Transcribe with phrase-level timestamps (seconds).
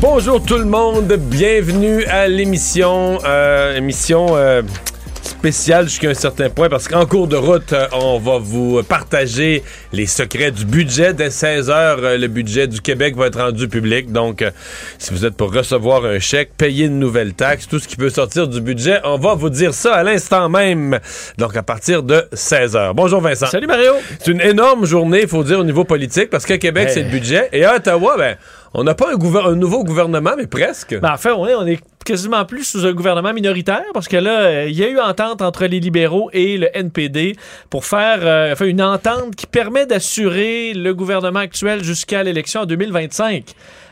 [0.00, 4.62] Bonjour tout le monde, bienvenue à l'émission, euh, émission euh,
[5.22, 9.62] spéciale jusqu'à un certain point parce qu'en cours de route, euh, on va vous partager
[9.92, 11.12] les secrets du budget.
[11.12, 14.10] Dès 16 heures, euh, le budget du Québec va être rendu public.
[14.10, 14.42] Donc,
[14.98, 18.08] si vous êtes pour recevoir un chèque, payer une nouvelle taxe, tout ce qui peut
[18.08, 20.98] sortir du budget, on va vous dire ça à l'instant même.
[21.36, 22.94] Donc, à partir de 16 heures.
[22.94, 23.48] Bonjour Vincent.
[23.48, 23.92] Salut Mario.
[24.18, 27.10] C'est une énorme journée, il faut dire, au niveau politique parce qu'à Québec, c'est le
[27.10, 27.50] budget.
[27.52, 28.36] Et à Ottawa, ben,
[28.74, 30.98] on n'a pas un, gouver- un nouveau gouvernement, mais presque.
[31.00, 34.16] Ben, en fait, on est, on est quasiment plus sous un gouvernement minoritaire parce que
[34.16, 37.36] là, euh, il y a eu entente entre les libéraux et le NPD
[37.68, 42.66] pour faire euh, enfin, une entente qui permet d'assurer le gouvernement actuel jusqu'à l'élection en
[42.66, 43.44] 2025.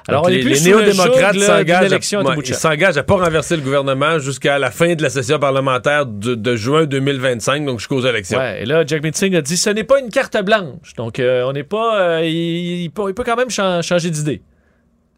[0.06, 4.19] Alors, Donc, on est les, plus les néo-démocrates s'engagent à à pas renverser le gouvernement
[4.19, 8.39] jusqu'à la fin de la session parlementaire de, de juin 2025, donc jusqu'aux élections.
[8.39, 10.95] Ouais, et là, Jack Meeting a dit ce n'est pas une carte blanche.
[10.97, 12.22] Donc, euh, on n'est pas.
[12.22, 14.41] il, il peut, il peut quand même chan- changer d'idée.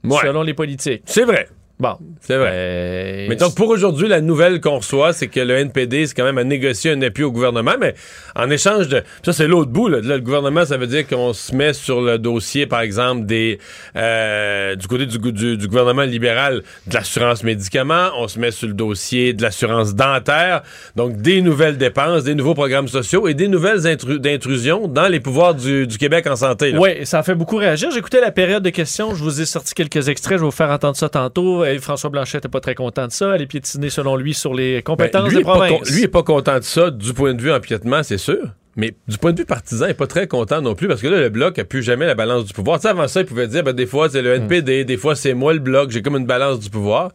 [0.05, 0.19] Ouais.
[0.23, 1.03] Selon les politiques.
[1.07, 1.49] C'est vrai.
[1.81, 1.97] Bon.
[2.21, 2.51] C'est vrai.
[2.53, 6.25] Euh, Mais donc, pour aujourd'hui, la nouvelle qu'on reçoit, c'est que le NPD, c'est quand
[6.25, 7.95] même à négocier un appui au gouvernement, mais
[8.37, 9.03] en échange de...
[9.25, 9.89] Ça, c'est l'autre bout.
[9.89, 10.01] Là.
[10.03, 13.59] Là, le gouvernement, ça veut dire qu'on se met sur le dossier, par exemple, des
[13.97, 18.51] euh, du côté du, gou- du- du gouvernement libéral de l'assurance médicaments, on se met
[18.51, 20.63] sur le dossier de l'assurance dentaire,
[20.97, 25.21] donc des nouvelles dépenses, des nouveaux programmes sociaux et des nouvelles intru- d'intrusion dans les
[25.21, 26.75] pouvoirs du, du Québec en santé.
[26.77, 27.91] Oui, ça a fait beaucoup réagir.
[27.91, 29.15] J'écoutais la période de questions.
[29.15, 30.39] Je vous ai sorti quelques extraits.
[30.39, 31.65] Je vais vous faire entendre ça tantôt.
[31.75, 33.35] Et François Blanchet n'était pas très content de ça.
[33.35, 35.91] Elle est piétinée, selon lui, sur les Ben, compétences lui, des provinces.
[35.91, 38.49] lui est pas content de ça du point de vue empiètement, c'est sûr.
[38.77, 41.09] Mais du point de vue partisan, il est pas très content non plus parce que
[41.09, 42.79] là, le bloc a plus jamais la balance du pouvoir.
[42.79, 45.17] Tu sais, avant ça, il pouvait dire, ben, des fois, c'est le NPD, des fois,
[45.17, 47.11] c'est moi le bloc, j'ai comme une balance du pouvoir.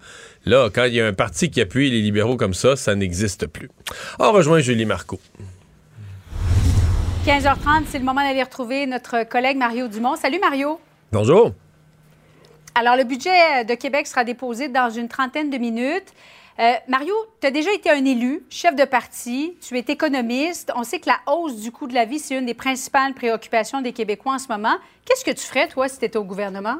[0.45, 3.47] Là, quand il y a un parti qui appuie les libéraux comme ça, ça n'existe
[3.47, 3.69] plus.
[4.19, 5.19] On rejoint Julie Marco.
[7.25, 10.15] 15h30, c'est le moment d'aller retrouver notre collègue Mario Dumont.
[10.15, 10.79] Salut Mario.
[11.11, 11.53] Bonjour.
[12.75, 16.07] Alors, le budget de Québec sera déposé dans une trentaine de minutes.
[16.59, 20.71] Euh, Mario, tu as déjà été un élu, chef de parti, tu es économiste.
[20.75, 23.81] On sait que la hausse du coût de la vie, c'est une des principales préoccupations
[23.81, 24.75] des Québécois en ce moment.
[25.05, 26.77] Qu'est-ce que tu ferais, toi, si tu étais au gouvernement?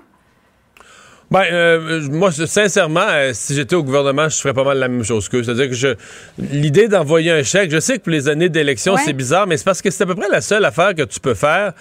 [1.31, 4.88] Ben, euh, moi, je- sincèrement, euh, si j'étais au gouvernement, je ferais pas mal la
[4.88, 5.44] même chose qu'eux.
[5.44, 5.95] C'est-à-dire que je,
[6.38, 9.01] l'idée d'envoyer un chèque, je sais que pour les années d'élection, Ouais.
[9.03, 11.19] c'est bizarre, mais c'est parce que c'est à peu près la seule affaire que tu
[11.19, 11.73] peux faire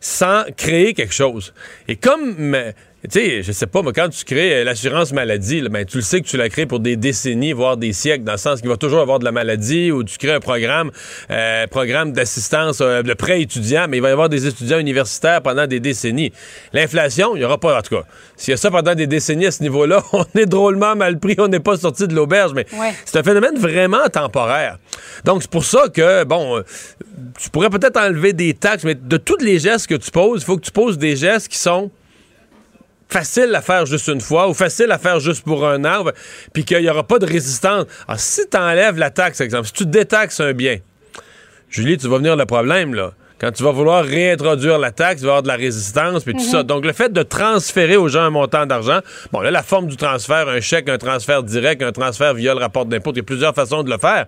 [0.00, 1.54] sans créer quelque chose.
[1.88, 2.72] Et comme, euh,
[3.04, 5.98] tu sais, je sais pas, mais quand tu crées euh, l'assurance maladie, là, ben, tu
[5.98, 8.60] le sais que tu la crées pour des décennies, voire des siècles, dans le sens
[8.60, 10.90] qu'il va toujours avoir de la maladie, ou tu crées un programme,
[11.30, 15.42] euh, programme d'assistance, euh, de prêt étudiant, mais il va y avoir des étudiants universitaires
[15.42, 16.32] pendant des décennies.
[16.72, 18.02] L'inflation, il y aura pas, en tout cas.
[18.36, 21.36] S'il y a ça pendant des décennies à ce niveau-là, on est drôlement mal pris,
[21.38, 22.92] on n'est pas sorti de l'auberge, mais Ouais.
[23.04, 24.78] c'est un phénomène vraiment temporaire.
[25.24, 26.62] Donc, c'est pour ça que, bon,
[27.40, 30.44] tu pourrais peut-être enlever des taxes, mais de tous les gestes que tu poses, il
[30.44, 31.90] faut que tu poses des gestes qui sont
[33.08, 36.04] faciles à faire juste une fois ou faciles à faire juste pour un an,
[36.52, 37.86] puis qu'il n'y aura pas de résistance.
[38.06, 40.78] Alors, si tu enlèves la taxe, exemple, si tu détaxes un bien,
[41.70, 43.12] Julie, tu vas venir le problème, là.
[43.40, 46.34] Quand tu vas vouloir réintroduire la taxe, il va y avoir de la résistance, puis
[46.34, 46.64] tout ça.
[46.64, 48.98] Donc, le fait de transférer aux gens un montant d'argent,
[49.32, 52.58] bon, là, la forme du transfert, un chèque, un transfert direct, un transfert via le
[52.58, 54.26] rapport d'impôt, il y a plusieurs façons de le faire.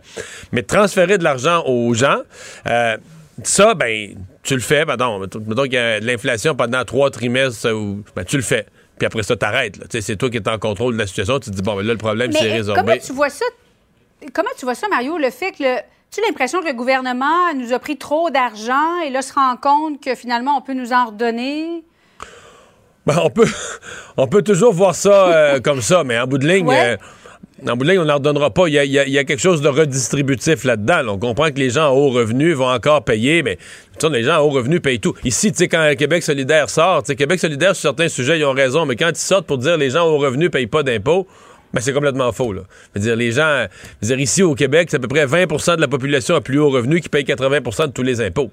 [0.53, 2.21] Mais transférer de l'argent aux gens,
[2.69, 2.97] euh,
[3.43, 7.67] ça, ben, tu le fais, pardon, mettons qu'il y a de l'inflation pendant trois trimestres,
[7.67, 8.67] euh, ou- ben, tu le fais.
[8.99, 9.79] Puis après ça, t'arrêtes.
[10.01, 11.39] C'est toi qui es en contrôle de la situation.
[11.41, 12.81] Tu te dis, bon, ben là, le problème, c'est Mais résorbé.
[12.83, 13.45] comment tu vois ça?
[14.35, 15.77] Comment tu vois ça, Mario, le fait que le.
[16.11, 19.57] Tu as l'impression que le gouvernement nous a pris trop d'argent et là se rend
[19.57, 21.85] compte que finalement on peut nous en redonner?
[23.07, 23.47] Ben, on, peut,
[24.17, 26.95] on peut toujours voir ça euh, comme ça, mais en bout de ligne, Ouais.
[26.95, 26.97] euh,
[27.69, 28.69] en bout de ligne, on n'en redonnera pas.
[28.69, 31.03] Il y a, il y quelque chose de redistributif là-dedans.
[31.03, 31.13] là.
[31.13, 33.59] On comprend que les gens à haut revenu vont encore payer, mais
[34.11, 35.15] les gens à haut revenu payent tout.
[35.25, 38.87] Ici, tu sais, quand Québec solidaire sort, Québec solidaire, sur certains sujets, ils ont raison,
[38.87, 41.27] mais quand ils sortent pour dire les gens à haut revenu payent pas d'impôts,
[41.73, 42.53] ben, c'est complètement faux.
[42.53, 42.63] Là.
[42.95, 43.67] Je veux dire, les gens,
[44.03, 46.41] je veux dire, ici au Québec, c'est à peu près 20% de la population à
[46.41, 48.51] plus haut revenu qui paye 80% de tous les impôts.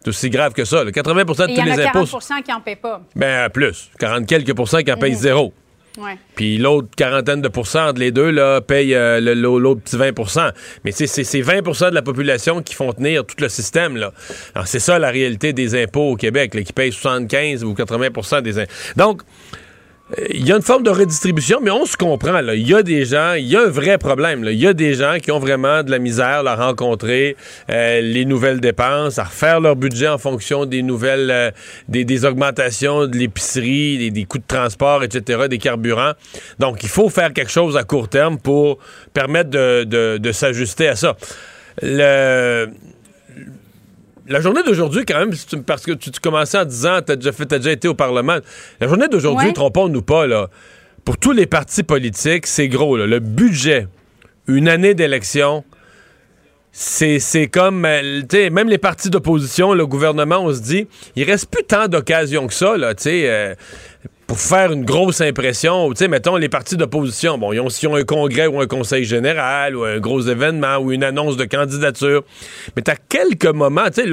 [0.00, 0.84] C'est aussi grave que ça.
[0.84, 0.90] là.
[0.90, 2.18] 80% de Et il y tous a les 40 impôts.
[2.44, 3.00] qui n'en paient pas.
[3.14, 3.90] Ben, plus.
[3.98, 5.52] 40 quelques pourcents qui en payent zéro.
[6.34, 10.52] Puis l'autre quarantaine de pourcents entre les deux, là, paye euh, l'autre petit 20%
[10.84, 13.96] Mais c'est c'est 20% de la population qui font tenir tout le système.
[13.96, 14.12] Là.
[14.64, 18.58] C'est ça la réalité des impôts au Québec, là, qui payent 75 ou 80% des
[18.58, 18.72] impôts.
[18.96, 19.22] Donc,
[20.30, 22.40] il y a une forme de redistribution, mais on se comprend.
[22.40, 22.54] Là.
[22.54, 24.44] Il y a des gens, il y a un vrai problème.
[24.44, 24.52] Là.
[24.52, 27.36] Il y a des gens qui ont vraiment de la misère à rencontrer
[27.70, 31.50] euh, les nouvelles dépenses, à refaire leur budget en fonction des nouvelles, euh,
[31.88, 36.12] des, augmentations de l'épicerie, des, coûts de transport, etc., des carburants.
[36.60, 38.78] Donc, il faut faire quelque chose à court terme pour
[39.12, 41.16] permettre de, de, de s'ajuster à ça.
[41.82, 42.68] Le
[44.28, 45.30] la journée d'aujourd'hui, quand même,
[45.66, 48.38] parce que tu, commençais en disant, tu as déjà fait, as déjà été au Parlement.
[48.80, 50.48] La journée d'aujourd'hui, trompons-nous pas, là.
[51.04, 53.06] Pour tous les partis politiques, c'est gros, là.
[53.06, 53.86] Le budget,
[54.48, 55.64] une année d'élection,
[56.72, 61.50] c'est comme, euh, tu même les partis d'opposition, le gouvernement, on se dit, il reste
[61.50, 63.22] plus tant d'occasions que ça, là, tu sais.
[63.28, 63.54] Euh,
[64.26, 67.94] pour faire une grosse impression, tu sais, mettons, les partis d'opposition, bon, ils ont, ont
[67.94, 72.24] un congrès ou un conseil général ou un gros événement ou une annonce de candidature.
[72.74, 74.06] Mais t'as quelques moments, tu sais,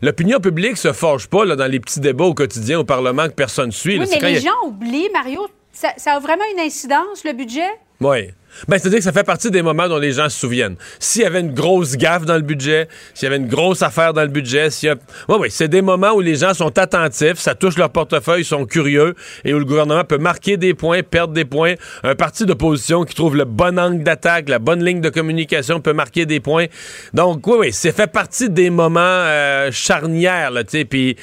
[0.00, 3.34] l'opinion publique se forge pas là, dans les petits débats au quotidien au Parlement que
[3.34, 3.98] personne suit.
[3.98, 7.68] Oui, mais les gens oublient, Mario, ça, ça, a vraiment une incidence, le budget?
[8.00, 8.30] Oui.
[8.68, 10.76] Ben, c'est-à-dire que ça fait partie des moments dont les gens se souviennent.
[10.98, 14.12] S'il y avait une grosse gaffe dans le budget, s'il y avait une grosse affaire
[14.12, 14.96] dans le budget, s'il y a...
[15.28, 18.66] Oui, oui, c'est des moments où les gens sont attentifs, ça touche leur portefeuille, sont
[18.66, 19.14] curieux
[19.44, 21.74] et où le gouvernement peut marquer des points, perdre des points.
[22.02, 25.92] Un parti d'opposition qui trouve le bon angle d'attaque, la bonne ligne de communication peut
[25.92, 26.66] marquer des points.
[27.14, 31.16] Donc, oui, oui, c'est fait partie des moments euh, charnières, là, tu sais, puis...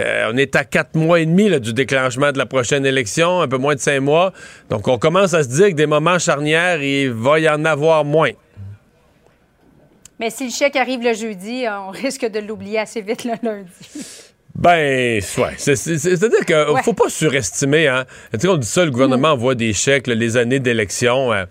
[0.00, 3.48] Euh, on est à quatre mois et demi du déclenchement de la prochaine élection, un
[3.48, 4.32] peu moins de cinq mois.
[4.68, 8.04] Donc, on commence à se dire que des moments charnières, il va y en avoir
[8.04, 8.32] moins.
[10.18, 13.70] Mais si le chèque arrive le jeudi, on risque de l'oublier assez vite le lundi.
[14.54, 15.54] Ben, ouais.
[15.58, 17.88] C'est-à-dire qu'il ne faut pas surestimer.
[17.88, 18.06] Hein.
[18.32, 21.32] Tu sais, on dit ça, le gouvernement envoie des chèques les années d'élection.
[21.32, 21.44] Euh,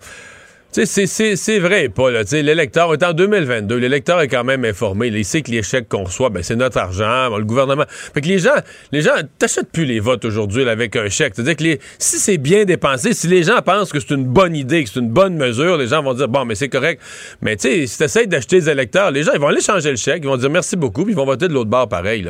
[0.84, 2.10] c'est vrai pas.
[2.10, 3.76] L'électeur est en 2022.
[3.76, 5.08] L'électeur est quand même informé.
[5.08, 7.36] il sait que les chèques qu'on reçoit, ben, c'est notre argent.
[7.36, 7.84] le gouvernement.
[8.14, 8.56] Fait que les gens,
[8.92, 11.34] les gens, t'achètes plus les votes aujourd'hui avec un chèque.
[11.36, 14.84] C'est-à-dire que si c'est bien dépensé, si les gens pensent que c'est une bonne idée,
[14.84, 17.00] que c'est une bonne mesure, les gens vont dire bon, mais c'est correct.
[17.40, 20.20] Mais tu sais, si t'essayes d'acheter des électeurs, les gens, vont aller changer le chèque,
[20.24, 22.28] ils vont dire merci beaucoup, puis ils vont voter de l'autre bord pareil.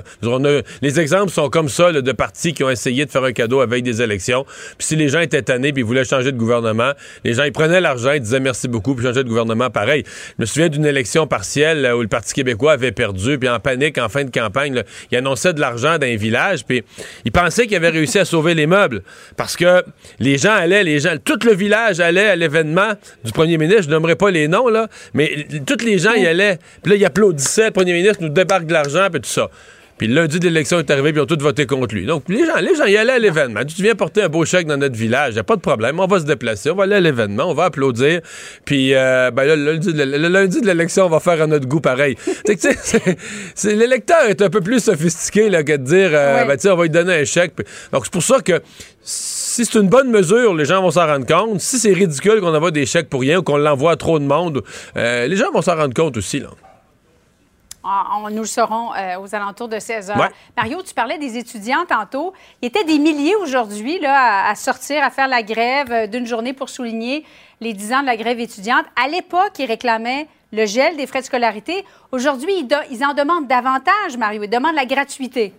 [0.82, 3.82] les exemples sont comme ça de partis qui ont essayé de faire un cadeau avec
[3.82, 4.44] des élections.
[4.78, 6.92] Puis si les gens étaient tannés, puis ils voulaient changer de gouvernement,
[7.24, 10.04] les gens, ils prenaient l'argent, ils disaient merci beaucoup, puis changer de gouvernement pareil.
[10.06, 13.98] Je me souviens d'une élection partielle où le Parti québécois avait perdu, puis en panique,
[13.98, 16.82] en fin de campagne, il annonçait de l'argent dans un village, puis
[17.24, 19.02] il pensait qu'il avait réussi à sauver les meubles,
[19.36, 19.84] parce que
[20.18, 22.92] les gens allaient, les gens, tout le village allait à l'événement
[23.24, 26.58] du premier ministre, je nommerai pas les noms, là, mais tous les gens y allaient,
[26.82, 29.50] puis là, ils applaudissaient, le premier ministre nous débarque de l'argent, puis tout ça.
[29.98, 32.04] Puis lundi de l'élection est arrivé, puis ils ont tous voté contre lui.
[32.04, 33.64] Donc, les gens, les gens y allaient à l'événement.
[33.64, 35.98] Tu viens porter un beau chèque dans notre village, y a pas de problème.
[36.00, 38.20] On va se déplacer, on va aller à l'événement, on va applaudir.
[38.64, 42.16] Puis, euh, ben, le, lundi, de l'élection, on va faire à notre goût pareil.
[43.54, 46.82] c'est, l'électeur est un peu plus sophistiqué là, que de dire, euh, ben, on va
[46.82, 47.54] lui donner un chèque.
[47.92, 48.60] Donc, c'est pour ça que
[49.02, 51.60] si c'est une bonne mesure, les gens vont s'en rendre compte.
[51.60, 54.24] Si c'est ridicule qu'on envoie des chèques pour rien ou qu'on l'envoie à trop de
[54.24, 54.62] monde,
[54.96, 56.40] euh, les gens vont s'en rendre compte aussi.
[56.40, 56.48] Là.
[57.86, 60.30] On, nous le saurons euh, aux alentours de 16 heures.
[60.56, 62.32] Mario, tu parlais des étudiants tantôt.
[62.60, 66.26] Il y était des milliers aujourd'hui à, à, sortir, à faire la grève euh, d'une
[66.26, 67.24] journée pour souligner
[67.60, 68.84] les 10 ans de la grève étudiante.
[69.00, 71.84] À l'époque, ils réclamaient le gel des frais de scolarité.
[72.12, 74.42] Aujourd'hui, ils, ils en demandent davantage, Mario.
[74.42, 75.52] Ils demandent la gratuité.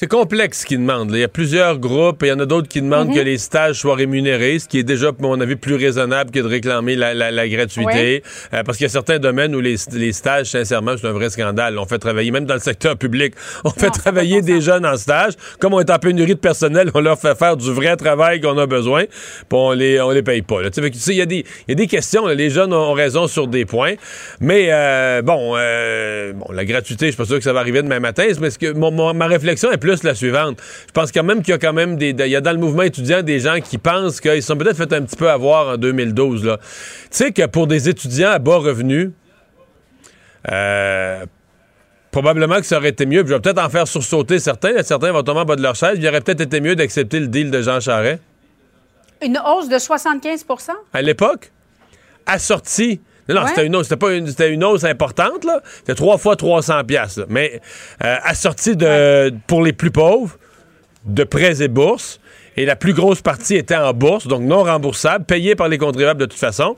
[0.00, 1.10] C'est complexe ce qu'ils demandent.
[1.12, 3.16] Il y a plusieurs groupes et il y en a d'autres qui demandent mhm.
[3.16, 6.38] que les stages soient rémunérés, ce qui est déjà, à mon avis, plus raisonnable que
[6.38, 8.22] de réclamer la, gratuité.
[8.54, 9.76] Euh, parce qu'il y a certains domaines où les,
[10.12, 11.78] stages, sincèrement, c'est un vrai scandale.
[11.78, 15.34] On fait travailler, même dans le secteur public, on fait travailler des jeunes en stage.
[15.58, 18.56] Comme on est en pénurie de personnel, on leur fait faire du vrai travail qu'on
[18.56, 20.62] a besoin, puis on les, on les paye pas.
[20.62, 22.26] Il y, a des, y a des questions.
[22.26, 23.96] Les jeunes ont raison sur des points.
[24.40, 27.82] Mais euh, bon, euh, bon, la gratuité, je suis pas sûr que ça va arriver
[27.82, 28.24] demain matin.
[28.40, 30.58] Mais ce que, ma réflexion est plus la suivante.
[30.86, 32.10] Je pense quand même qu'il y a quand même des.
[32.10, 34.92] Il y a dans le mouvement étudiant des gens qui pensent qu'ils sont peut-être fait
[34.92, 36.42] un petit peu avoir en 2012.
[36.42, 36.58] Tu
[37.10, 39.10] sais que pour des étudiants à bas revenus,
[40.50, 41.24] euh,
[42.10, 43.22] probablement que ça aurait été mieux.
[43.26, 44.82] je vais peut-être en faire sursauter certains.
[44.82, 45.98] Certains vont tomber en bas de leur chaise.
[45.98, 48.22] Il aurait peut-être été mieux d'accepter le deal de Jean Charest.
[49.22, 51.52] Une hausse de 75% À l'époque,
[52.26, 53.00] assortie
[53.34, 55.60] non, c'était une hausse, c'était pas une, c'était une hausse importante, là.
[55.78, 57.60] C'était trois fois 300 pièces Mais
[58.04, 60.36] euh, assorti de, pour les plus pauvres,
[61.04, 62.20] de prêts et bourses,
[62.56, 66.20] et la plus grosse partie était en bourse, donc non remboursable, payée par les contribuables
[66.20, 66.76] de toute façon.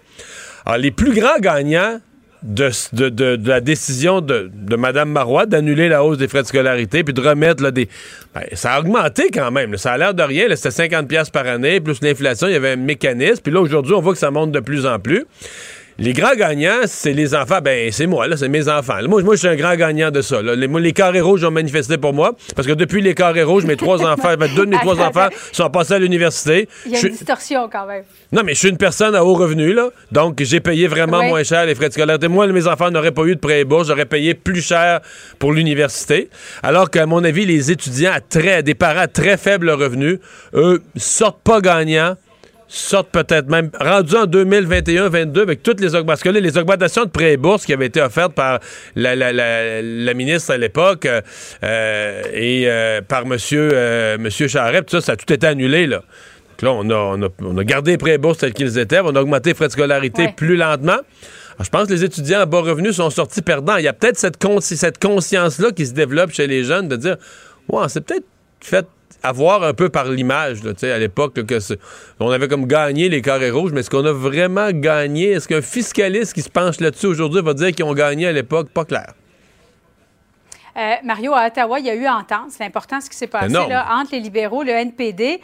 [0.65, 1.99] Alors, les plus grands gagnants
[2.43, 7.05] de, de, la décision de, de Mme Marois d'annuler la hausse des frais de scolarité
[7.05, 7.89] puis de remettre là, des.
[8.35, 9.77] Ben, ça a augmenté quand même.
[9.77, 10.47] Ça a l'air de rien.
[10.55, 13.43] C'était 50$ par année, plus l'inflation, il y avait un mécanisme.
[13.43, 15.27] Puis là, aujourd'hui, on voit que ça monte de plus en plus.
[15.99, 17.59] Les grands gagnants, c'est les enfants.
[17.63, 18.99] Ben, c'est moi, là, c'est mes enfants.
[19.09, 20.41] Moi, moi je suis un grand gagnant de ça.
[20.41, 20.55] là.
[20.55, 22.35] Les, carrés rouges ont manifesté pour moi.
[22.57, 25.29] Parce que depuis les carrés rouges, mes trois enfants, ben, deux de mes trois enfants
[25.53, 26.69] sont passés à l'université.
[26.87, 28.05] Il y a une distorsion quand même.
[28.33, 29.91] non, mais je suis une personne à haut revenu, là.
[30.11, 32.29] Donc, j'ai payé vraiment moins cher les frais de scolarité.
[32.29, 33.89] Moi, mes enfants n'auraient pas eu de prêt et bourse.
[33.89, 35.01] J'aurais payé plus cher
[35.39, 36.31] pour l'université.
[36.63, 40.21] Alors qu'à mon avis, les étudiants à très, des parents à très faible revenu,
[40.55, 42.17] eux, sortent pas gagnants
[42.75, 46.07] sortent peut-être même rendus en 2021-22 avec toutes les augmentations.
[46.07, 48.61] Parce que là, les augmentations de prêts et bourses qui avaient été offertes par
[48.97, 51.21] la, la- la- la ministre à l'époque euh,
[51.65, 55.87] euh, et euh, par monsieur, euh, monsieur Charest, tout ça, ça a tout été annulé,
[55.87, 56.03] là.
[56.59, 58.79] Donc là, on a, on, a, on a gardé les prêts et bourses tels qu'ils
[58.79, 60.35] étaient, on a augmenté les frais de scolarité Ouais.
[60.37, 60.93] plus lentement.
[60.93, 63.77] Alors, je pense que les étudiants à bas revenus sont sortis perdants.
[63.77, 66.97] Il y a peut-être cette, consci- cette conscience-là qui se développe chez les jeunes de
[66.97, 67.17] dire
[67.69, 68.25] Ouais, c'est peut-être
[68.61, 68.87] fait
[69.23, 71.59] avoir un peu par l'image, là, tu sais, à l'époque, que
[72.21, 75.31] on avait comme gagné les carrés rouges, mais est-ce qu'on a vraiment gagné?
[75.31, 78.69] Est-ce qu'un fiscaliste qui se penche là-dessus aujourd'hui va dire qu'ils ont gagné à l'époque?
[78.71, 79.15] Pas clair.
[80.77, 82.51] Euh, Mario, à Ottawa, il y a eu entente.
[82.51, 85.41] C'est important ce qui s'est passé là, entre les libéraux, le NPD,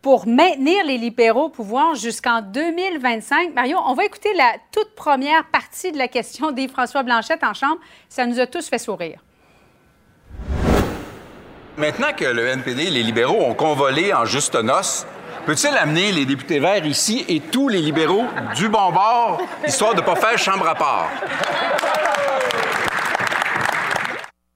[0.00, 3.54] pour maintenir les libéraux au pouvoir jusqu'en 2025.
[3.54, 7.78] Mario, on va écouter la toute première partie de la question d'Yves-François Blanchette en Chambre.
[8.08, 9.20] Ça nous a tous fait sourire.
[11.78, 15.06] Maintenant que le NPD et les libéraux ont convolé en juste noces,
[15.46, 18.24] peut-il amener les députés verts ici et tous les libéraux
[18.54, 21.08] du bon bord, histoire de ne pas faire chambre à part?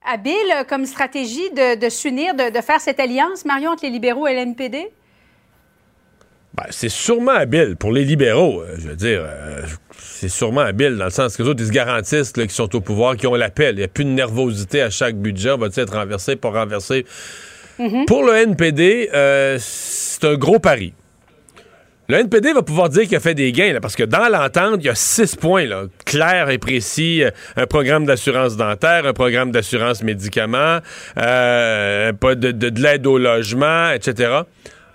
[0.04, 4.26] Habile comme stratégie de, de s'unir, de, de faire cette alliance, Mario, entre les libéraux
[4.26, 4.92] et le NPD?
[6.54, 8.62] Ben, c'est sûrement habile pour les libéraux.
[8.62, 9.62] euh, je veux dire, euh,
[10.18, 12.80] c'est sûrement habile dans le sens que les autres, ils se garantissent qu'ils sont au
[12.80, 13.75] pouvoir, qu'ils ont l'appel.
[13.75, 15.50] Il n'y a plus de nervosité à chaque budget.
[15.50, 17.04] On va être renversé pour renverser.
[18.06, 20.94] Pour le NPD, euh, c'est un gros pari.
[22.08, 24.76] Le NPD va pouvoir dire qu'il a fait des gains, là, parce que dans l'entente,
[24.78, 27.25] il y a six points là, clairs et précis.
[27.25, 30.78] Euh, Un programme d'assurance dentaire, un programme d'assurance médicaments,
[31.18, 34.42] euh, pas de, de- de l'aide au logement, etc.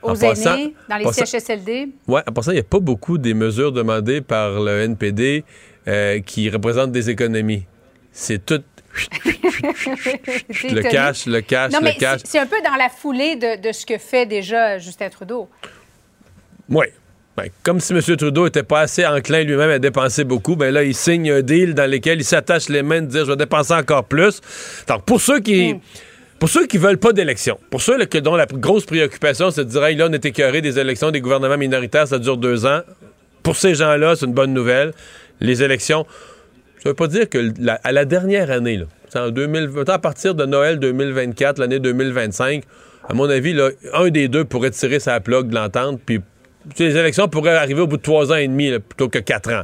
[0.03, 1.89] En Aux passant- aînés, dans les passant- CHSLD?
[2.07, 5.43] Ouais, en passant, il n'y a pas beaucoup des mesures demandées par le NPD
[5.87, 7.65] euh, qui représentent des économies.
[8.11, 8.61] C'est tout
[10.69, 12.21] le cash, le cash, Non, le mais cash.
[12.25, 15.47] c'est- un peu dans la foulée de, de ce que fait déjà Justin Trudeau.
[16.69, 16.85] Oui.
[17.37, 18.01] Ben, comme si M.
[18.01, 21.73] Trudeau n'était pas assez enclin lui-même à dépenser beaucoup, ben là, il signe un deal
[21.73, 24.41] dans lequel il s'attache les mains de dire je vais dépenser encore plus.
[24.87, 25.75] Donc, pour ceux qui.
[26.41, 29.69] Pour ceux qui veulent pas d'élection, pour ceux que, dont la grosse préoccupation, c'est de
[29.69, 32.79] dire, là, on est écœuré des élections, des gouvernements minoritaires, ça dure deux ans.
[33.43, 34.91] Pour ces gens-là, c'est une bonne nouvelle.
[35.39, 36.03] Les élections,
[36.81, 39.99] ça veut pas dire que la- à la dernière année, là, c'est en 2020, à
[39.99, 42.63] partir de Noël 2024, l'année 2025,
[43.07, 46.21] à mon avis, là, un des deux pourrait tirer sa plug de l'entente, puis
[46.79, 49.63] les élections pourraient arriver au bout de trois ans et demi plutôt que quatre ans.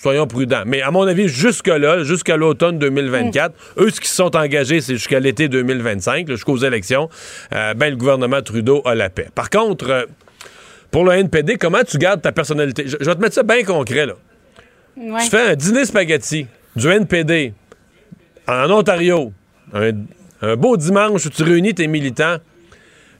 [0.00, 0.62] Soyons prudents.
[0.64, 4.94] Mais à mon avis, jusque-là, jusqu'à l'automne 2024, eux, ce qui se sont engagés, c'est
[4.94, 7.08] jusqu'à l'été 2025, là, jusqu'aux élections,
[7.52, 9.26] euh, ben, le gouvernement Trudeau a la paix.
[9.34, 10.04] Par contre, euh,
[10.92, 12.84] pour le NPD, comment tu gardes ta personnalité?
[12.86, 14.14] Je, je vais te mettre ça bien concret, là.
[14.96, 15.22] Ouais.
[15.24, 17.52] Tu fais un dîner spaghetti du NPD
[18.46, 19.32] en Ontario,
[19.74, 19.90] un,
[20.42, 22.36] un beau dimanche où tu réunis tes militants.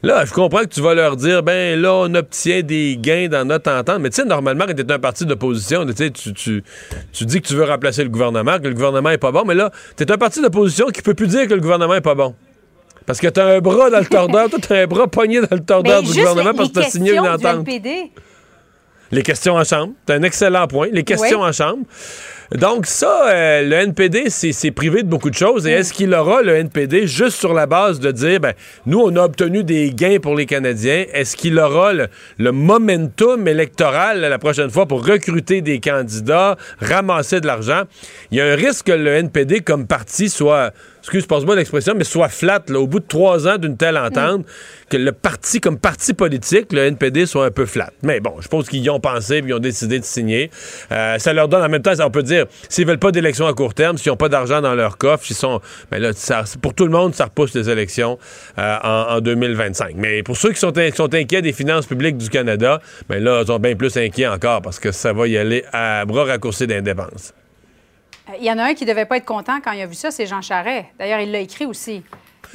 [0.01, 3.45] Là, je comprends que tu vas leur dire, ben là, on obtient des gains dans
[3.45, 3.99] notre entente.
[3.99, 7.53] Mais tu sais, normalement, quand tu es un parti d'opposition, tu, tu, dis que tu
[7.53, 9.43] veux remplacer le gouvernement, que le gouvernement est pas bon.
[9.45, 12.01] Mais là, tu es un parti d'opposition qui peut plus dire que le gouvernement est
[12.01, 12.33] pas bon.
[13.05, 15.41] Parce que tu as un bras dans le tordeur, toi, tu as un bras pogné
[15.41, 17.67] dans le tordeur du gouvernement parce que tu as signé une entente.
[19.11, 19.93] Les questions en chambre.
[20.07, 20.87] C'est un excellent point.
[20.91, 21.47] Les questions Oui.
[21.47, 21.83] en chambre.
[22.55, 25.67] Donc, ça, euh, le NPD, c'est c'est privé de beaucoup de choses.
[25.67, 28.53] Et est-ce qu'il aura le NPD juste sur la base de dire, ben,
[28.87, 31.05] nous, on a obtenu des gains pour les Canadiens.
[31.13, 32.07] Est-ce qu'il aura le,
[32.39, 37.83] le momentum électoral la prochaine fois pour recruter des candidats, ramasser de l'argent?
[38.31, 40.71] Il y a un risque que le NPD, comme parti, soit,
[41.09, 44.45] excuse, passe-moi l'expression, mais soit flat, là, au bout de trois ans d'une telle entente,
[44.89, 47.91] que le parti, comme parti politique, le NPD soit un peu flat.
[48.03, 50.51] Mais bon, je pense qu'ils y ont pensé puis ils ont décidé de signer.
[50.91, 53.53] Euh, ça leur donne en même temps, on peut dire, s'ils veulent pas d'élections à
[53.53, 55.61] court terme, s'ils n'ont pas d'argent dans leur coffre, ils sont.
[55.91, 56.11] Ben là,
[56.61, 58.17] pour tout le monde, ça repousse les élections
[58.57, 59.93] euh, en, en 2025.
[59.95, 63.23] Mais pour ceux qui sont, in- qui sont inquiets des finances publiques du Canada, ben
[63.23, 66.25] là, ils sont bien plus inquiets encore parce que ça va y aller à bras
[66.25, 67.33] raccourcis d'indépendance.
[68.37, 70.11] Il y en a un qui devait pas être content quand il a vu ça,
[70.11, 70.85] c'est Jean Charest.
[70.99, 72.03] D'ailleurs, il l'a écrit aussi.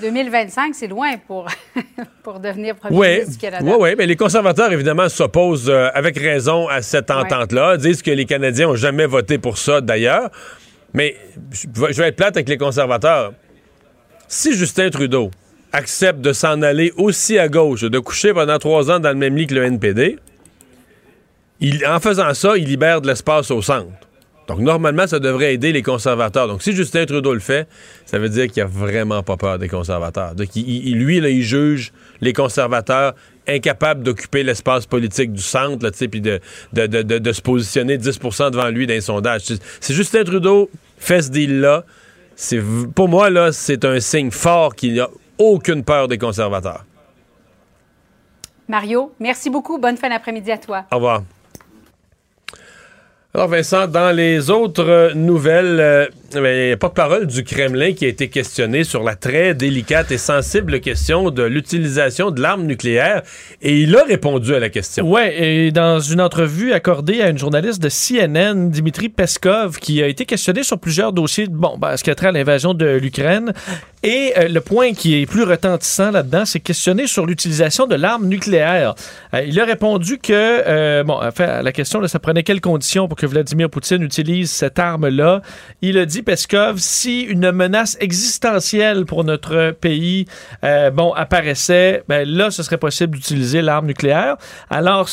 [0.01, 1.47] 2025, c'est loin pour,
[2.25, 3.65] pour devenir premier Oui, ministre du Canada.
[3.65, 7.77] oui, oui, mais les conservateurs, évidemment, s'opposent euh, avec raison à cette entente-là.
[7.77, 10.31] Disent que les Canadiens n'ont jamais voté pour ça, d'ailleurs.
[10.95, 11.17] Mais
[11.53, 13.33] je vais je vais être plate avec les conservateurs.
[14.29, 15.31] Si Justin Trudeau
[15.73, 19.37] accepte de s'en aller aussi à gauche, de coucher pendant trois ans dans le même
[19.37, 20.19] lit que le NPD,
[21.61, 23.89] il- en faisant ça, il libère de l'espace au centre.
[24.47, 26.47] Donc, normalement, ça devrait aider les conservateurs.
[26.49, 27.67] Donc, si Justin Trudeau le fait,
[28.05, 30.35] ça veut dire qu'il a vraiment pas peur des conservateurs.
[30.35, 33.15] Donc, il- il- lui, là, il juge les conservateurs
[33.49, 36.41] incapables d'occuper l'espace politique du centre, puis de,
[36.75, 39.43] de, de- se positionner 10% devant lui dans les sondages.
[39.81, 41.85] Si- Justin Trudeau fait ce deal-là,
[42.95, 45.09] pour moi, là, c'est un signe fort qu'il n'y a
[45.39, 46.85] aucune peur des conservateurs.
[48.69, 49.79] Mario, merci beaucoup.
[49.79, 50.85] Bonne fin d'après-midi à toi.
[50.91, 51.23] Au revoir.
[53.37, 57.27] Alors Vincent, dans les autres euh, nouvelles, euh, ben, il y a pas de parole
[57.27, 62.31] du Kremlin qui a été questionné sur la très délicate et sensible question de l'utilisation
[62.31, 63.23] de l'arme nucléaire
[63.63, 65.09] et il a répondu à la question.
[65.11, 70.07] Ouais, et dans une entrevue accordée à une journaliste de CNN, Dimitri Peskov, qui a
[70.07, 73.53] été questionné sur plusieurs dossiers, bon, ben, ce qui a trait à l'invasion de l'Ukraine.
[74.05, 78.27] Et euh, le point qui est plus retentissant là-dedans, c'est questionner sur l'utilisation de l'arme
[78.27, 78.95] nucléaire.
[79.33, 83.17] Euh, il a répondu que, euh, bon, enfin, la question, ça prenait quelles conditions pour
[83.17, 85.41] que Vladimir Poutine utilise cette arme-là?
[85.81, 90.27] Il a dit, Peskov, si une menace existentielle pour notre pays,
[90.65, 94.37] euh, bon, apparaissait, ben là, ce serait possible d'utiliser l'arme nucléaire.
[94.71, 95.09] Alors,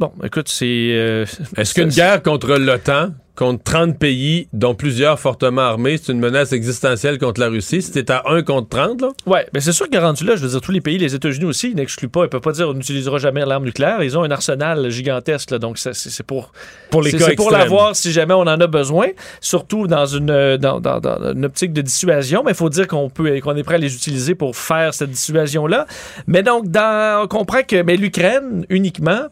[0.00, 0.64] bon, écoute, c'est...
[0.92, 1.24] euh,
[1.56, 6.52] Est-ce qu'une guerre contre l'OTAN, contre 30 pays, dont plusieurs fortement armés, c'est une menace
[6.52, 7.82] existentielle contre la Russie?
[7.82, 9.08] Si t'es à 1 contre 30, là?
[9.26, 11.44] Ouais, mais c'est sûr que rendu là, je veux dire, tous les pays, les États-Unis
[11.46, 14.02] aussi, ils n'excluent pas, ils peuvent pas dire on n'utilisera jamais l'arme nucléaire.
[14.04, 16.52] Ils ont un arsenal gigantesque, là, donc c'est pour
[16.90, 19.08] Pour les c'est- cas c'est pour l'avoir si jamais on en a besoin,
[19.40, 22.42] surtout dans une dans, dans- dans une optique de dissuasion.
[22.44, 25.10] Mais il faut dire qu'on peut qu'on est prêt à les utiliser pour faire cette
[25.10, 25.86] dissuasion là.
[26.28, 29.26] Mais donc, dans, on comprend que mais l'Ukraine uniquement,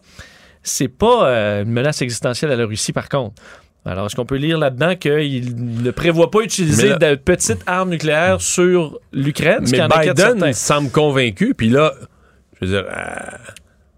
[0.64, 3.40] c'est pas euh, une menace existentielle à la Russie par contre.
[3.84, 7.90] Alors, est-ce qu'on peut lire là-dedans qu'il ne prévoit pas utiliser là- de petites armes
[7.90, 9.64] nucléaires sur l'Ukraine?
[9.70, 11.54] Mais Biden semble convaincu.
[11.54, 11.92] Puis là,
[12.60, 13.52] je veux dire, euh,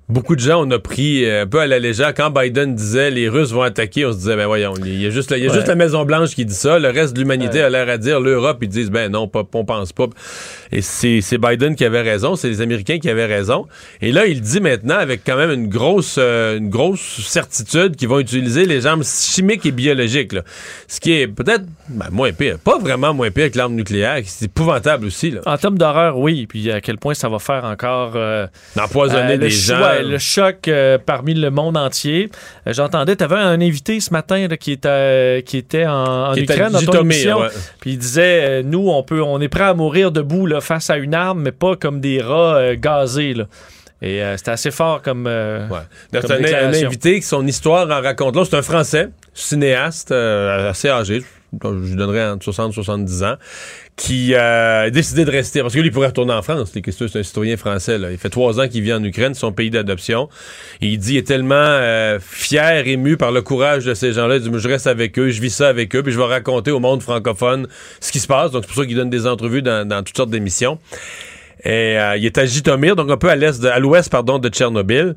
[0.09, 2.13] beaucoup de gens, on a pris euh, un peu à la légère.
[2.15, 5.11] Quand Biden disait les Russes vont attaquer, on se disait, ben voyons, il y a
[5.11, 5.55] juste, la- il y a Ouais.
[5.57, 6.79] juste la Maison-Blanche qui dit ça.
[6.79, 9.65] Le reste de l'humanité a l'air à dire, l'Europe, ils disent, ben non, pas, on
[9.65, 10.07] pense pas.
[10.73, 13.67] Et c'est Biden qui avait raison, c'est les Américains qui avaient raison.
[14.03, 18.09] Et là, il dit maintenant, avec quand même une grosse, euh, une grosse certitude, qu'ils
[18.09, 20.33] vont utiliser les armes chimiques et biologiques.
[20.33, 20.43] là.
[20.89, 22.59] Ce qui est peut-être ben, moins pire.
[22.59, 25.31] Pas vraiment moins pire que l'arme nucléaire, c'est épouvantable aussi.
[25.31, 25.41] là.
[25.47, 26.47] En termes d'horreur, oui.
[26.47, 29.79] Puis à quel point ça va faire encore euh, D'empoisonner euh, des gens.
[29.97, 32.31] Ouais, le choc euh, parmi le monde entier.
[32.67, 36.35] Euh, J'entendais, tu avais un invité ce matin là, qui, était, qui était en, en
[36.35, 37.41] Qui était Ukraine dans ton Jitomir, émission.
[37.41, 37.49] ouais.
[37.81, 40.91] Puis il disait, euh, nous, on peut, on est prêt à mourir debout là, face
[40.91, 43.35] à une arme, mais pas comme des rats gazés.
[43.35, 43.45] Là.
[44.03, 45.27] Et euh, c'était assez fort comme.
[45.27, 46.21] euh, Ouais.
[46.21, 48.45] Comme un, invité qui son histoire en raconte là.
[48.45, 51.23] C'est un Français, cinéaste, euh, assez âgé.
[51.63, 53.35] Je donnerais entre 60 et 70 ans,
[53.97, 55.61] qui euh, a décidé de rester.
[55.61, 56.73] Parce que lui, il pourrait retourner en France.
[56.73, 57.99] C'est c'est un citoyen français.
[57.99, 58.11] Là.
[58.11, 60.29] Il fait trois ans qu'il vit en Ukraine, son pays d'adoption.
[60.81, 64.37] Il dit il est tellement euh, fier, ému par le courage de ces gens-là.
[64.37, 66.71] Il dit Je reste avec eux, je vis ça avec eux, puis je vais raconter
[66.71, 67.69] au monde francophone
[68.01, 68.51] ce qui se passe.
[68.51, 70.79] Donc, c'est pour ça qu'il donne des entrevues dans, toutes sortes d'émissions.
[71.65, 74.49] Et euh, il est à Jitomir, donc un peu à l'est, à l'ouest, pardon, de
[74.49, 75.17] Tchernobyl.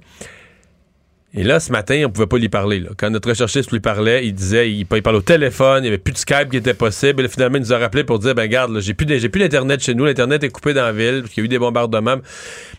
[1.34, 2.84] Et là, ce matin, on pouvait pas lui parler.
[2.98, 6.13] Quand notre recherchiste lui parlait, il disait, il, parlait au téléphone, il y avait plus
[6.13, 7.26] de Skype qui était possible.
[7.26, 9.94] Et finalement, il nous a rappelé pour dire, ben garde, j'ai plus, plus d'internet chez
[9.94, 12.18] nous, l'internet est coupé dans la ville, parce qu'il y a eu des bombardements.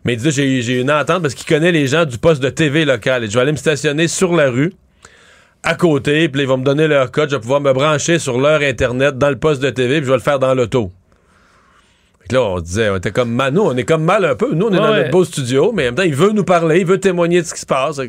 [0.05, 2.87] Mais il disait, j'ai, une entente parce qu'il connaît les gens du poste de TV
[2.87, 3.25] local.
[3.25, 4.73] Et je vais aller me stationner sur la rue,
[5.63, 8.41] à côté, puis ils vont me donner leur code, je vais pouvoir me brancher sur
[8.41, 10.91] leur internet dans le poste de TV, puis je vais le faire dans l'auto.
[12.31, 14.53] Là, on disait, on était comme mal, nous, on est comme mal un peu.
[14.55, 16.81] Nous, on est dans notre beau studio, mais en même temps, il veut nous parler,
[16.81, 18.01] il veut témoigner de ce qui se passe.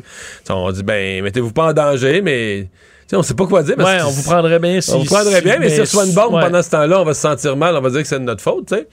[0.48, 2.68] On dit, ben, mettez-vous pas en danger, mais,
[3.12, 3.76] on sait pas quoi dire.
[3.76, 4.90] parce Ouais, que on vous prendrait bien si.
[4.92, 6.42] on vous prendrait bien, mais si reçoit une bombe ouais.
[6.42, 8.42] pendant ce temps-là, on va se sentir mal, on va dire que c'est de notre
[8.42, 8.86] faute, tu sais.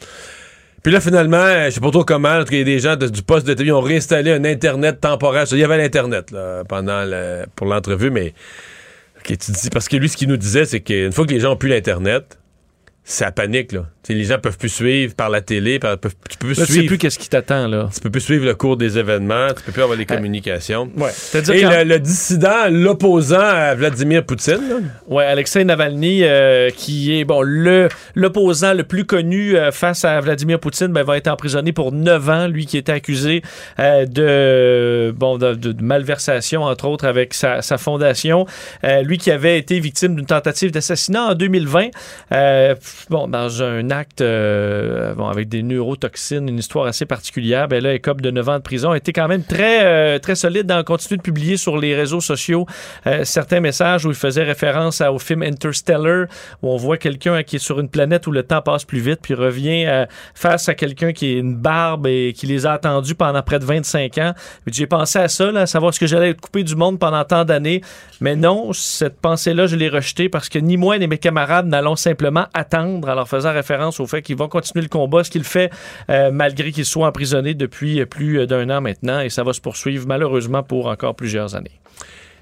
[0.83, 2.79] Puis là, finalement, je sais pas trop comment, en tout cas, il y a des
[2.79, 5.43] gens de- du poste de ils ont réinstallé un Internet temporaire.
[5.51, 8.33] Il y avait l'Internet, là, pendant le- pour l'entrevue, mais,
[9.19, 11.41] ok, tu dis, parce que lui, ce qu'il nous disait, c'est qu'une fois que les
[11.41, 12.37] gens ont plus l'Internet,
[13.09, 13.85] c'est la panique, là.
[14.09, 16.71] Les gens peuvent plus suivre par la télé, par- peuvent- tu peux plus Là, tu
[16.71, 16.87] sais suivre.
[16.87, 17.89] plus qu'est-ce qui t'attend, là.
[17.93, 20.89] Tu peux plus suivre le cours des événements, tu peux plus avoir les communications.
[20.95, 21.09] Ouais.
[21.13, 24.75] C'est-à-dire Et le, le dissident, l'opposant à Vladimir Poutine, là,
[25.07, 30.19] Ouais, Alexei Navalny, euh, qui est bon le l'opposant le plus connu euh, face à
[30.21, 32.47] Vladimir Poutine, ben, va être emprisonné pour 9 ans.
[32.47, 33.41] Lui qui était accusé
[33.79, 38.45] euh, de bon de, malversation entre autres avec sa, sa fondation.
[38.85, 41.87] Euh, lui qui avait été victime d'une tentative d'assassinat en 2020.
[43.10, 47.67] Bon, dans un acte euh, bon, avec des neurotoxines, une histoire assez particulière.
[47.67, 50.36] Ben là, écope de 9 ans de prison a été quand même très, euh, très
[50.36, 52.65] solide dans continuer de publier sur les réseaux sociaux
[53.05, 56.27] euh, certains messages où il faisait référence au film Interstellar,
[56.62, 59.19] où on voit quelqu'un qui est sur une planète où le temps passe plus vite,
[59.21, 63.15] puis revient euh, face à quelqu'un qui a une barbe et qui les a attendus
[63.15, 64.33] pendant près de 25 ans.
[64.65, 67.23] J'ai pensé à ça, là, à savoir ce que j'allais être coupé du monde pendant
[67.23, 67.81] tant d'années.
[68.21, 71.95] Mais non, cette pensée-là, je l'ai rejetée parce que ni moi ni mes camarades n'allons
[71.95, 75.71] simplement attendre leur faisant référence au fait qu'ils vont continuer le combat, ce qu'il fait
[76.10, 79.19] euh, malgré qu'ils soient emprisonnés depuis plus d'un an maintenant.
[79.19, 81.80] Et ça va se poursuivre malheureusement pour encore plusieurs années.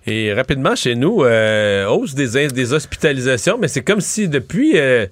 [0.08, 5.08] Et rapidement, chez nous, euh, hausse des, hospitalisations, mais c'est comme si depuis euh,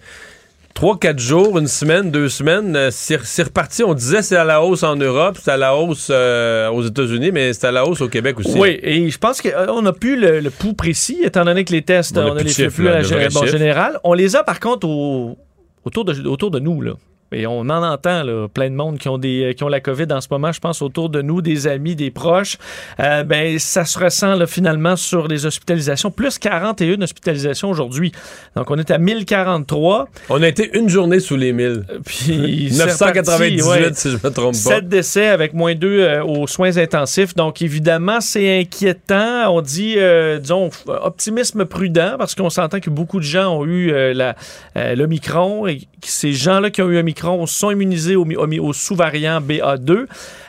[0.75, 3.83] 3-4 jours, une semaine, deux semaines, euh, c'est reparti.
[3.83, 7.31] On disait c'est à la hausse en Europe, c'est à la hausse euh, aux États-Unis,
[7.31, 8.57] mais c'est à la hausse au Québec aussi.
[8.57, 11.83] Oui, et je pense qu'on n'a plus le, le pouls précis, étant donné que les
[11.83, 13.51] tests, On a on les chiffres, flux là, à la de gé- vrais bon, chiffres.
[13.51, 13.99] général.
[14.03, 15.37] On les a par contre au-
[15.85, 16.93] autour, de, autour de nous, là.
[17.33, 20.07] Et on en entend là, plein de monde qui ont, des, qui ont la COVID
[20.11, 22.57] en ce moment, je pense, autour de nous, des amis, des proches.
[22.99, 26.11] Euh, ben, ça se ressent là, finalement sur les hospitalisations.
[26.11, 28.11] Plus 41 hospitalisations aujourd'hui.
[28.55, 30.07] Donc, on est à 1043.
[30.29, 31.83] On a été une journée sous les 1000.
[32.05, 33.93] Puis c'est 998, reparti, ouais.
[33.93, 34.57] si je me trompe pas.
[34.57, 37.35] Sept décès avec moins deux euh, aux soins intensifs.
[37.35, 39.53] Donc, évidemment, c'est inquiétant.
[39.53, 43.91] On dit, euh, disons, optimisme prudent parce qu'on s'entend que beaucoup de gens ont eu
[43.91, 44.35] euh, la-
[44.77, 50.05] euh, l'Omicron et que ces gens-là qui ont eu Omicron sont immunisés au, sous-variant BA2.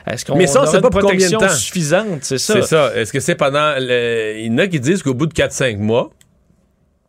[0.07, 1.49] Est-ce qu'on Mais ça, sait pas pour combien de protection temps?
[1.49, 2.19] suffisante?
[2.23, 2.53] C'est ça.
[2.53, 2.91] C'est ça.
[2.95, 3.75] Est-ce que c'est pendant.
[3.79, 6.11] le- Il y en a qui disent qu'au bout de 4-5 mois,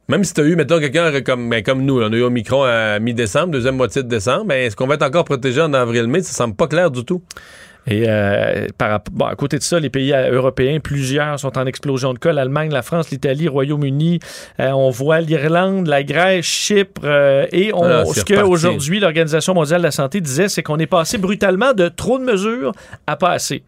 [0.08, 2.62] même si tu as eu, mettons, quelqu'un comme, ben, comme nous, on a eu Omicron
[2.64, 6.22] à mi-décembre, deuxième moitié de décembre, ben, est-ce qu'on va être encore protégé en avril-mai?
[6.22, 7.22] Ça semble pas clair du tout.
[7.88, 11.66] Et euh, par, bon, à côté de ça, les pays euh, européens, plusieurs sont en
[11.66, 12.32] explosion de cas.
[12.32, 14.18] L'Allemagne, la France, l'Italie, Royaume-Uni.
[14.58, 17.02] Euh, on voit l'Irlande, la Grèce, Chypre.
[17.04, 20.86] euh, et on, Ah, ce qu'aujourd'hui, l'Organisation mondiale de la santé disait, c'est qu'on est
[20.86, 22.72] passé brutalement de trop de mesures
[23.06, 23.62] à pas assez.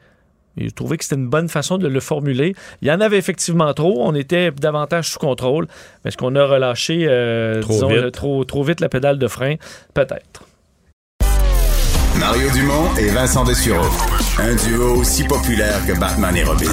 [0.56, 2.56] Je trouvais que c'était une bonne façon de le formuler.
[2.82, 4.02] Il y en avait effectivement trop.
[4.04, 5.68] On était davantage sous contrôle.
[6.04, 8.00] Mais est-ce qu'on a relâché euh, Trop disons, vite.
[8.00, 9.54] le- trop, trop vite la pédale de frein?
[9.94, 10.47] Peut-être.
[12.18, 13.86] Mario Dumont et Vincent Dessureau.
[14.38, 16.66] Un duo aussi populaire que Batman et Robin.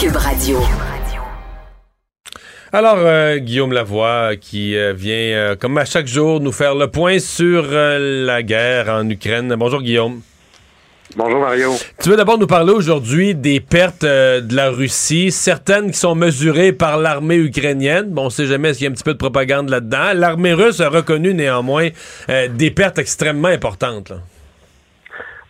[0.00, 0.60] Cube, Radio.
[2.72, 6.88] Alors, euh, Guillaume Lavoie, qui euh, vient, euh, comme à chaque jour, nous faire le
[6.88, 9.54] point sur euh, la guerre en Ukraine.
[9.56, 10.20] Bonjour, Guillaume.
[11.16, 11.70] Bonjour Mario.
[12.02, 16.16] Tu veux d'abord nous parler aujourd'hui des pertes euh, de la Russie, certaines qui sont
[16.16, 18.10] mesurées par l'armée ukrainienne.
[18.10, 20.12] Bon, on sait jamais s'il y a un petit peu de propagande là-dedans.
[20.14, 21.88] L'armée russe a reconnu néanmoins
[22.30, 24.10] euh, des pertes extrêmement importantes.
[24.10, 24.16] là.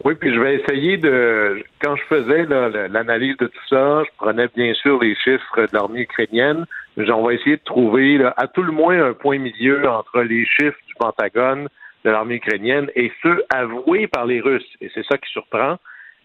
[0.04, 1.62] Oui, puis je vais essayer de.
[1.82, 2.44] Quand je faisais
[2.90, 6.66] l'analyse de tout ça, je prenais bien sûr les chiffres de l'armée ukrainienne.
[6.98, 10.20] mais On va essayer de trouver là, à tout le moins un point milieu entre
[10.20, 11.68] les chiffres du Pentagone,
[12.04, 14.68] de l'armée ukrainienne, et ceux avoués par les Russes.
[14.80, 15.76] Et c'est ça qui surprend.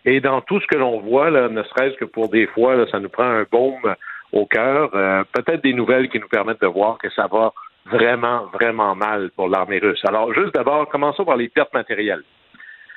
[0.05, 2.99] Et dans tout ce que l'on voit, là, ne serait-ce que pour des fois, ça
[2.99, 3.95] nous prend un baume
[4.31, 4.89] au cœur.
[4.93, 7.51] euh, Peut-être des nouvelles qui nous permettent de voir que ça va
[7.85, 10.01] vraiment, vraiment mal pour l'armée russe.
[10.05, 12.23] Alors, juste d'abord, commençons par les pertes matérielles.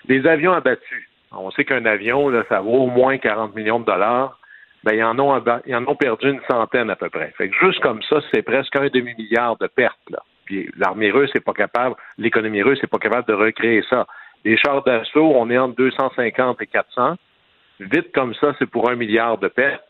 [0.07, 1.09] Des avions abattus.
[1.33, 4.39] On sait qu'un avion, ça vaut au moins 40 millions de dollars.
[4.85, 7.33] Ben, ils en ont, ils en ont perdu une centaine à peu près.
[7.39, 10.11] Fait que juste comme ça, c'est presque un demi-milliard de pertes.
[10.11, 10.19] Là.
[10.45, 14.07] Puis l'armée russe n'est pas capable, l'économie russe n'est pas capable de recréer ça.
[14.45, 17.17] Les chars d'assaut, on est entre 250 et 400.
[17.81, 19.83] Vite comme ça, c'est pour un milliard de pertes.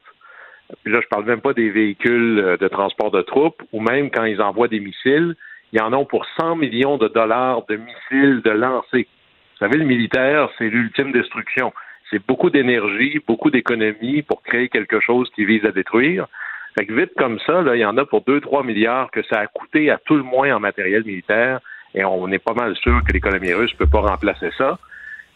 [0.82, 4.10] Puis là, je parle même pas des véhicules euh, de transport de troupes, ou même
[4.10, 5.34] quand ils envoient des missiles,
[5.72, 9.06] ils en ont pour 100 millions de dollars de missiles de lancer.
[9.52, 11.72] Vous savez, le militaire, c'est l'ultime destruction.
[12.10, 16.26] C'est beaucoup d'énergie, beaucoup d'économie pour créer quelque chose qui vise à détruire.
[16.74, 19.40] Fait que vite comme ça, là, il y en a pour 2-3 milliards que ça
[19.40, 21.60] a coûté à tout le moins en matériel militaire.
[21.94, 24.78] Et on est pas mal sûr que l'économie russe peut pas remplacer ça.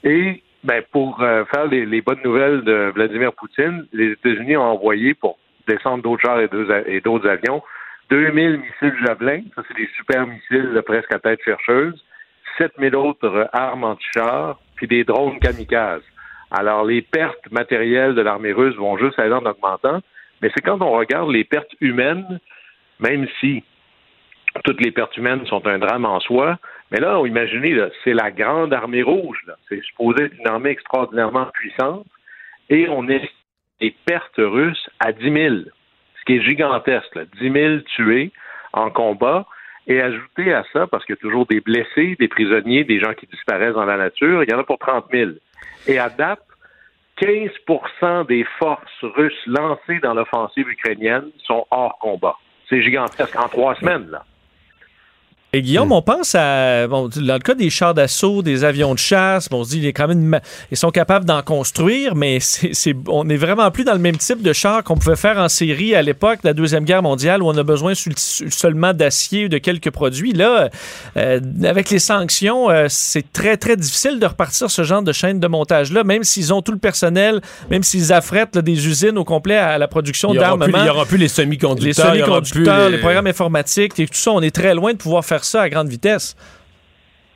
[0.05, 5.15] Et ben, pour euh, faire les, bonnes nouvelles de Vladimir Poutine, les États-Unis ont envoyé
[5.15, 7.63] pour descendre d'autres chars et d'autres avions
[8.11, 12.03] 2000 missiles Javelin, ça c'est des super missiles presque à tête chercheuse,
[12.59, 16.05] 7000 autres euh, armes anti-chars, puis des drones kamikazes.
[16.51, 20.01] Alors les pertes matérielles de l'armée russe vont juste aller en augmentant,
[20.47, 22.39] mais c'est quand on regarde les pertes humaines,
[23.01, 23.65] même si
[24.63, 26.57] toutes les pertes humaines sont un drame en soi,
[26.93, 32.07] mais là, imaginez, c'est la grande armée rouge, c'est supposé être une armée extraordinairement puissante,
[32.71, 33.29] et on est
[33.81, 37.25] les pertes russes à 10 000, ce qui est gigantesque, là.
[37.41, 38.31] 10 000 tués
[38.73, 39.47] en combat,
[39.89, 43.15] et ajouter à ça, parce qu'il y a toujours des blessés, des prisonniers, des gens
[43.15, 45.33] qui disparaissent dans la nature, il y en a pour 30 000.
[45.89, 46.39] Et à date,
[47.19, 52.37] 15% des forces russes lancées dans l'offensive ukrainienne sont hors combat.
[52.69, 54.25] C'est gigantesque en trois semaines, là.
[55.57, 58.99] Et Guillaume, on pense à, bon, dans le cas des chars d'assaut, des avions de
[58.99, 60.39] chasse, bon, on se dit, il est quand même,
[60.71, 64.43] ils sont capables d'en construire, mais c'est, on n'est vraiment plus dans le même type
[64.43, 67.49] de char qu'on pouvait faire en série à l'époque de la Deuxième Guerre mondiale où
[67.49, 70.35] on a besoin seulement d'acier ou de quelques produits.
[70.35, 70.69] Là,
[71.17, 75.41] euh, avec les sanctions, euh, c'est très, très difficile de repartir ce genre de chaîne
[75.41, 77.41] de montage-là, même s'ils ont tout le personnel,
[77.71, 80.81] même s'ils affrètent des usines au complet à la production d'armement.
[80.81, 82.97] Il n'y aura plus les semi-conducteurs, les, semi-conducteurs, les...
[82.97, 84.33] les programmes informatiques et tout ça.
[84.33, 86.37] On est très loin de pouvoir faire ça à grande vitesse.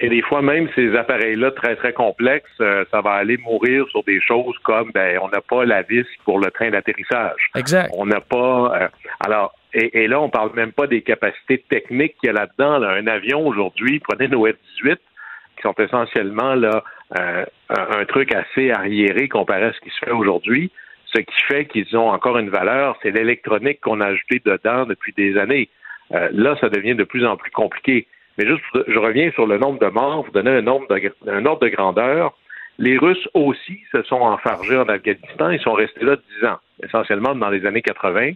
[0.03, 4.03] Et des fois, même ces appareils-là très, très complexes, euh, ça va aller mourir sur
[4.05, 7.51] des choses comme ben, on n'a pas la vis pour le train d'atterrissage.
[7.55, 7.90] Exact.
[7.94, 8.81] On n'a pas.
[8.81, 8.88] Euh,
[9.20, 12.83] alors, et, là, on parle même pas des capacités techniques qu'il y a là-dedans.
[12.83, 16.83] Un avion aujourd'hui, prenez nos F-18, qui sont essentiellement là
[17.20, 20.73] euh, un, un, truc assez arriéré comparé à ce qui se fait aujourd'hui.
[21.14, 25.12] Ce qui fait qu'ils ont encore une valeur, c'est l'électronique qu'on a ajoutée dedans depuis
[25.12, 25.68] des années.
[26.11, 28.07] Là, ça devient de plus en plus compliqué.
[28.38, 31.44] Mais juste, je reviens sur le nombre de morts, vous donnez un, nombre de, un
[31.46, 32.33] ordre de grandeur.
[32.79, 35.51] Les Russes aussi se sont enfargés en Afghanistan.
[35.51, 38.33] Ils sont restés là 10 ans, essentiellement dans les années 80.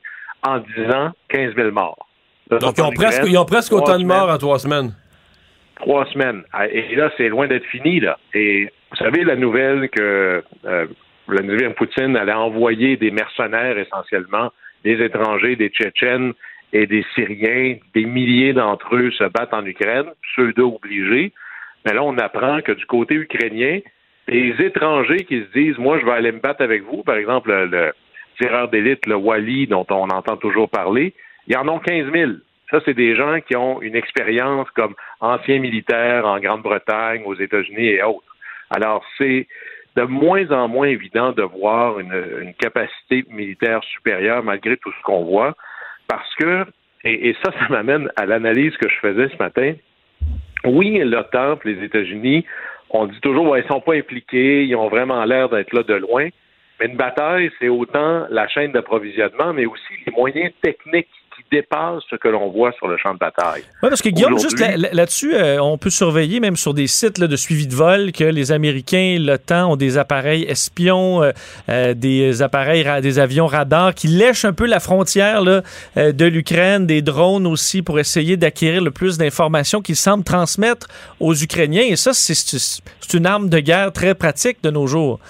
[0.46, 2.06] En 10 ans, 15 000 morts.
[2.50, 4.92] Donc, ils ont, presque, ils ont presque autant de morts en trois semaines.
[5.76, 6.42] Trois semaines.
[6.52, 8.00] Ah, et là, c'est loin d'être fini.
[8.00, 8.18] Là.
[8.34, 10.86] Et vous savez, la nouvelle que euh,
[11.26, 14.52] Vladimir Poutine allait envoyer des mercenaires essentiellement,
[14.84, 16.34] des étrangers, des Tchétchènes,
[16.74, 21.32] et des Syriens, des milliers d'entre eux se battent en Ukraine, pseudo-obligés.
[21.86, 23.78] Mais là, on apprend que du côté ukrainien,
[24.26, 27.52] les étrangers qui se disent, moi, je vais aller me battre avec vous, par exemple,
[27.52, 27.92] le,
[28.38, 31.14] tireur d'élite, le Wally, dont on entend toujours parler,
[31.46, 32.32] il y en ont 15 000.
[32.70, 37.86] Ça, c'est des gens qui ont une expérience comme anciens militaires en Grande-Bretagne, aux États-Unis
[37.86, 38.34] et autres.
[38.70, 39.46] Alors, c'est
[39.94, 45.24] de moins en moins évident de voir une capacité militaire supérieure malgré tout ce qu'on
[45.24, 45.54] voit.
[46.08, 46.64] Parce que,
[47.04, 49.74] et, ça, ça m'amène à l'analyse que je faisais ce matin.
[50.64, 52.46] Oui, l'OTAN, les États-Unis,
[52.90, 55.94] on dit toujours, ouais, ils sont pas impliqués, ils ont vraiment l'air d'être là de
[55.94, 56.28] loin.
[56.80, 62.02] Mais une bataille, c'est autant la chaîne d'approvisionnement, mais aussi les moyens techniques qui dépasse
[62.10, 63.62] ce que l'on voit sur le champ de bataille.
[63.82, 67.36] Oui, parce que Guillaume, juste là-dessus, euh, on peut surveiller même sur des sites de
[67.36, 71.32] suivi de vol que les Américains, l'OTAN, ont des appareils espions, euh,
[71.68, 77.02] euh, des appareils, des avions radars qui lèchent un peu la frontière de l'Ukraine, des
[77.02, 80.86] drones aussi pour essayer d'acquérir le plus d'informations qu'ils semblent transmettre
[81.20, 81.84] aux Ukrainiens.
[81.88, 85.20] Et ça, c'est une arme de guerre très pratique de nos jours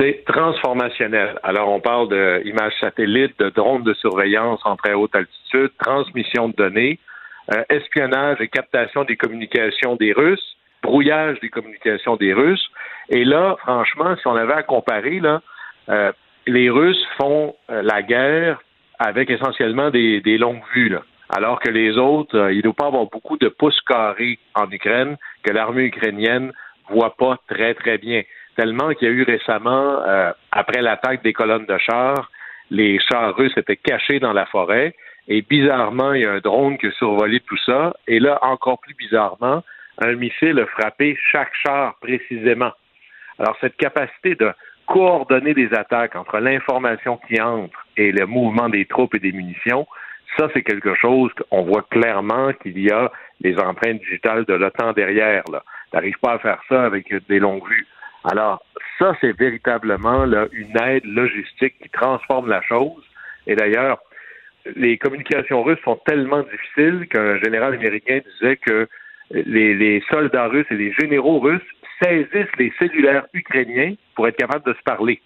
[0.00, 1.38] c'est transformationnel.
[1.42, 2.08] Alors, on parle
[2.42, 6.98] d'images satellites, de drones de surveillance en très haute altitude, transmission de données,
[7.52, 12.66] euh, espionnage et captation des communications des Russes, brouillage des communications des Russes.
[13.10, 15.42] Et là, franchement, si on avait à comparer, là,
[15.90, 16.12] euh,
[16.46, 18.62] les Russes font euh, la guerre
[18.98, 20.96] avec essentiellement des, longues vues,
[21.28, 25.16] alors que les autres, il ne doit pas avoir beaucoup de pouces carrés en Ukraine
[25.42, 26.52] que l'armée ukrainienne
[26.88, 28.22] voit pas très, très bien
[28.56, 32.30] tellement qu'il y a eu récemment, euh, après l'attaque des colonnes de chars,
[32.70, 34.94] les chars russes étaient cachés dans la forêt.
[35.28, 37.94] Et bizarrement, il y a un drone qui a survolé tout ça.
[38.06, 39.62] Et là, encore plus bizarrement,
[39.98, 42.72] un missile a frappé chaque char précisément.
[43.38, 44.52] Alors, cette capacité de
[44.86, 49.86] coordonner des attaques entre l'information qui entre et le mouvement des troupes et des munitions,
[50.36, 53.10] ça, c'est quelque chose qu'on voit clairement qu'il y a
[53.40, 55.42] les empreintes digitales de l'OTAN derrière.
[55.44, 55.52] Tu
[55.92, 57.86] n'arrives pas à faire ça avec des longues vues.
[58.24, 58.62] Alors,
[58.98, 63.02] ça, c'est véritablement une aide logistique qui transforme la chose.
[63.46, 63.98] Et d'ailleurs,
[64.76, 68.88] les communications russes sont tellement difficiles qu'un général américain disait que
[69.30, 71.62] les, soldats russes et les généraux russes
[72.02, 75.20] saisissent les cellulaires ukrainiens pour être capables de se parler.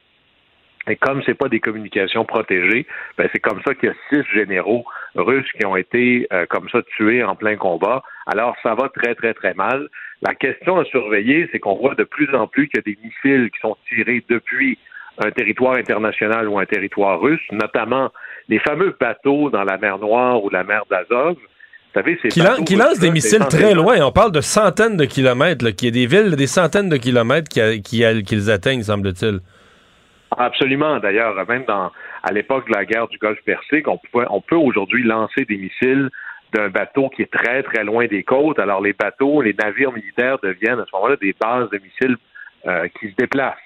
[0.89, 4.23] Et comme c'est pas des communications protégées, ben c'est comme ça qu'il y a six
[4.35, 8.03] généraux russes qui ont été euh, comme ça tués en plein combat.
[8.27, 9.89] Alors ça va très très très mal.
[10.23, 12.99] La question à surveiller, c'est qu'on voit de plus en plus qu'il y a des
[13.03, 14.79] missiles qui sont tirés depuis
[15.25, 18.11] un territoire international ou un territoire russe, notamment
[18.49, 21.37] les fameux bateaux dans la mer Noire ou la mer d'Azov.
[21.37, 24.05] Vous savez, qui, qui lancent des missiles très loin.
[24.05, 27.49] On parle de centaines de kilomètres, qu'il y a des villes, des centaines de kilomètres
[27.49, 29.39] qu'ils qui, atteignent, semble-t-il.
[30.39, 30.99] Absolument.
[30.99, 31.93] D'ailleurs, même dans,
[32.23, 36.11] à l'époque de la guerre du Golfe Persique, on, on peut aujourd'hui lancer des missiles
[36.53, 38.59] d'un bateau qui est très, très loin des côtes.
[38.59, 42.17] Alors, les bateaux, les navires militaires deviennent à ce moment-là des bases de missiles
[42.67, 43.59] euh, qui se déplacent.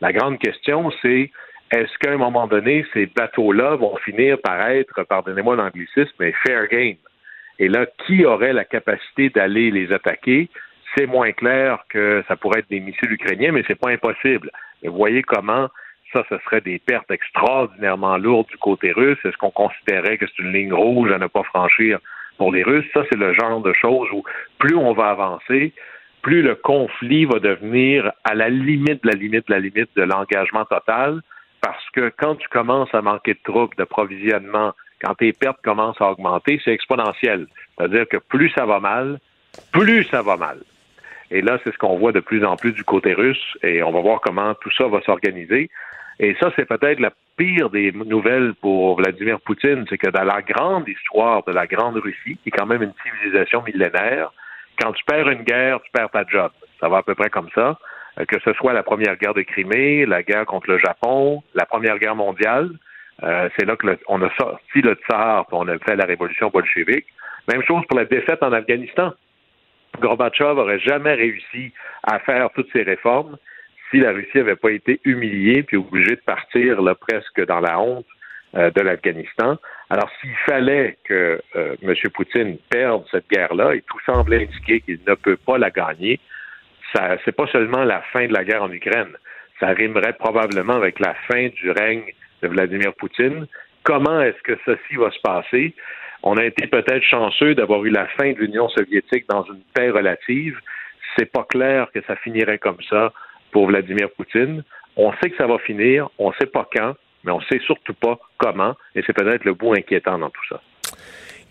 [0.00, 1.30] La grande question, c'est
[1.70, 6.66] est-ce qu'à un moment donné, ces bateaux-là vont finir par être, pardonnez-moi l'anglicisme, mais fair
[6.68, 6.96] game?
[7.58, 10.48] Et là, qui aurait la capacité d'aller les attaquer?
[10.96, 14.50] C'est moins clair que ça pourrait être des missiles ukrainiens, mais c'est pas impossible.
[14.82, 15.68] Vous voyez comment
[16.12, 19.18] ça, ce serait des pertes extraordinairement lourdes du côté russe.
[19.24, 21.98] Est-ce qu'on considérait que c'est une ligne rouge à ne pas franchir
[22.38, 22.86] pour les Russes?
[22.92, 24.24] Ça, c'est le genre de choses où
[24.58, 25.72] plus on va avancer,
[26.22, 31.20] plus le conflit va devenir à la limite la limite la limite de l'engagement total,
[31.60, 36.10] parce que quand tu commences à manquer de troupes, d'approvisionnement, quand tes pertes commencent à
[36.10, 37.46] augmenter, c'est exponentiel.
[37.76, 39.18] C'est-à-dire que plus ça va mal,
[39.72, 40.58] plus ça va mal.
[41.30, 43.92] Et là, c'est ce qu'on voit de plus en plus du côté russe, et on
[43.92, 45.70] va voir comment tout ça va s'organiser.
[46.22, 50.42] Et ça, c'est peut-être la pire des nouvelles pour Vladimir Poutine, c'est que dans la
[50.42, 54.30] grande histoire de la Grande Russie, qui est quand même une civilisation millénaire,
[54.78, 56.52] quand tu perds une guerre, tu perds ta job.
[56.78, 57.78] Ça va à peu près comme ça.
[58.18, 61.64] Euh, que ce soit la première guerre de Crimée, la guerre contre le Japon, la
[61.64, 62.68] première guerre mondiale,
[63.22, 67.06] euh, c'est là qu'on a sorti le tsar, on a fait la révolution bolchevique.
[67.50, 69.14] Même chose pour la défaite en Afghanistan.
[70.00, 73.38] Gorbatchev n'aurait jamais réussi à faire toutes ces réformes
[73.90, 77.80] si la Russie n'avait pas été humiliée puis obligée de partir là, presque dans la
[77.80, 78.06] honte
[78.56, 79.58] euh, de l'Afghanistan.
[79.90, 81.94] Alors, s'il fallait que euh, M.
[82.14, 86.20] Poutine perde cette guerre-là, et tout semble indiquer qu'il ne peut pas la gagner,
[86.94, 89.16] ça c'est pas seulement la fin de la guerre en Ukraine,
[89.60, 93.46] ça rimerait probablement avec la fin du règne de Vladimir Poutine.
[93.82, 95.74] Comment est-ce que ceci va se passer?
[96.22, 99.90] On a été peut-être chanceux d'avoir eu la fin de l'Union soviétique dans une paix
[99.90, 100.58] relative.
[101.16, 103.12] C'est pas clair que ça finirait comme ça
[103.52, 104.62] pour Vladimir Poutine.
[104.96, 108.18] On sait que ça va finir, on sait pas quand, mais on sait surtout pas
[108.38, 110.60] comment, et c'est peut-être le bout inquiétant dans tout ça.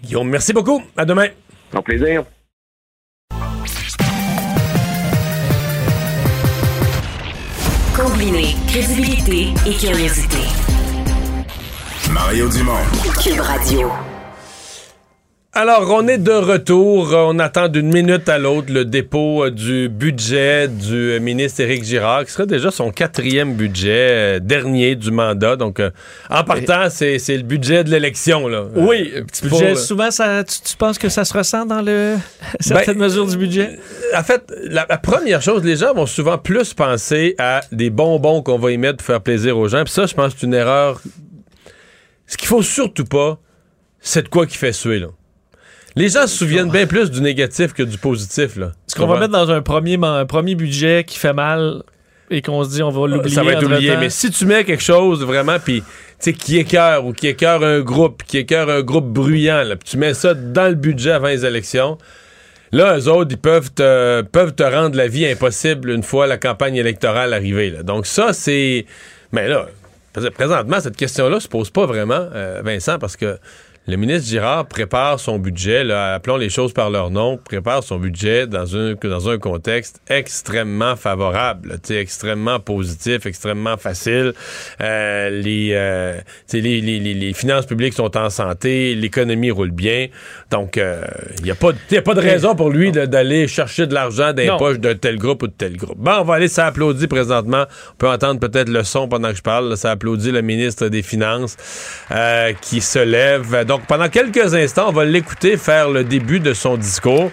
[0.02, 0.82] Guillaume, merci beaucoup.
[0.98, 1.28] À demain.
[1.74, 2.24] En plaisir.
[7.96, 10.38] Combiner crédibilité et curiosité.
[12.14, 12.86] Mario Dumont.
[13.22, 14.19] Cube Radio.
[15.54, 17.12] Alors, on est de retour.
[17.12, 21.84] On attend d'une minute à l'autre le dépôt euh, du budget du euh, ministre Éric
[21.84, 25.56] Girard, qui sera déjà son quatrième budget, euh, dernier du mandat.
[25.56, 25.82] Donc,
[26.30, 28.48] en partant, c'est le budget de l'élection.
[28.48, 28.66] là.
[28.76, 32.18] Oui, petit budget, souvent, ça, tu, penses que ça se ressent dans le
[32.60, 33.80] certaines Ben, mesures du budget?
[34.16, 38.44] En fait, la, la première chose, les gens vont souvent plus penser à des bonbons
[38.44, 39.84] qu'on va y mettre pour faire plaisir aux gens.
[39.84, 41.02] Puis ça, je pense que c'est une erreur.
[42.28, 43.40] Ce qu'il faut surtout pas,
[44.00, 45.08] c'est de quoi qui fait suer, là.
[45.96, 48.72] Les gens se souviennent bien plus du négatif que du positif, là.
[48.88, 51.84] Ce qu'on va mettre dans un premier, man- un premier budget qui fait mal
[52.30, 53.34] et qu'on se dit on va l'oublier.
[53.36, 53.96] ça va être oublié.
[53.98, 55.86] Mais si tu mets quelque chose vraiment, puis tu
[56.20, 59.90] sais, qui écœure ou qui écœure un groupe, qui écœure un groupe bruyant, là, puis
[59.90, 61.98] tu mets ça dans le budget avant les élections,
[62.72, 66.38] là, eux autres, ils peuvent te, peuvent te rendre la vie impossible une fois la
[66.38, 67.72] campagne électorale arrivée.
[67.72, 67.82] là.
[67.84, 68.86] Donc ça, c'est...
[69.32, 69.68] Mais là,
[70.36, 73.38] présentement, cette question-là se pose pas vraiment, euh, Vincent, parce que
[73.90, 77.98] le ministre Girard prépare son budget, là, appelons les choses par leur nom, prépare son
[77.98, 84.34] budget dans un, dans un contexte extrêmement favorable, là, extrêmement positif, extrêmement facile.
[84.82, 86.20] Euh, les, euh,
[86.54, 90.08] les, les, les, les finances publiques sont en santé, l'économie roule bien.
[90.52, 93.94] Donc, il n'y a, pas y a pas de raison pour lui d'aller chercher de
[93.94, 95.98] l'argent dans les poches de tel groupe ou de tel groupe.
[95.98, 97.66] Bon, on va aller s'applaudir présentement.
[97.94, 99.76] On peut entendre peut-être le son pendant que je parle.
[99.78, 101.58] Ça applaudit le ministre des Finances
[102.12, 103.66] euh, qui se lève.
[103.66, 107.32] Donc, pendant quelques instants, on va l'écouter faire le début de son discours.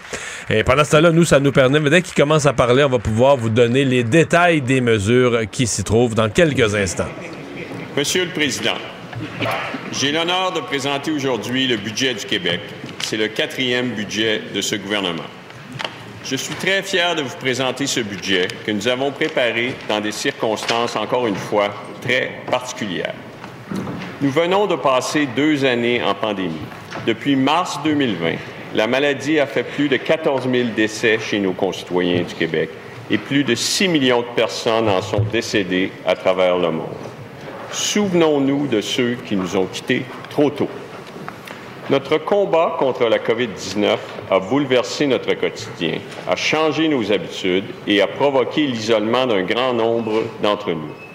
[0.49, 2.99] Et pendant ce temps-là, nous, ça nous permet, dès qu'il commence à parler, on va
[2.99, 7.09] pouvoir vous donner les détails des mesures qui s'y trouvent dans quelques instants.
[7.97, 8.77] Monsieur le Président,
[9.93, 12.61] j'ai l'honneur de présenter aujourd'hui le budget du Québec.
[13.05, 15.25] C'est le quatrième budget de ce gouvernement.
[16.25, 20.13] Je suis très fier de vous présenter ce budget que nous avons préparé dans des
[20.13, 23.15] circonstances, encore une fois, très particulières.
[24.23, 26.55] Nous venons de passer deux années en pandémie.
[27.07, 28.37] Depuis mars 2020,
[28.75, 32.71] la maladie a fait plus de 14 000 décès chez nos concitoyens du Québec
[33.11, 36.87] et plus de 6 millions de personnes en sont décédées à travers le monde.
[37.71, 40.71] Souvenons-nous de ceux qui nous ont quittés trop tôt.
[41.91, 43.99] Notre combat contre la COVID-19
[44.31, 50.23] a bouleversé notre quotidien, a changé nos habitudes et a provoqué l'isolement d'un grand nombre
[50.43, 51.06] d'entre nous.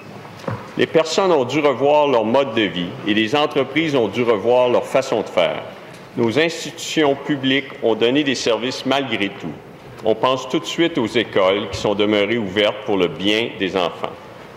[0.77, 4.69] Les personnes ont dû revoir leur mode de vie et les entreprises ont dû revoir
[4.69, 5.63] leur façon de faire.
[6.15, 9.51] Nos institutions publiques ont donné des services malgré tout.
[10.05, 13.75] On pense tout de suite aux écoles qui sont demeurées ouvertes pour le bien des
[13.75, 14.13] enfants.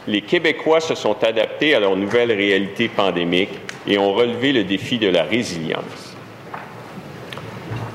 [0.07, 3.51] Les Québécois se sont adaptés à leur nouvelle réalité pandémique
[3.87, 6.15] et ont relevé le défi de la résilience.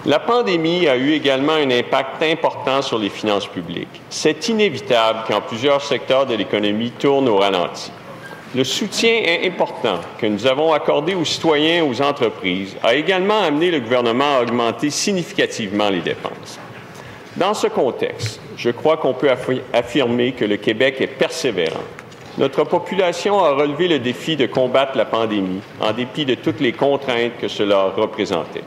[0.05, 4.01] La pandémie a eu également un impact important sur les finances publiques.
[4.09, 7.91] C'est inévitable quand plusieurs secteurs de l'économie tournent au ralenti.
[8.55, 13.69] Le soutien important que nous avons accordé aux citoyens et aux entreprises a également amené
[13.69, 16.59] le gouvernement à augmenter significativement les dépenses.
[17.35, 21.83] Dans ce contexte, je crois qu'on peut affi- affirmer que le Québec est persévérant.
[22.39, 26.71] Notre population a relevé le défi de combattre la pandémie en dépit de toutes les
[26.73, 28.63] contraintes que cela représentait.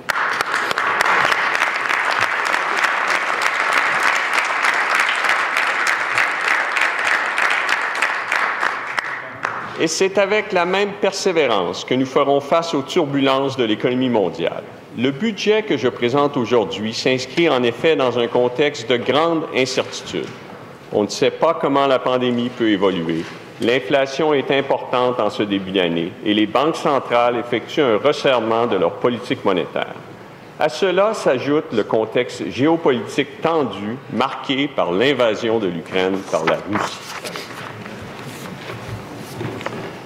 [9.81, 14.63] Et c'est avec la même persévérance que nous ferons face aux turbulences de l'économie mondiale.
[14.99, 20.27] Le budget que je présente aujourd'hui s'inscrit en effet dans un contexte de grande incertitude.
[20.93, 23.25] On ne sait pas comment la pandémie peut évoluer.
[23.63, 28.77] L'inflation est importante en ce début d'année et les banques centrales effectuent un resserrement de
[28.77, 29.95] leur politique monétaire.
[30.61, 37.52] À cela s'ajoute le contexte géopolitique tendu marqué par l'invasion de l'Ukraine par la Russie.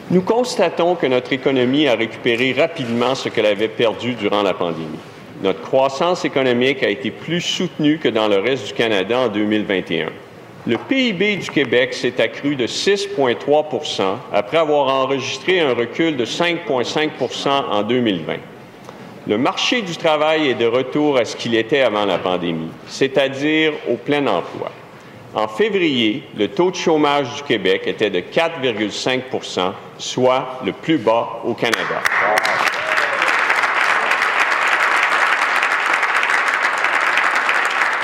[0.08, 5.00] Nous constatons que notre économie a récupéré rapidement ce qu'elle avait perdu durant la pandémie.
[5.42, 10.10] Notre croissance économique a été plus soutenue que dans le reste du Canada en 2021.
[10.68, 17.48] Le PIB du Québec s'est accru de 6,3 après avoir enregistré un recul de 5,5%
[17.48, 18.34] en 2020.
[19.26, 23.72] Le marché du travail est de retour à ce qu'il était avant la pandémie, c'est-à-dire
[23.90, 24.70] au plein emploi.
[25.36, 31.42] En février, le taux de chômage du Québec était de 4,5% soit le plus bas
[31.44, 32.00] au Canada.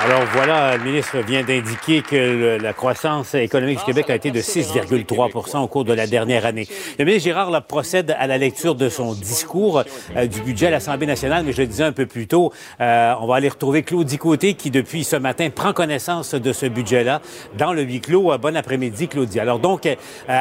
[0.05, 4.33] Alors voilà, le ministre vient d'indiquer que le- la croissance économique du Québec a été
[4.33, 6.67] de 6,3% au cours de la dernière année.
[6.99, 9.85] Le ministre Girard là, procède à la lecture de son discours
[10.17, 13.15] euh, du budget à l'Assemblée nationale, mais je le disais un peu plus tôt, euh,
[13.21, 17.21] on va aller retrouver Claudie Côté qui, depuis ce matin, prend connaissance de ce budget-là
[17.57, 18.33] dans le huis clos.
[18.33, 19.39] Euh, Bon après-midi, Claudie.
[19.39, 19.95] Alors donc, euh,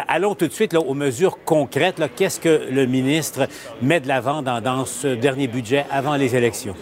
[0.08, 2.02] allons tout de suite là, aux mesures concrètes.
[2.16, 3.48] Qu'est-ce que le ministre
[3.84, 6.74] met de l'avant dans, dans ce dernier budget avant les élections?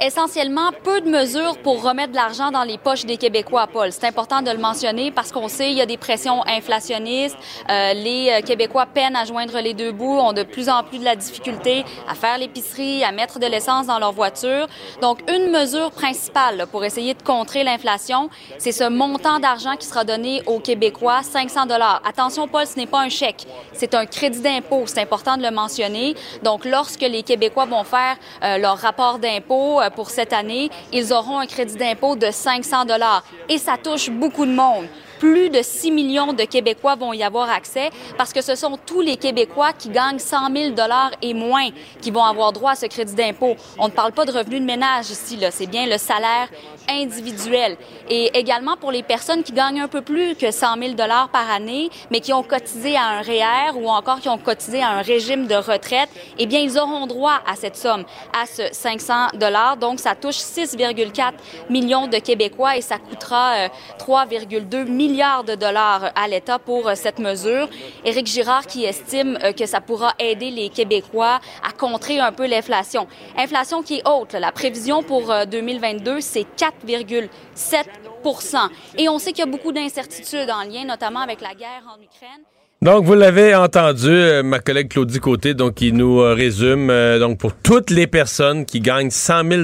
[0.00, 3.92] Essentiellement peu de mesures pour remettre de l'argent dans les poches des Québécois, Paul.
[3.92, 7.36] C'est important de le mentionner parce qu'on sait il y a des pressions inflationnistes.
[7.68, 10.98] Euh, les euh, Québécois peinent à joindre les deux bouts, ont de plus en plus
[10.98, 14.66] de la difficulté à faire l'épicerie, à mettre de l'essence dans leur voiture.
[15.00, 20.04] Donc, une mesure principale pour essayer de contrer l'inflation, c'est ce montant d'argent qui sera
[20.04, 22.02] donné aux Québécois, 500 dollars.
[22.06, 24.84] Attention, Paul, ce n'est pas un chèque, c'est un crédit d'impôt.
[24.86, 26.14] C'est important de le mentionner.
[26.42, 31.12] Donc, lorsque les Québécois vont faire euh, leur rapport d'impôt euh, pour cette année, ils
[31.12, 33.24] auront un crédit d'impôt de 500 dollars.
[33.48, 34.86] Et ça touche beaucoup de monde.
[35.18, 39.02] Plus de 6 millions de Québécois vont y avoir accès parce que ce sont tous
[39.02, 41.68] les Québécois qui gagnent 100 000 dollars et moins
[42.00, 43.54] qui vont avoir droit à ce crédit d'impôt.
[43.78, 45.50] On ne parle pas de revenus de ménage ici, là.
[45.50, 46.48] C'est bien le salaire
[46.90, 47.76] individuel.
[48.08, 51.50] Et également pour les personnes qui gagnent un peu plus que 100 000 dollars par
[51.50, 55.02] année, mais qui ont cotisé à un REER ou encore qui ont cotisé à un
[55.02, 58.04] régime de retraite, eh bien, ils auront droit à cette somme,
[58.40, 59.76] à ce 500 dollars.
[59.76, 61.32] Donc, ça touche 6,4
[61.68, 63.68] millions de Québécois et ça coûtera euh,
[63.98, 67.68] 3,2 milliards de dollars à l'État pour euh, cette mesure.
[68.04, 72.46] Éric Girard qui estime euh, que ça pourra aider les Québécois à contrer un peu
[72.46, 73.06] l'inflation.
[73.36, 74.32] Inflation qui est haute.
[74.32, 76.46] La prévision pour euh, 2022, c'est
[76.86, 78.68] 4,7
[78.98, 82.02] et on sait qu'il y a beaucoup d'incertitudes en lien notamment avec la guerre en
[82.02, 82.44] Ukraine.
[82.82, 87.18] Donc, vous l'avez entendu, euh, ma collègue Claudie Côté, donc, qui nous euh, résume, euh,
[87.18, 89.62] donc, pour toutes les personnes qui gagnent 100 000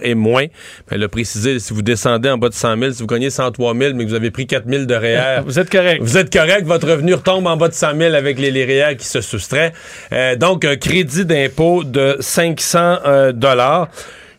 [0.00, 0.50] et moins, ben,
[0.92, 3.74] elle a précisé, si vous descendez en bas de 100 000, si vous gagnez 103
[3.74, 6.00] 000, mais que vous avez pris 4 000 de REER, Vous êtes correct.
[6.02, 8.96] vous êtes correct, votre revenu retombe en bas de 100 000 avec les, les REER
[8.96, 9.72] qui se soustraient.
[10.12, 13.88] Euh, donc, un crédit d'impôt de 500 euh, dollars.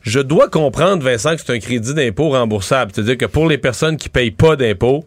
[0.04, 2.92] Je dois comprendre, Vincent, que c'est un crédit d'impôt remboursable.
[2.94, 5.06] C'est-à-dire que pour les personnes qui payent pas d'impôt,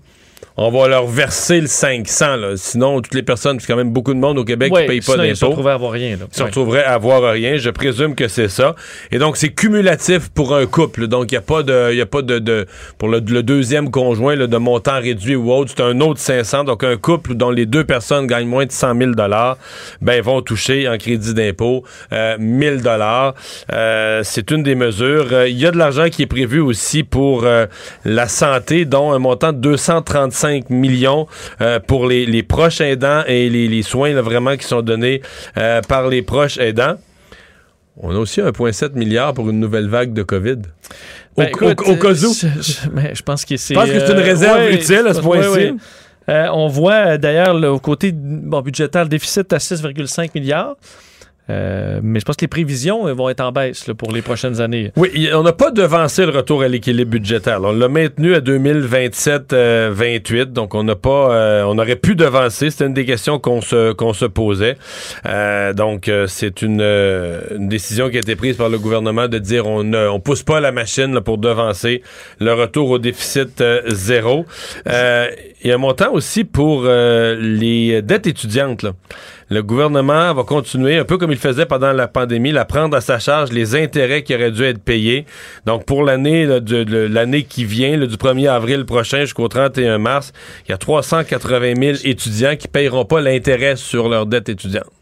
[0.59, 2.37] on va leur verser le 500.
[2.37, 2.53] Là.
[2.57, 5.01] Sinon, toutes les personnes, c'est quand même beaucoup de monde au Québec Ouais, qui payent
[5.01, 6.11] pas sinon, ils se d'impôt retrouvaient à avoir rien.
[6.17, 6.25] là.
[6.31, 6.47] se Ouais.
[6.47, 7.57] retrouveraient à avoir rien.
[7.59, 8.75] Je présume que c'est ça.
[9.13, 11.09] Et donc, c'est cumulatif pour un couple.
[11.09, 13.43] Donc, il n'y a pas de, il y a pas de, de- pour le, le
[13.43, 15.73] deuxième conjoint, là, de montant réduit ou autre.
[15.77, 16.65] C'est un autre 500.
[16.65, 19.11] Donc, un couple dont les deux personnes gagnent moins de 100 000
[20.01, 23.35] ben, vont toucher en crédit d'impôt euh, 1000 dollars.
[24.23, 25.29] c'est une des mesures.
[25.33, 27.67] Euh, Il y a de l'argent qui est prévu aussi pour euh,
[28.05, 31.27] la santé, dont un montant de 235 millions
[31.61, 35.23] euh, pour les, les proches aidants et les, les soins là, vraiment qui sont donnés
[35.57, 36.97] euh, par les proches aidants.
[37.99, 40.51] On a aussi 1,7 milliard pour une nouvelle vague de COVID.
[41.37, 42.35] Au, Ben, au- écoute, au cas où.
[42.35, 43.75] Je, je- ben, je pense que c'est.
[43.75, 45.49] Je pense que c'est une euh, réserve ouais, utile à ce point-ci.
[45.49, 45.75] ouais.
[46.29, 50.77] Euh, on voit euh, d'ailleurs au côté bon, budgétaire, le déficit à 6,5 milliards.
[51.49, 54.23] Euh, mais je pense que les prévisions euh, vont être en baisse là, pour les
[54.23, 54.93] prochaines années.
[54.97, 57.61] Oui, on n'a pas devancé le retour à l'équilibre budgétaire.
[57.61, 57.69] là.
[57.69, 62.71] On l'a maintenu à 2027-28, donc on n'a pas, euh, on aurait pu devancer.
[62.71, 64.77] C'était une des questions qu'on se se posait.
[65.27, 69.29] Euh, donc euh, c'est une, euh, une décision qui a été prise par le gouvernement
[69.29, 72.03] de dire on ne on pousse pas la machine là, pour devancer
[72.41, 74.47] le retour au déficit euh, zéro.
[74.89, 75.29] Euh,
[75.63, 78.83] Il y a un montant aussi pour euh, les dettes étudiantes.
[78.83, 78.93] Là.
[79.49, 83.01] Le gouvernement va continuer, un peu comme il faisait pendant la pandémie, à prendre à
[83.01, 85.25] sa charge les intérêts qui auraient dû être payés.
[85.67, 90.33] Donc, pour l'année l'année qui vient, là, du 1er avril prochain jusqu'au 31 mars,
[90.67, 94.96] il y a 380 000 étudiants qui paieront pas l'intérêt sur leur dette étudiante.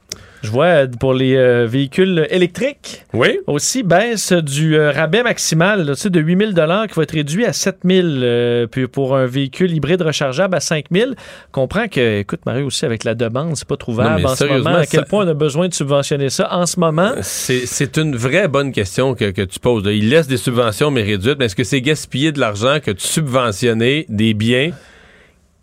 [0.45, 3.39] Je vois euh, pour les euh, véhicules électriques Oui.
[3.47, 7.53] aussi baisse du euh, rabais maximal là, de 8 000 qui va être réduit à
[7.53, 11.13] 7 000 euh, puis pour un véhicule hybride rechargeable à 5 000
[11.51, 14.45] Comprends que, écoute Mario aussi avec la demande, c'est pas Non, trouvable mais en ce
[14.45, 14.71] moment.
[14.77, 17.13] À quel ça- point on a besoin de subventionner ça en ce moment?
[17.23, 19.85] C'est c'est une vraie bonne question que, que tu poses.
[19.85, 19.93] là.
[19.93, 21.39] Ils laissent des subventions, mais réduites.
[21.39, 24.71] Mais est-ce que c'est gaspiller de l'argent que de subventionner des biens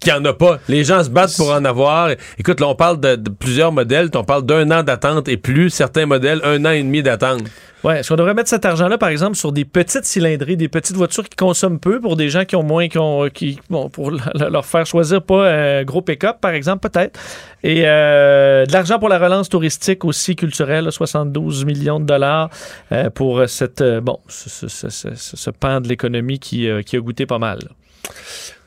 [0.01, 0.59] qu'il n'y en a pas?
[0.67, 2.09] Les gens se battent pour en avoir.
[2.37, 4.09] Écoute, là, on parle de, plusieurs modèles.
[4.15, 5.69] On parle d'un an d'attente et plus.
[5.69, 7.43] Certains modèles, un an et demi d'attente.
[7.83, 10.95] Ouais, est-ce qu'on devrait mettre cet argent-là, par exemple, sur des petites cylindrées, des petites
[10.95, 14.11] voitures qui consomment peu pour des gens qui ont moins, qui ont, qui, bon, pour
[14.11, 14.19] le-
[14.51, 17.19] leur faire choisir pas un gros pick-up, par exemple, peut-être.
[17.63, 22.49] Et euh, de l'argent pour la relance touristique aussi culturelle, là, 72 millions de dollars
[22.91, 27.39] euh, pour cette, euh, bon, ce, pan de l'économie qui, euh, qui a goûté pas
[27.39, 27.59] mal.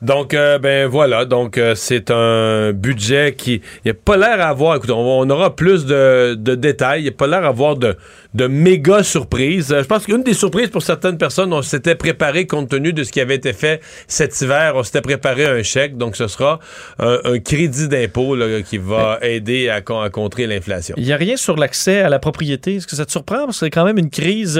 [0.05, 1.25] Donc, euh, ben voilà.
[1.25, 3.61] Donc, euh, c'est un budget qui.
[3.83, 4.75] Il n'a pas l'air à avoir.
[4.75, 7.01] Écoute, on, on aura plus de, de détails.
[7.01, 7.95] Il n'a pas l'air à avoir de,
[8.35, 9.73] de méga surprises.
[9.73, 13.03] Euh, je pense qu'une des surprises pour certaines personnes, on s'était préparé compte tenu de
[13.03, 14.73] ce qui avait été fait cet hiver.
[14.75, 15.97] On s'était préparé un chèque.
[15.97, 16.59] Donc, ce sera
[16.99, 18.37] un, un crédit d'impôt
[18.69, 20.93] qui va aider à, con- à contrer l'inflation.
[20.97, 22.75] Il n'y a rien sur l'accès à la propriété.
[22.75, 23.45] Est-ce que ça te surprend?
[23.45, 24.55] Parce que c'est quand même une crise.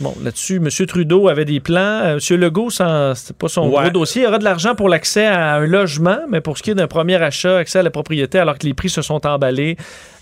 [0.00, 0.68] bon, là-dessus, M.
[0.86, 2.16] Trudeau avait des plans.
[2.18, 2.36] M.
[2.40, 3.82] Legault, c'était pas son Ouais.
[3.82, 4.22] gros dossier.
[4.22, 6.74] Il y aura de l'argent pour l'accès à un logement, mais pour ce qui est
[6.74, 9.76] d'un premier achat, accès à la propriété, alors que les prix se sont emballés,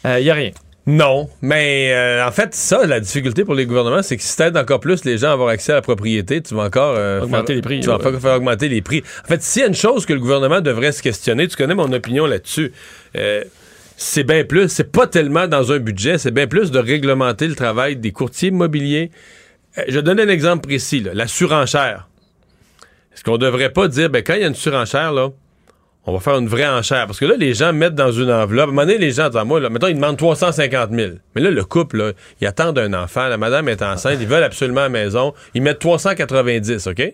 [0.07, 0.51] euh, il n'y a rien.
[0.89, 4.57] Non, mais euh, en fait, ça, la difficulté pour les gouvernements, c'est que si t'aides
[4.57, 7.47] encore plus les gens à avoir accès à la propriété, tu vas encore euh, Augmenter
[7.49, 8.07] faire- les prix, Tu vas ouais.
[8.07, 9.03] encore faire augmenter les prix.
[9.25, 11.75] En fait, s'il y a une chose que le gouvernement devrait se questionner, tu connais
[11.75, 12.73] mon opinion là-dessus.
[13.17, 13.43] euh,
[13.97, 17.55] c'est bien plus, c'est pas tellement dans un budget, c'est bien plus de réglementer le
[17.57, 19.11] travail des courtiers immobiliers.
[19.79, 22.07] Euh, je donne un exemple précis, là, la surenchère.
[23.17, 25.31] Est-ce qu'on devrait pas dire, ben, quand il y a une surenchère, là,
[26.05, 27.07] on va faire une vraie enchère.
[27.07, 28.69] Parce que là, les gens mettent dans une enveloppe.
[28.69, 31.13] À un moment donné, les gens, attends, moi, là, mettons, ils demandent 350 000.
[31.35, 33.27] Mais là, le couple, là, ils attendent un enfant.
[33.27, 34.19] La madame est enceinte.
[34.21, 35.35] Ils veulent absolument la maison.
[35.55, 37.13] Ils mettent 390, OK?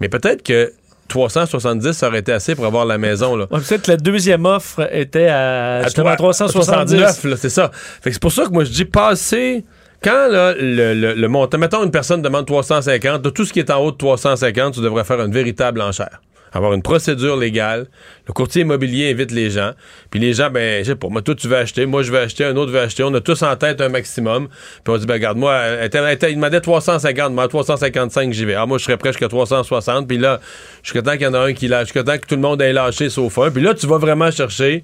[0.00, 0.72] Mais peut-être que
[1.08, 3.46] 370, ça aurait été assez pour avoir la maison, là.
[3.50, 6.52] Ouais, Peut-être que la deuxième offre était à, 370.
[6.52, 7.70] 69, là, c'est ça.
[8.00, 9.64] Fait que c'est pour ça que moi, je dis passer.
[10.02, 13.58] Quand là, le, le, le montant, mettons une personne demande 350, de tout ce qui
[13.58, 16.20] est en haut de 350, tu devrais faire une véritable enchère.
[16.52, 17.86] Avoir une procédure légale.
[18.26, 19.72] Le courtier immobilier invite les gens.
[20.10, 22.18] Puis les gens, ben, je sais pas, moi, toi, tu veux acheter, moi, je veux
[22.18, 23.04] acheter, un autre veut acheter.
[23.04, 24.48] On a tous en tête un maximum.
[24.82, 28.54] Puis on dit, ben, regarde, moi, il demandait 350, moi, 355, j'y vais.
[28.54, 30.08] Ah, moi, je serais prêt jusqu'à 360.
[30.08, 30.40] Puis là,
[30.82, 32.60] jusqu'à temps qu'il y en a un qui lâche, jusqu'à temps que tout le monde
[32.62, 33.50] ait lâché sauf un.
[33.50, 34.82] Puis là, tu vas vraiment chercher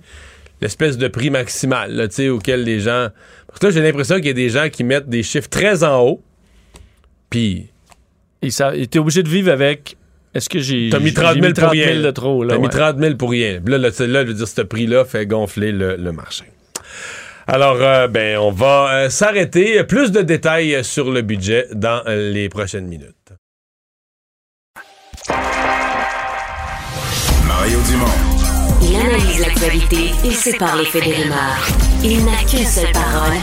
[0.61, 3.09] l'espèce de prix maximal, là, tu sais, auquel les gens.
[3.47, 5.85] Parce que là, j'ai l'impression qu'il y a des gens qui mettent des chiffres très
[5.85, 6.23] en haut.
[7.31, 7.67] Puis.
[8.43, 9.97] Et ça, il était obligé de vivre avec.
[10.35, 10.91] Est-ce que j'ai.
[10.91, 12.01] T'as mis j'ai 30 000 pour rien.
[12.01, 12.55] de trop, là.
[12.55, 12.71] T'as mis ouais.
[12.71, 13.61] 30 000 pour rien.
[13.67, 16.45] Là, là, là, je veux dire, ce prix-là fait gonfler le, le marché.
[17.49, 19.83] Alors, euh, ben, on va euh, s'arrêter.
[19.85, 23.33] Plus de détails sur le budget dans euh, les prochaines minutes.
[27.47, 28.36] Mario Dumont.
[28.97, 31.69] Il analyse l'actualité et sépare les faits des rumeurs.
[32.03, 33.37] Il n'a qu'une seule parole,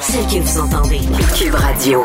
[0.00, 1.00] celle que vous entendez.
[1.36, 2.04] Cube Radio.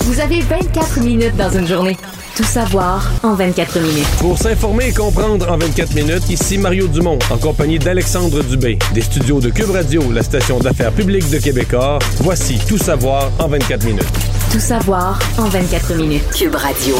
[0.00, 1.96] Vous avez 24 minutes dans une journée.
[2.36, 4.06] Tout savoir en 24 minutes.
[4.18, 9.00] Pour s'informer et comprendre en 24 minutes, ici Mario Dumont, en compagnie d'Alexandre Dubé, des
[9.00, 12.00] studios de Cube Radio, la station d'affaires publique de Québecor.
[12.20, 14.04] Voici Tout savoir en 24 minutes.
[14.52, 16.24] Tout savoir en 24 minutes.
[16.36, 16.96] Cube Radio.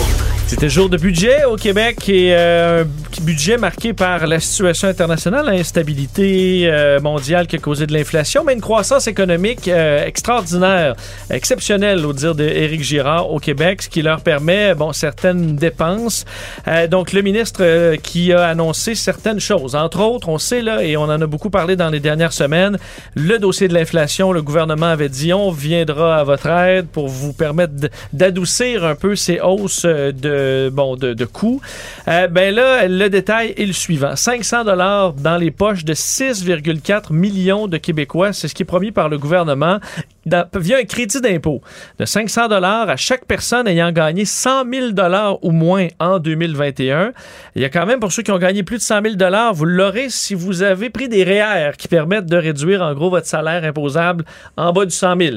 [0.46, 2.84] C'était jour de budget au Québec et euh,
[3.21, 8.55] budget marqué par la situation internationale, l'instabilité euh, mondiale qui a causé de l'inflation, mais
[8.55, 10.95] une croissance économique euh, extraordinaire,
[11.31, 16.25] exceptionnelle au dire d'Éric Girard au Québec, ce qui leur permet bon certaines dépenses.
[16.69, 20.83] Euh, donc le ministre euh, qui a annoncé certaines choses, entre autres, on sait là
[20.83, 22.79] et on en a beaucoup parlé dans les dernières semaines,
[23.14, 27.33] le dossier de l'inflation, le gouvernement avait dit on viendra à votre aide pour vous
[27.33, 27.75] permettre
[28.12, 31.61] d'adoucir un peu ces hausses de bon de, de coûts.
[32.07, 34.16] Ben là, détail est le suivant.
[34.16, 38.92] 500 dollars dans les poches de 6,4 millions de Québécois, c'est ce qui est promis
[38.92, 39.78] par le gouvernement
[40.27, 41.61] via un crédit d'impôt
[41.99, 47.12] de 500 dollars à chaque personne ayant gagné 100 000 dollars ou moins en 2021.
[47.55, 49.55] Il y a quand même pour ceux qui ont gagné plus de 100 000 dollars,
[49.55, 53.27] vous l'aurez si vous avez pris des REER qui permettent de réduire en gros votre
[53.27, 54.24] salaire imposable
[54.57, 55.37] en bas du 100 000.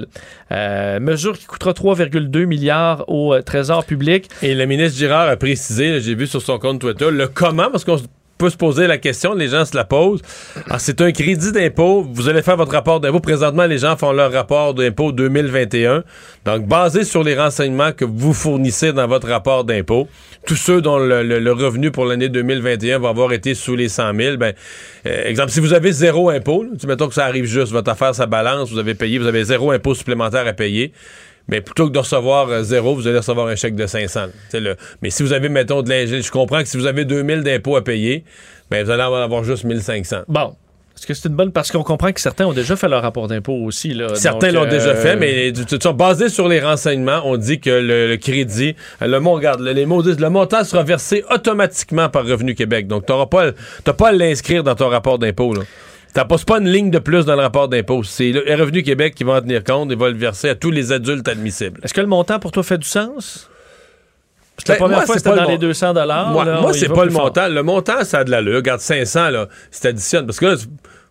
[0.52, 4.30] Euh, mesure qui coûtera 3,2 milliards au euh, Trésor public.
[4.42, 7.86] Et le ministre Girard a précisé, j'ai vu sur son compte Twitter, le comment, parce
[7.86, 7.98] qu'on
[8.40, 10.22] peut se poser la question, les gens se la posent.
[10.66, 12.08] Alors, c'est un crédit d'impôt.
[12.10, 13.20] Vous allez faire votre rapport d'impôt.
[13.20, 16.04] Présentement, les gens font leur rapport d'impôt 2021.
[16.46, 20.08] Donc, basé sur les renseignements que vous fournissez dans votre rapport d'impôt,
[20.48, 24.38] tous ceux dont le, revenu pour l'année 2021 va avoir été sous les 100 000,
[24.38, 24.54] ben,
[25.06, 28.16] euh, exemple, si vous avez zéro impôt, là, mettons que ça arrive juste, votre affaire,
[28.16, 30.94] ça balance, vous avez payé, vous avez zéro impôt supplémentaire à payer.
[31.48, 34.28] Mais plutôt que de recevoir euh, zéro, vous allez recevoir un chèque de 500.
[34.50, 34.76] C'est le...
[35.02, 37.76] Mais si vous avez, mettons, de l'ingénierie, je comprends que si vous avez 2000 d'impôts
[37.76, 38.24] à payer,
[38.70, 40.22] ben, vous allez en avoir juste 1500.
[40.28, 40.56] Bon.
[40.96, 41.54] Est-ce que c'est une bonne.
[41.54, 43.94] Parce qu'on comprend que certains ont déjà fait leur rapport d'impôt aussi.
[43.94, 44.16] Là.
[44.16, 47.62] Certains l'ont déjà euh, fait, mais de toute façon, basé sur les renseignements, on dit
[47.62, 52.10] que le, le crédit, le mont, regarde, les mots disent, le montant sera versé automatiquement
[52.10, 52.88] par Revenu Québec.
[52.88, 53.54] Donc, tu n'as pas,
[53.94, 55.54] pas à l'inscrire dans ton rapport d'impôt.
[56.16, 56.26] Là.
[56.26, 58.04] T'as pas, une ligne de plus dans le rapport d'impôt.
[58.04, 60.72] C'est le Revenu Québec qui va en tenir compte et va le verser à tous
[60.72, 61.80] les adultes admissibles.
[61.84, 63.50] Est-ce que le montant pour toi fait du sens?
[64.56, 65.94] Parce que la Ben, première moi, fois, c'est c'était pas dans le les mon- 200
[65.94, 67.24] Moi, là, moi c'est pas le fort.
[67.26, 67.48] montant.
[67.48, 68.58] Le montant, ça a de l'allure.
[68.58, 70.26] Regarde, 500, là, si t'additionnes.
[70.26, 70.56] Parce que là,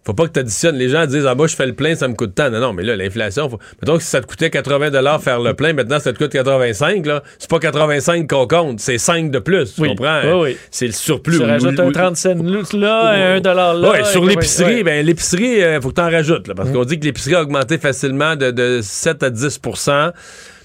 [0.08, 0.76] faut pas que t'additionnes.
[0.76, 2.48] Les gens disent, ah, moi, je fais le plein, ça me coûte tant.
[2.48, 3.58] Non, non, mais là, l'inflation, faut...
[3.82, 7.04] mettons que si ça te coûtait 80 faire le plein, maintenant, ça te coûte 85,
[7.04, 7.22] là.
[7.38, 9.74] C'est pas 85 qu'on compte, c'est 5 de plus.
[9.74, 9.88] Tu Oui.
[9.90, 10.20] comprends?
[10.24, 10.56] Oui, oui.
[10.70, 11.36] C'est le surplus.
[11.36, 12.34] Tu Ou- rajoutes ou- un ou- 30 cents
[12.72, 13.90] là, et un dollar là.
[13.90, 14.80] Ouais, sur l'épicerie.
[14.80, 14.84] Mm.
[14.86, 17.42] ben l'épicerie, il faut que tu en rajoutes, là, parce qu'on dit que l'épicerie a
[17.42, 20.12] augmenté facilement de, de 7 à 10%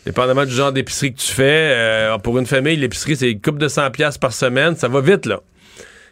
[0.05, 1.43] dépendamment du genre d'épicerie que tu fais.
[1.73, 5.01] Euh, pour une famille, l'épicerie, c'est une coupe de 100 pièces par semaine, ça va
[5.01, 5.39] vite, là.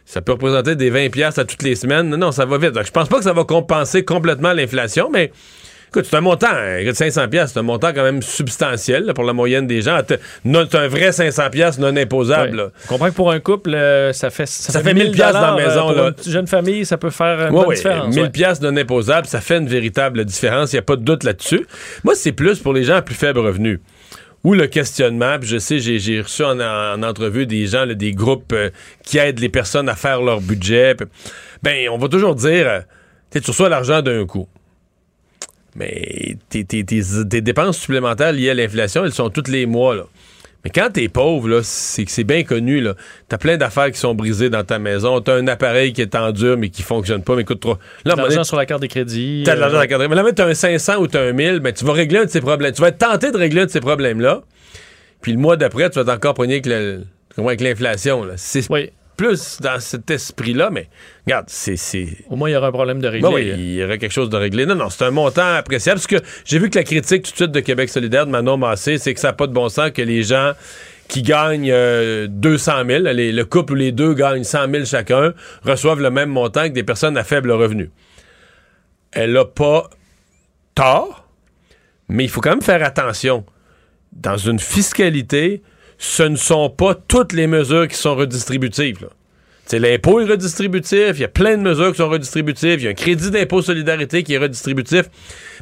[0.04, 2.08] Ça peut représenter des 20 pièces à toutes les semaines.
[2.08, 2.72] Non, non, ça va vite.
[2.72, 5.30] Donc, je pense pas que ça va compenser complètement l'inflation, mais
[5.88, 9.14] écoute, c'est un montant, hein, écoute, 500 pièces, c'est un montant quand même substantiel là,
[9.14, 10.00] pour la moyenne des gens.
[10.08, 12.60] C'est un vrai 500 pièces non imposable.
[12.60, 12.66] Ouais.
[12.82, 15.64] Je comprends que pour un couple, euh, ça fait Ça fait 1000 piastres dans la
[15.66, 16.10] maison, Pour là.
[16.26, 18.14] une jeune famille, ça peut faire une Ouais, bonne ouais, différence.
[18.14, 18.30] 1000 ouais.
[18.30, 20.72] pièces non imposables, ça fait une véritable différence.
[20.72, 21.66] Il n'y a pas de doute là-dessus.
[22.04, 23.80] Moi, c'est plus pour les gens à plus faible revenu.
[24.44, 28.52] Ou le questionnement, puis je sais, j'ai reçu en, en entrevue des gens, des groupes
[28.52, 28.70] euh,
[29.04, 30.94] qui aident les personnes à faire leur budget.
[30.96, 31.06] puis-
[31.62, 32.80] Ben, on va toujours dire, euh,
[33.30, 34.48] tu reçois l'argent d'un coup.
[35.76, 39.94] Mais tes dépenses supplémentaires liées à l'inflation, elles sont toutes les mois.
[39.94, 40.04] Là.
[40.64, 42.80] Mais quand t'es pauvre, là, c'est que c'est bien connu.
[42.80, 42.94] Là.
[43.28, 45.20] T'as plein d'affaires qui sont brisées dans ta maison.
[45.20, 47.76] T'as un appareil qui est en dur mais qui fonctionne pas, mais coûte trop.
[48.04, 49.42] Là, moment donné, L'argent sur la carte de crédit.
[49.44, 50.02] T'as de l'argent euh, à la carte.
[50.08, 52.24] Mais là, mais t'as un 500 ou t'as un 1000, ben, tu vas régler un
[52.26, 52.72] de ces problèmes.
[52.72, 54.42] Tu vas être tenté de régler un de ces problèmes-là.
[55.20, 57.02] Puis le mois d'après, tu vas être encore pogné avec, le-
[57.38, 58.24] avec l'inflation.
[58.24, 58.34] là.
[58.36, 58.90] C'est Oui.
[59.26, 60.88] Plus dans cet esprit-là, mais
[61.26, 61.76] regarde, c'est.
[62.28, 63.28] Au moins, il y aura un problème de régler.
[63.28, 64.66] Ben oui, il y aurait quelque chose de réglé.
[64.66, 66.00] Non, non, c'est un montant appréciable.
[66.00, 68.56] Parce que j'ai vu que la critique tout de suite de Québec solidaire, de Manon
[68.56, 70.52] Massé, c'est que ça n'a pas de bon sens que les gens
[71.08, 75.34] qui gagnent euh, 200 000, les- le couple où les deux gagnent 100 000 chacun,
[75.64, 77.90] reçoivent le même montant que des personnes à faible revenu.
[79.12, 79.90] Elle n'a pas
[80.74, 81.28] tort,
[82.08, 83.44] mais il faut quand même faire attention.
[84.12, 85.62] Dans une fiscalité,
[86.02, 89.06] ce ne sont pas toutes les mesures qui sont redistributives.
[89.72, 92.90] l'impôt est redistributif, il y a plein de mesures qui sont redistributives, il y a
[92.90, 95.04] un crédit d'impôt solidarité qui est redistributif,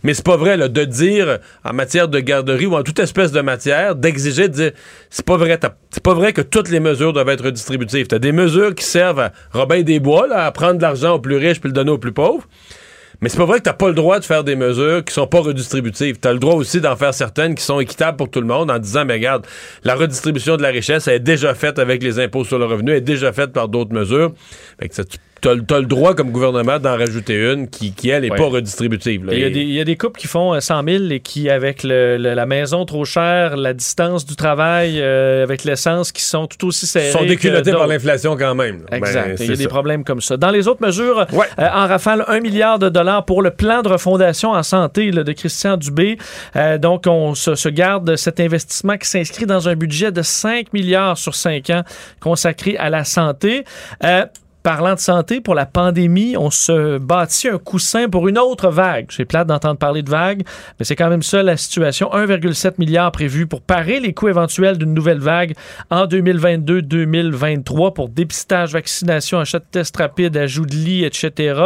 [0.03, 3.33] mais c'est pas vrai là, de dire en matière de garderie ou en toute espèce
[3.33, 4.71] de matière, d'exiger de dire
[5.11, 8.07] c'est pas vrai, t'as- c'est pas vrai que toutes les mesures doivent être redistributives.
[8.07, 11.21] Tu as des mesures qui servent à Robin des Bois, à prendre de l'argent aux
[11.21, 12.49] plus riches puis le donner aux plus pauvres.
[13.21, 15.27] Mais c'est pas vrai que t'as pas le droit de faire des mesures qui sont
[15.27, 16.19] pas redistributives.
[16.19, 18.79] T'as le droit aussi d'en faire certaines qui sont équitables pour tout le monde en
[18.79, 19.47] disant, mais regarde,
[19.85, 22.93] la redistribution de la richesse elle est déjà faite avec les impôts sur le revenu,
[22.93, 24.33] elle est déjà faite par d'autres mesures.
[25.41, 28.37] T'as, le- t'as le droit comme gouvernement d'en rajouter une qui, qui elle, est Ouais.
[28.37, 29.29] pas redistributive.
[29.33, 31.05] Il y, a Et- des, il y a des couples qui font euh, 100 000
[31.11, 35.65] et qui, avec le- le- la maison trop chère, la distance du travail, euh, avec
[35.65, 37.11] l'essence, qui sont tout aussi serrés.
[37.11, 38.83] sont déculottés par l'inflation quand même.
[38.91, 38.97] là.
[38.97, 39.39] Exact.
[39.39, 40.37] Ben, il y a des problèmes comme ça.
[40.37, 41.47] Dans les autres mesures, Ouais.
[41.59, 45.25] euh, en rafale, 1 milliard de dollars pour le plan de refondation en santé là,
[45.25, 46.19] de Christian Dubé.
[46.57, 50.73] Euh, donc, on se, se garde cet investissement qui s'inscrit dans un budget de 5
[50.73, 51.83] milliards sur 5 ans
[52.21, 53.65] consacré à la santé.
[54.63, 59.07] Parlant de santé, pour la pandémie, on se bâtit un coussin pour une autre vague.
[59.09, 60.43] J'ai plate d'entendre parler de vague,
[60.79, 62.11] mais c'est quand même ça la situation.
[62.13, 65.55] 1,7 milliard prévu pour parer les coûts éventuels d'une nouvelle vague
[65.91, 71.63] en 2022-2023 pour dépistage, vaccination, achat de tests rapides, ajout de lits, etc.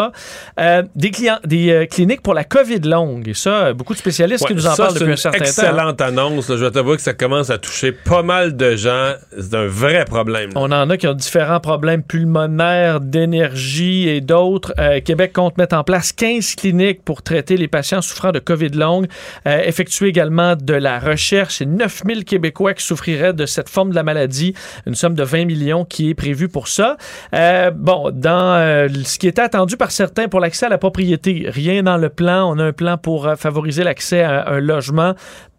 [0.61, 3.29] Euh, des, clients, des euh, cliniques pour la COVID longue.
[3.29, 5.45] Et ça, beaucoup de spécialistes qui nous en ça, parlent c'est depuis un certain temps.
[5.45, 6.49] excellente annonce.
[6.49, 6.57] là.
[6.57, 9.15] Je vais t'avouer que ça commence à toucher pas mal de gens.
[9.37, 10.51] C'est un vrai problème.
[10.51, 10.61] là.
[10.61, 14.75] On en a qui ont différents problèmes pulmonaires, d'énergie et d'autres.
[14.79, 18.71] Euh, Québec compte mettre en place 15 cliniques pour traiter les patients souffrant de COVID
[18.71, 19.07] longue,
[19.47, 21.57] euh, effectuer également de la recherche.
[21.59, 24.55] C'est 9000 Québécois qui souffriraient de cette forme de la maladie.
[24.87, 26.97] Une somme de 20 millions qui est prévue pour ça.
[27.35, 31.47] Euh, bon, dans euh, ce qui était attendu par certains pour l'accès à la propriété,
[31.49, 32.51] rien dans le plan.
[32.51, 35.15] On a un plan pour favoriser l'accès à un logement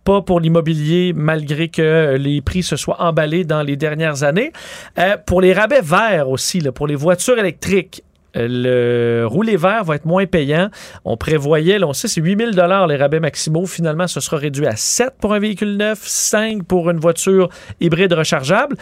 [0.06, 4.54] pas pour l'immobilier, malgré que les prix se soient emballés dans les dernières années.
[5.00, 8.04] Euh, pour les rabais verts aussi, là, pour les voitures électriques,
[8.38, 10.70] euh, le rouler vert va être moins payant.
[11.06, 13.66] On prévoyait, là, on sait, c'est 8000 dollars les rabais maximaux.
[13.66, 17.50] Finalement, ce sera réduit à 7 pour un véhicule neuf, 5 pour une voiture
[17.82, 18.76] hybride rechargeable.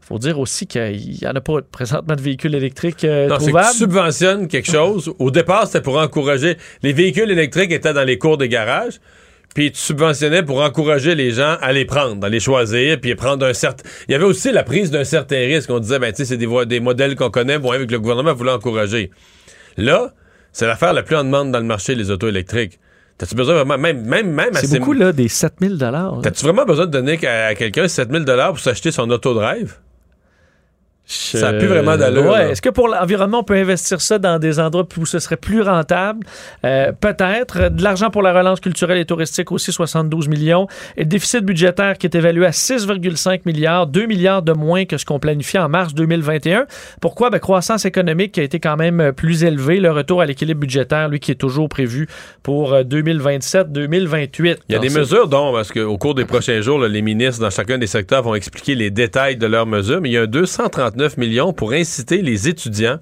[0.00, 3.42] faut dire aussi qu'il n'y en a pas présentement de véhicules électriques euh, Non, que
[3.42, 3.68] trouvables.
[3.72, 5.12] tu subventionnes quelque chose.
[5.18, 6.56] Au départ, c'était pour encourager.
[6.82, 9.00] Les véhicules électriques étaient dans les cours des garages.
[9.54, 13.44] Puis tu subventionnais pour encourager les gens à les prendre, à les choisir, puis prendre
[13.44, 13.82] un certain.
[14.08, 15.70] Il y avait aussi la prise d'un certain risque.
[15.70, 18.32] On disait, ben, tu sais, c'est des, des modèles qu'on connaît, bon, avec le gouvernement
[18.32, 19.10] voulait encourager.
[19.76, 20.12] Là,
[20.52, 22.78] c'est l'affaire la plus en demande dans le marché, les autos électriques.
[23.18, 26.20] T'as-tu besoin vraiment, même, même, même C'est ces- beaucoup, là, des 7000 dollars.
[26.22, 29.74] T'as-tu vraiment besoin de donner à, à quelqu'un 7000 pour s'acheter son autodrive?
[31.12, 32.38] Ça a plus vraiment d'allure, Ouais.
[32.38, 32.50] là.
[32.50, 35.60] Est-ce que pour l'environnement, on peut investir ça dans des endroits où ce serait plus
[35.60, 36.24] rentable?
[36.64, 37.68] Euh, Peut-être.
[37.70, 40.68] De l'argent pour la relance culturelle et touristique aussi, 72 millions.
[40.96, 44.98] Et le déficit budgétaire qui est évalué à 6,5 milliards, 2 milliards de moins que
[44.98, 46.66] ce qu'on planifiait en mars 2021.
[47.00, 47.30] Pourquoi?
[47.30, 49.80] Ben, croissance économique qui a été quand même plus élevée.
[49.80, 52.06] Le retour à l'équilibre budgétaire, lui, qui est toujours prévu
[52.42, 54.56] pour euh, 2027-2028.
[54.68, 57.40] Il y a des mesures dont, parce qu'au cours des prochains jours, là, les ministres
[57.42, 60.22] dans chacun des secteurs vont expliquer les détails de leurs mesures, mais il y a
[60.22, 62.98] un 239 millions pour inciter les étudiants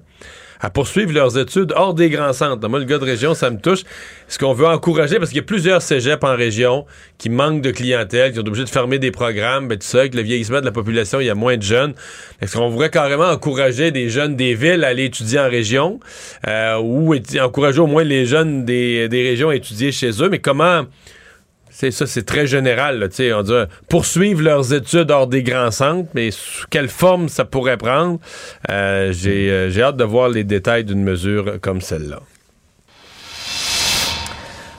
[0.59, 2.67] à poursuivre leurs études hors des grands centres.
[2.67, 3.83] Moi, le gars de région, ça me touche.
[4.27, 6.85] Ce qu'on veut encourager, parce qu'il y a plusieurs cégeps en région
[7.17, 10.15] qui manquent de clientèle, qui sont obligés de fermer des programmes, ben, tout ça, avec
[10.15, 11.93] le vieillissement de la population, il y a moins de jeunes.
[12.41, 15.99] Est-ce qu'on voudrait carrément encourager des jeunes des villes à aller étudier en région,
[16.47, 20.83] euh, ou encourager au moins les jeunes des régions à étudier chez eux, mais comment...
[21.81, 22.99] C'est ça, c'est très général.
[22.99, 23.07] Là,
[23.37, 23.53] on dit
[23.87, 28.19] poursuivre leurs études hors des grands centres, mais sous quelle forme ça pourrait prendre?
[28.69, 32.19] Euh, j'ai, euh, j'ai hâte de voir les détails d'une mesure comme celle-là.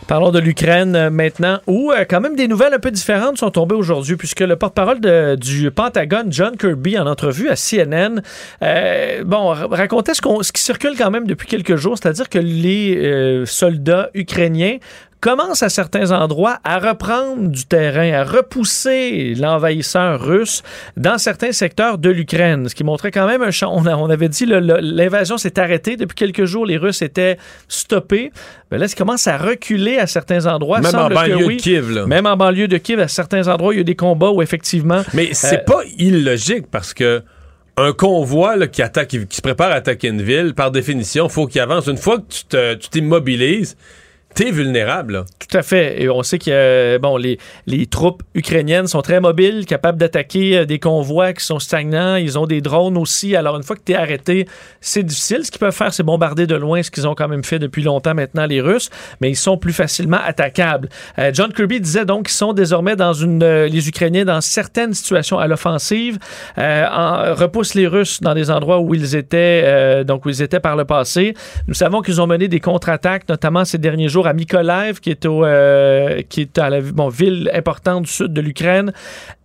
[0.08, 3.76] Parlons de l'Ukraine euh, maintenant, où quand même des nouvelles un peu différentes sont tombées
[3.76, 5.00] aujourd'hui, puisque le porte-parole
[5.38, 8.20] du Pentagone, John Kirby, en entrevue à CNN,
[9.24, 10.20] bon, ra- racontait ce,
[10.52, 14.76] qui circule quand même depuis quelques jours, c'est-à-dire que les soldats ukrainiens
[15.20, 20.62] commencent à certains endroits à reprendre du terrain, à repousser l'envahisseur russe
[20.96, 23.72] dans certains secteurs de l'Ukraine, ce qui montrait quand même un champ.
[23.74, 27.36] On, avait dit l'invasion s'est arrêtée depuis quelques jours, les Russes étaient
[27.68, 28.32] stoppés.
[28.70, 30.80] Mais là, ça commence à reculer à certains endroits.
[30.80, 31.56] Même en que banlieue oui.
[31.56, 31.90] de Kiev.
[31.90, 32.06] Là.
[32.06, 35.02] Même en banlieue de Kiev, à certains endroits, il y a des combats où effectivement.
[35.12, 37.22] Mais c'est Euh, pas illogique parce que
[37.76, 41.28] un convoi là, qui attaque, qui, qui se prépare à attaquer une ville, par définition,
[41.28, 41.86] faut qu'il avance.
[41.86, 43.76] Une fois que tu t'immobilises,
[44.34, 45.24] t'es vulnérable.
[45.38, 46.02] Tout à fait.
[46.02, 50.64] Et on sait que bon, les, les troupes ukrainiennes sont très mobiles, capables d'attaquer euh,
[50.64, 52.16] des convois qui sont stagnants.
[52.16, 53.34] Ils ont des drones aussi.
[53.36, 54.46] Alors, une fois que tu es arrêté,
[54.80, 55.44] c'est difficile.
[55.44, 57.82] Ce qu'ils peuvent faire, c'est bombarder de loin, ce qu'ils ont quand même fait depuis
[57.82, 60.88] longtemps maintenant, les Russes, mais ils sont plus facilement attaquables.
[61.18, 63.42] Euh, John Kirby disait donc qu'ils sont désormais dans une.
[63.42, 66.18] euh, les Ukrainiens dans certaines situations à l'offensive,
[66.56, 70.76] en- repoussent les Russes dans des endroits où ils étaient, donc où ils étaient par
[70.76, 71.34] le passé.
[71.68, 75.26] Nous savons qu'ils ont mené des contre-attaques, notamment ces derniers jours à Mykolaiv, qui est,
[75.26, 76.22] au, euh,
[76.56, 78.92] à la ville importante du sud de l'Ukraine,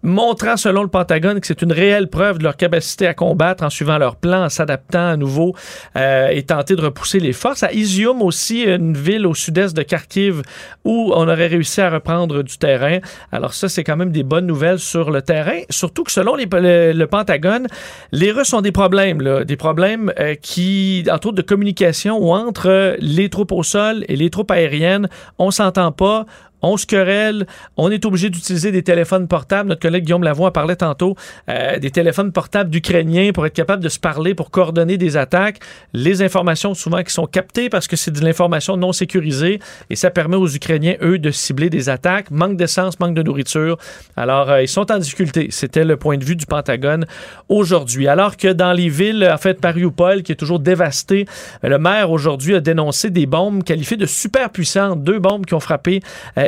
[0.05, 3.69] montrant selon le Pentagone que c'est une réelle preuve de leur capacité à combattre en
[3.69, 5.55] suivant leur plan, en s'adaptant à nouveau
[5.97, 7.63] euh, et tenter de repousser les forces.
[7.63, 10.41] À Izium aussi, une ville au sud-est de Kharkiv
[10.83, 12.99] où on aurait réussi à reprendre du terrain.
[13.31, 17.05] Alors ça, c'est quand même des bonnes nouvelles sur le terrain, surtout que selon le,
[17.05, 17.67] Pentagone,
[18.11, 23.29] les Russes ont des problèmes, des problèmes euh, qui, entre autres de communication entre les
[23.29, 26.25] troupes au sol et les troupes aériennes, on s'entend pas.
[26.67, 27.45] On se querelle,
[27.77, 29.69] on est obligé d'utiliser des téléphones portables.
[29.69, 31.15] Notre collègue Guillaume Lavoie en parlait tantôt,
[31.47, 35.59] euh, des téléphones portables d'Ukrainiens pour être capable de se parler, pour coordonner des attaques.
[35.93, 39.59] Les informations souvent qui sont captées parce que c'est de l'information non sécurisée
[39.91, 42.31] et ça permet aux Ukrainiens, eux, de cibler des attaques.
[42.31, 43.77] Manque d'essence, manque de nourriture.
[44.17, 45.49] Alors, euh, ils sont en difficulté.
[45.51, 47.05] C'était le point de vue du Pentagone
[47.47, 48.07] aujourd'hui.
[48.07, 51.27] Alors que dans les villes, en fait, Mariupol, qui est toujours dévastée,
[51.63, 55.03] euh, le maire aujourd'hui a dénoncé des bombes qualifiées de super puissantes.
[55.03, 56.01] Deux bombes qui ont frappé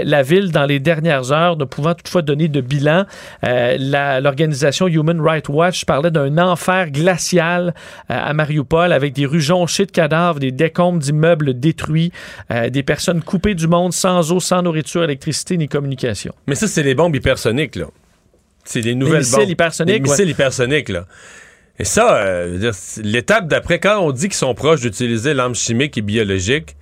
[0.08, 3.06] la ville dans les dernières heures, ne pouvant toutefois donner de bilan.
[3.46, 7.74] Euh, L'organisation Human Rights Watch parlait d'un enfer glacial
[8.10, 12.12] euh, à Mariupol avec des rues jonchées de cadavres, des décombres d'immeubles détruits,
[12.52, 16.34] euh, des personnes coupées du monde sans eau, sans nourriture, électricité ni communication.
[16.48, 17.76] Mais ça, c'est les bombes hypersoniques.
[17.76, 17.88] là.
[18.64, 19.50] C'est des nouvelles missiles bombes.
[19.50, 20.90] hypersoniques, Les missiles hypersoniques.
[20.90, 21.06] Là.
[21.80, 22.72] Et ça, euh,
[23.04, 26.76] l'étape d'après, quand on dit qu'ils sont proches d'utiliser l'arme chimique et biologique,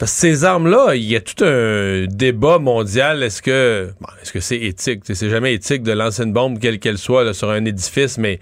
[0.00, 3.22] parce que ces armes-là, il y a tout un débat mondial.
[3.22, 5.02] Est-ce que bon, est-ce que c'est éthique?
[5.04, 8.40] C'est jamais éthique de lancer une bombe, quelle qu'elle soit, là, sur un édifice, mais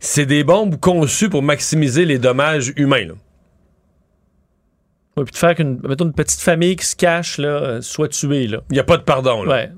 [0.00, 3.06] c'est des bombes conçues pour maximiser les dommages humains.
[3.06, 3.14] là.
[5.16, 8.08] Ouais, puis de faire qu'une mettons, une petite famille qui se cache là, euh, soit
[8.08, 8.46] tuée.
[8.46, 8.58] Là.
[8.68, 9.44] Il n'y a pas de pardon.
[9.44, 9.50] Là.
[9.50, 9.70] Ouais.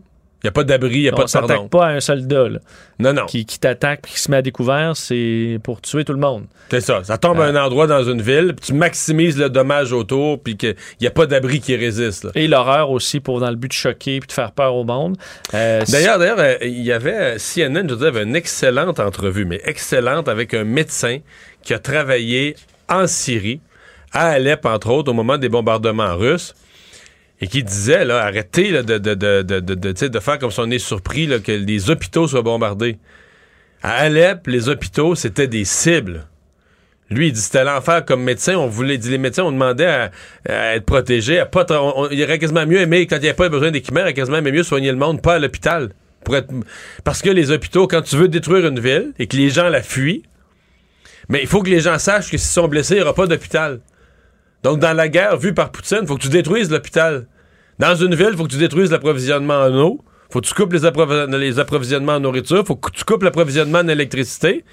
[0.45, 1.49] Il n'y a pas d'abri, il n'y a On pas de pardon.
[1.49, 2.59] s'attaque pas à un soldat là,
[2.99, 3.25] Non, non.
[3.25, 6.45] qui, qui t'attaque puis qui se met à découvert, c'est pour tuer tout le monde.
[6.71, 7.03] C'est ça.
[7.03, 10.59] Ça tombe à un endroit dans une ville, puis tu maximises le dommage autour, puis
[10.59, 12.25] qu'il n'y a pas d'abri qui résiste.
[12.25, 12.31] là.
[12.35, 15.17] Et l'horreur aussi pour dans le but de choquer puis de faire peur au monde.
[15.55, 19.01] Euh, D'ailleurs, d'ailleurs, euh, il y avait euh, CNN, je veux dire, avait une excellente
[19.01, 21.21] entrevue, mais excellente avec un médecin
[21.63, 22.55] qui a travaillé
[22.91, 23.61] en Syrie,
[24.13, 26.55] à Alep entre autres, au moment des bombardements russes,
[27.41, 31.53] et qui disait là, arrêtez de, de, de, faire comme si on est surpris que
[31.53, 32.99] les hôpitaux soient bombardés.
[33.83, 36.27] À Alep, les hôpitaux c'était des cibles.
[37.11, 38.57] Lui, il dit c'était l'enfer comme médecin.
[38.57, 40.11] On voulait, dit les médecins, on demandait
[40.49, 41.67] à, être protégés, à pas.
[42.11, 44.39] il aurait quasiment mieux aimé quand il n'y avait pas besoin d'équipement, il aurait quasiment
[44.39, 45.91] aimé mieux soigner le monde, pas à l'hôpital.
[47.05, 49.83] Parce que les hôpitaux, quand tu veux détruire une ville et que les gens la
[49.83, 50.23] fuient,
[51.29, 53.27] mais il faut que les gens sachent que s'ils sont blessés, il n'y aura pas
[53.27, 53.81] d'hôpital.
[54.65, 57.27] Donc, dans la guerre vue par Poutine, il faut que tu détruises l'hôpital.
[57.79, 60.01] Dans une ville, il faut que tu détruises l'approvisionnement en eau.
[60.31, 62.65] faut que tu coupes les, approvi- les approvisionnements en nourriture.
[62.67, 64.65] faut que tu coupes l'approvisionnement en électricité.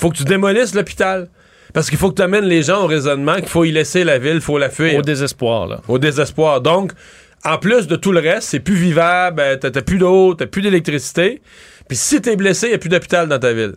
[0.00, 1.28] faut que tu démolisses l'hôpital.
[1.72, 4.18] Parce qu'il faut que tu amènes les gens au raisonnement qu'il faut y laisser la
[4.18, 4.96] ville, il faut la fuir.
[4.98, 5.80] au désespoir là.
[5.88, 6.60] Au désespoir.
[6.60, 6.92] Donc,
[7.44, 10.46] en plus de tout le reste, c'est plus vivable, euh, t'as t'as plus d'eau, t'as
[10.46, 11.42] plus d'électricité.
[11.88, 13.74] Puis si t'es blessé, il n'y a plus d'hôpital dans ta ville.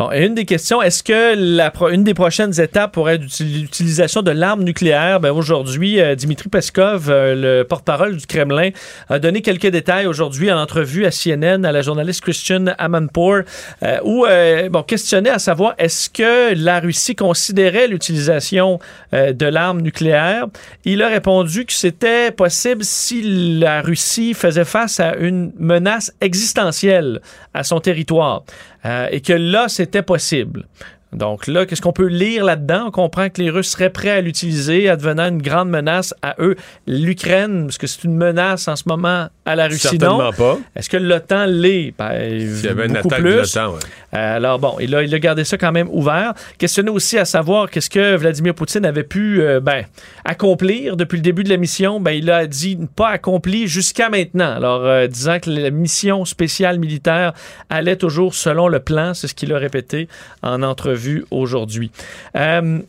[0.00, 3.22] Bon, et une des questions, est-ce que la pro- une des prochaines étapes pourrait être
[3.22, 5.18] l'util- l'utilisation de l'arme nucléaire?
[5.18, 8.70] Ben, aujourd'hui, euh, Dimitri Peskov, euh, le porte-parole du Kremlin,
[9.08, 13.38] a donné quelques détails aujourd'hui en entrevue à CNN à la journaliste Christian Amanpour,
[13.82, 18.78] euh, où euh, bon, questionnait à savoir est-ce que la Russie considérait l'utilisation
[19.12, 20.46] de l'arme nucléaire?
[20.84, 27.20] Il a répondu que c'était possible si la Russie faisait face à une menace existentielle
[27.52, 28.44] à son territoire
[28.84, 30.66] euh, et que là, c'était possible.
[31.12, 32.86] Donc là, qu'est-ce qu'on peut lire là-dedans?
[32.88, 36.54] On comprend que les Russes seraient prêts à l'utiliser, advenant une grande menace à eux.
[36.86, 40.32] L'Ukraine, parce que c'est une menace en ce moment à la Russie, Certainement non.
[40.32, 40.58] pas.
[40.76, 41.94] Est-ce que l'OTAN l'est?
[41.98, 43.32] Ben, S'il y avait une attaque plus.
[43.32, 43.78] de l'OTAN, ouais.
[44.14, 46.34] Euh, alors bon, il a, il a gardé ça quand même ouvert.
[46.58, 49.84] Questionné aussi à savoir qu'est-ce que Vladimir Poutine avait pu euh, ben,
[50.24, 52.00] accomplir depuis le début de la mission?
[52.00, 54.56] Ben, il a dit pas accompli jusqu'à maintenant.
[54.56, 57.32] Alors, euh, disant que la mission spéciale militaire
[57.70, 60.08] allait toujours selon le plan, c'est ce qu'il a répété
[60.42, 60.97] en entrevue
[61.30, 61.90] aujourd'hui.
[62.36, 62.80] Euh,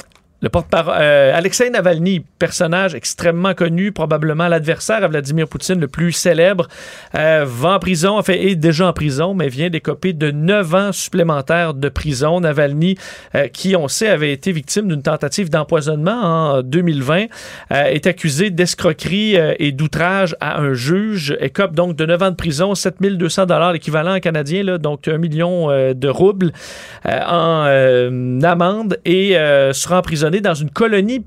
[0.42, 6.14] le porte-parole, euh, Alexei Navalny, personnage extrêmement connu, probablement l'adversaire à Vladimir Poutine le plus
[6.14, 6.68] célèbre,
[7.16, 10.76] euh, va en prison, en fait, est déjà en prison, mais vient d'écoper de 9
[10.76, 12.40] ans supplémentaires de prison.
[12.40, 12.98] Navalny,
[13.36, 17.26] euh, qui, on sait, avait été victime d'une tentative d'empoisonnement en 2020,
[17.72, 22.36] euh, est accusé d'escroquerie et d'outrage à un juge, écope donc de 9 ans de
[22.36, 26.52] prison, 7200 dollars l'équivalent en canadien, donc 1 million de roubles
[27.06, 29.34] en amende et
[29.74, 31.26] sera emprisonné dans une colonie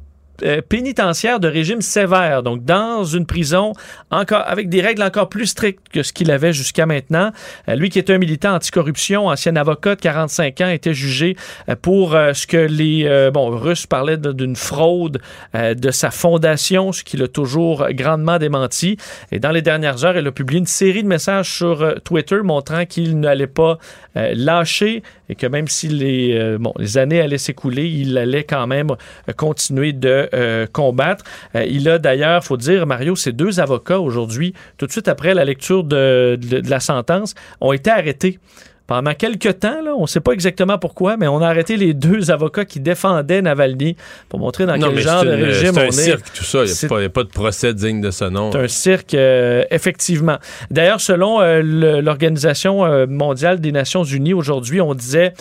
[0.68, 3.72] pénitentiaire de régime sévère, donc dans une prison
[4.10, 7.30] encore avec des règles encore plus strictes que ce qu'il avait jusqu'à maintenant.
[7.68, 11.36] Euh, lui qui est un militant anticorruption, ancien avocat de 45 ans, était jugé
[11.68, 15.20] euh, pour euh, ce que les euh, bon Russes parlaient d'une fraude
[15.54, 18.96] euh, de sa fondation, ce qu'il a toujours grandement démenti.
[19.30, 22.40] Et dans les dernières heures, il a publié une série de messages sur euh, Twitter
[22.42, 23.78] montrant qu'il n'allait pas
[24.16, 28.44] euh, lâcher et que même si les, euh, bon, les années allaient s'écouler, il allait
[28.44, 31.24] quand même euh, continuer de euh, combattre.
[31.54, 35.34] Euh, il a d'ailleurs, faut dire, Mario, ces deux avocats aujourd'hui, tout de suite après
[35.34, 38.38] la lecture de la sentence, ont été arrêtés.
[38.86, 41.94] Pendant quelques temps, là, on ne sait pas exactement pourquoi, mais on a arrêté les
[41.94, 43.96] deux avocats qui défendaient Navalny
[44.28, 45.92] pour montrer dans Non, quel genre c'est de régime c'est on un est.
[45.92, 46.62] cirque, tout ça.
[46.62, 48.50] Il C'est- n'y a, pas de procès digne de ce nom.
[48.52, 50.38] c'est un cirque, euh, effectivement.
[50.70, 51.62] D'ailleurs, selon euh,
[52.02, 55.32] l'Organisation euh, mondiale des Nations Unies, aujourd'hui, on disait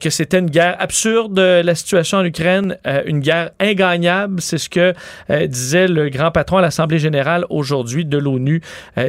[0.00, 2.76] que c'était une guerre absurde, la situation en Ukraine,
[3.06, 4.40] une guerre ingagnable.
[4.40, 4.94] C'est ce que
[5.46, 8.60] disait le grand patron à l'Assemblée générale aujourd'hui de l'ONU,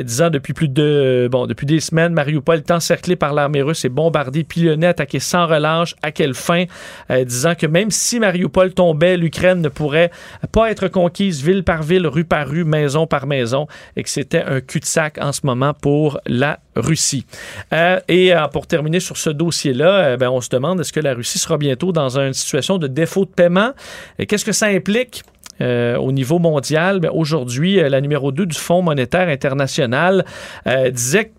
[0.04, 3.90] disant depuis plus de, bon, depuis des semaines, Mariupol est encerclé par l'armée russe et
[3.90, 5.96] bombardé, pilonné, attaqué sans relâche.
[6.02, 6.66] À quelle fin?
[7.10, 10.12] Euh, disant que même si Mariupol tombait, l'Ukraine ne pourrait
[10.52, 14.44] pas être conquise ville par ville, rue par rue, maison par maison, et que c'était
[14.44, 17.26] un cul-de-sac en ce moment pour la Russie.
[17.74, 21.14] Euh, et euh, pour terminer sur ce dossier-là, ben, on se demande est-ce que la
[21.14, 23.72] Russie sera bientôt dans une situation de défaut de paiement?
[24.20, 25.24] Et qu'est-ce que ça implique?
[25.60, 30.26] Au niveau mondial, ben, aujourd'hui, la numéro 2 du Fonds monétaire international
[30.92, 31.32] disait que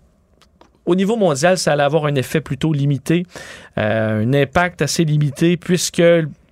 [0.85, 3.25] au niveau mondial, ça allait avoir un effet plutôt limité,
[3.77, 6.01] euh, un impact assez limité, puisque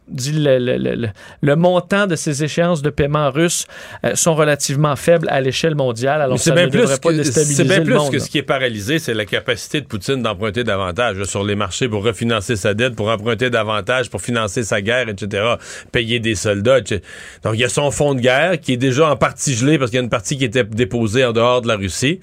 [0.07, 1.09] dit le, le- le- le-
[1.41, 3.65] le montant de ces échéances de paiement russes
[4.03, 6.21] euh, sont relativement faibles à l'échelle mondiale.
[6.21, 8.11] Alors ça c'est bien ne plus devrait pas que, déstabiliser c'est bien le plus monde.
[8.11, 11.87] que ce qui est paralysé, c'est la capacité de Poutine d'emprunter davantage sur les marchés
[11.87, 15.45] pour refinancer sa dette, pour emprunter davantage, pour financer sa guerre, etc.,
[15.93, 16.79] payer des soldats.
[16.79, 17.01] etc.
[17.43, 19.91] Donc il y a son fonds de guerre qui est déjà en partie gelé parce
[19.91, 22.19] qu'il y a une partie qui était déposée en dehors de la Russie,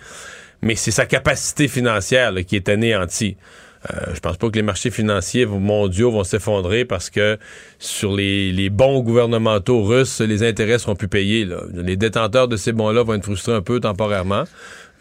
[0.63, 3.37] mais c'est sa capacité financière qui est anéantie.
[3.93, 7.39] Euh, je pense pas que les marchés financiers mondiaux vont s'effondrer parce que
[7.79, 11.49] sur les, les bons gouvernementaux russes, les intérêts seront plus payés.
[11.75, 14.45] Les détenteurs de ces bons-là vont être frustrés un peu temporairement,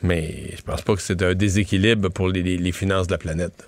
[0.03, 3.17] mais je pense pas que c'est un déséquilibre pour les, les- les finances de la
[3.17, 3.67] planète.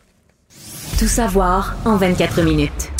[0.99, 2.91] Tout savoir en 24 minutes.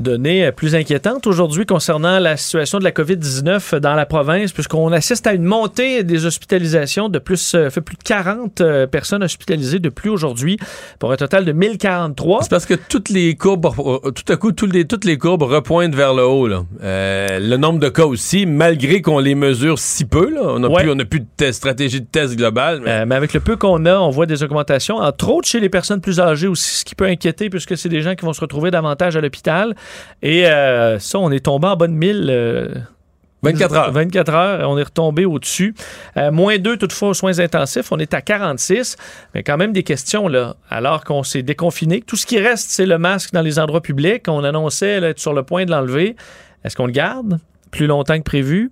[0.00, 4.90] Données euh, plus inquiétantes aujourd'hui concernant la situation de la COVID-19 dans la province, puisqu'on
[4.92, 9.22] assiste à une montée des hospitalisations de plus, euh, fait plus de 40 euh, personnes
[9.22, 10.58] hospitalisées de plus aujourd'hui,
[10.98, 12.42] pour un total de 1043.
[12.42, 13.68] C'est parce que toutes les courbes,
[14.14, 16.48] tout à coup, toutes les, toutes les courbes repointent vers le haut.
[16.48, 16.62] là.
[16.82, 20.30] Euh, le nombre de cas aussi, malgré qu'on les mesure si peu.
[20.30, 20.40] là.
[20.44, 20.82] On n'a Ouais.
[20.82, 22.80] plus, on a plus de test- stratégie de test globale.
[22.84, 25.60] mais- Euh, mais avec le peu qu'on a, on voit des augmentations, entre autres chez
[25.60, 28.32] les personnes plus âgées aussi, ce qui peut inquiéter puisque c'est des gens qui vont
[28.32, 29.74] se retrouver davantage à l'hôpital.
[30.22, 32.26] Et euh, ça, on est tombé en bas de 1000.
[32.30, 32.74] euh,
[33.42, 33.92] 24 heures.
[33.92, 35.74] 24 heures, on est retombé au-dessus.
[36.16, 38.96] Euh, moins 2 toutefois aux soins intensifs, on est à 46,
[39.34, 40.56] mais quand même des questions là.
[40.68, 44.24] Alors qu'on s'est déconfiné, tout ce qui reste, c'est le masque dans les endroits publics.
[44.28, 46.16] On annonçait là, être sur le point de l'enlever.
[46.64, 47.38] Est-ce qu'on le garde?
[47.70, 48.70] Plus longtemps que prévu?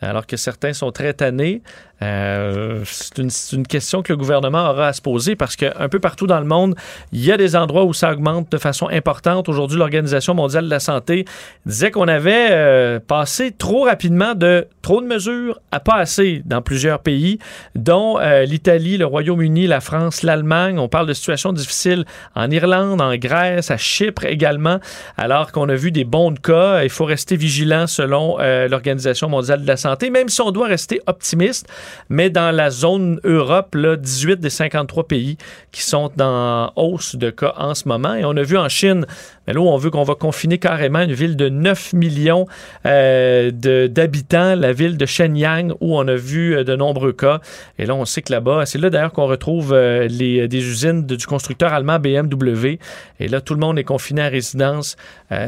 [0.00, 1.62] Alors que certains sont très tannés.
[2.02, 5.98] Euh, c'est une, une question que le gouvernement aura à se poser parce qu'un peu
[5.98, 6.74] partout dans le monde,
[7.12, 9.48] il y a des endroits où ça augmente de façon importante.
[9.48, 11.24] Aujourd'hui, l'Organisation mondiale de la santé
[11.66, 16.62] disait qu'on avait euh, passé trop rapidement de trop de mesures à pas assez dans
[16.62, 17.38] plusieurs pays,
[17.74, 20.78] dont euh, l'Italie, le Royaume-Uni, la France, l'Allemagne.
[20.78, 24.78] On parle de situations difficiles en Irlande, en Grèce, à Chypre également,
[25.16, 26.82] alors qu'on a vu des bons de cas.
[26.84, 30.68] Il faut rester vigilant selon euh, l'Organisation mondiale de la santé, même si on doit
[30.68, 31.68] rester optimiste.
[32.08, 35.36] Mais dans la zone Europe, là, 18 des 53 pays
[35.72, 38.14] qui sont en hausse de cas en ce moment.
[38.14, 39.06] Et on a vu en Chine,
[39.46, 42.46] mais là où on veut qu'on va confiner carrément une ville de 9 millions
[42.86, 47.40] euh, d'habitants, la ville de Shenyang, où on a vu euh, de nombreux cas.
[47.78, 51.26] Et là, on sait que là-bas, c'est là d'ailleurs qu'on retrouve euh, des usines du
[51.26, 52.78] constructeur allemand BMW.
[53.20, 54.96] Et là, tout le monde est confiné à résidence.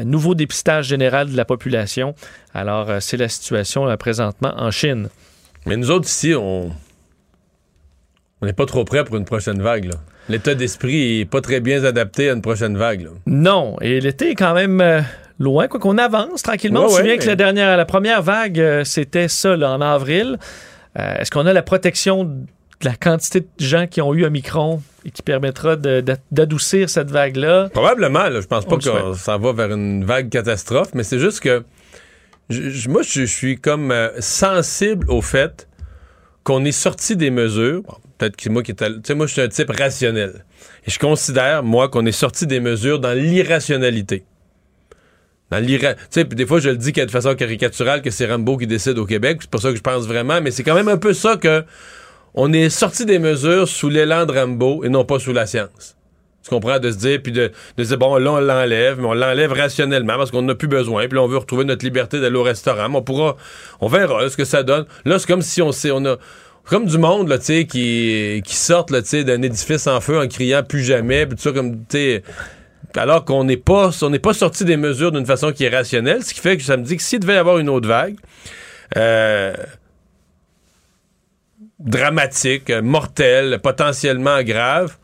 [0.03, 2.13] Nouveau dépistage général de la population.
[2.53, 5.09] Alors, c'est la situation présentement en Chine.
[5.65, 6.71] Mais nous autres, ici, on
[8.41, 9.85] on n'est pas trop prêts pour une prochaine vague.
[9.85, 9.95] là.
[10.29, 13.01] L'état d'esprit est pas très bien adapté à une prochaine vague.
[13.01, 13.09] là.
[13.27, 15.01] Non, et l'été est quand même euh,
[15.39, 16.79] loin, quoi qu'on avance tranquillement.
[16.81, 19.55] Ouais, On se ouais, souvient mais- que la dernière, la première vague, euh, c'était ça,
[19.55, 20.37] là, en avril.
[20.99, 22.45] Euh, Est-ce qu'on a la protection de
[22.83, 27.69] la quantité de gens qui ont eu Omicron et qui permettra de- d'adoucir cette vague-là?
[27.71, 29.15] Probablement, je pense pas souhaite.
[29.15, 31.63] s'en va vers une vague catastrophe, mais c'est juste que
[32.87, 35.67] moi, je, suis comme euh, sensible au fait
[36.43, 38.01] qu'on est sorti des mesures.
[38.17, 40.45] Peut-être que moi qui tu sais, moi, je suis un type rationnel.
[40.85, 44.23] Et je considère, moi, qu'on est sorti des mesures dans l'irrationalité.
[45.49, 45.95] Dans l'ira...
[45.95, 48.97] Tu sais, des fois, je le dis de façon caricaturale que c'est Rambo qui décide
[48.97, 49.39] au Québec.
[49.41, 51.63] C'est pas ça que je pense vraiment, mais c'est quand même un peu ça que
[52.33, 55.97] on est sorti des mesures sous l'élan de Rambo et non pas sous la science.
[56.43, 56.79] Tu comprends?
[56.79, 59.51] De se dire, puis de, de se dire, bon, là, on l'enlève, mais on l'enlève
[59.53, 62.43] rationnellement parce qu'on n'a plus besoin, puis là, on veut retrouver notre liberté d'aller au
[62.43, 62.89] restaurant.
[62.89, 63.37] Mais on pourra,
[63.79, 64.85] on verra ce que ça donne.
[65.05, 66.17] Là, c'est comme si on sait, on a,
[66.65, 69.99] comme du monde, là, tu sais, qui, qui sortent, là, tu sais, d'un édifice en
[70.01, 72.23] feu en criant plus jamais, puis tout ça, comme, tu sais,
[72.95, 76.23] alors qu'on n'est pas, on n'est pas sorti des mesures d'une façon qui est rationnelle,
[76.23, 78.15] ce qui fait que ça me dit que s'il devait y avoir une autre vague,
[78.97, 79.53] euh,
[81.79, 84.97] dramatique, mortelle, potentiellement grave,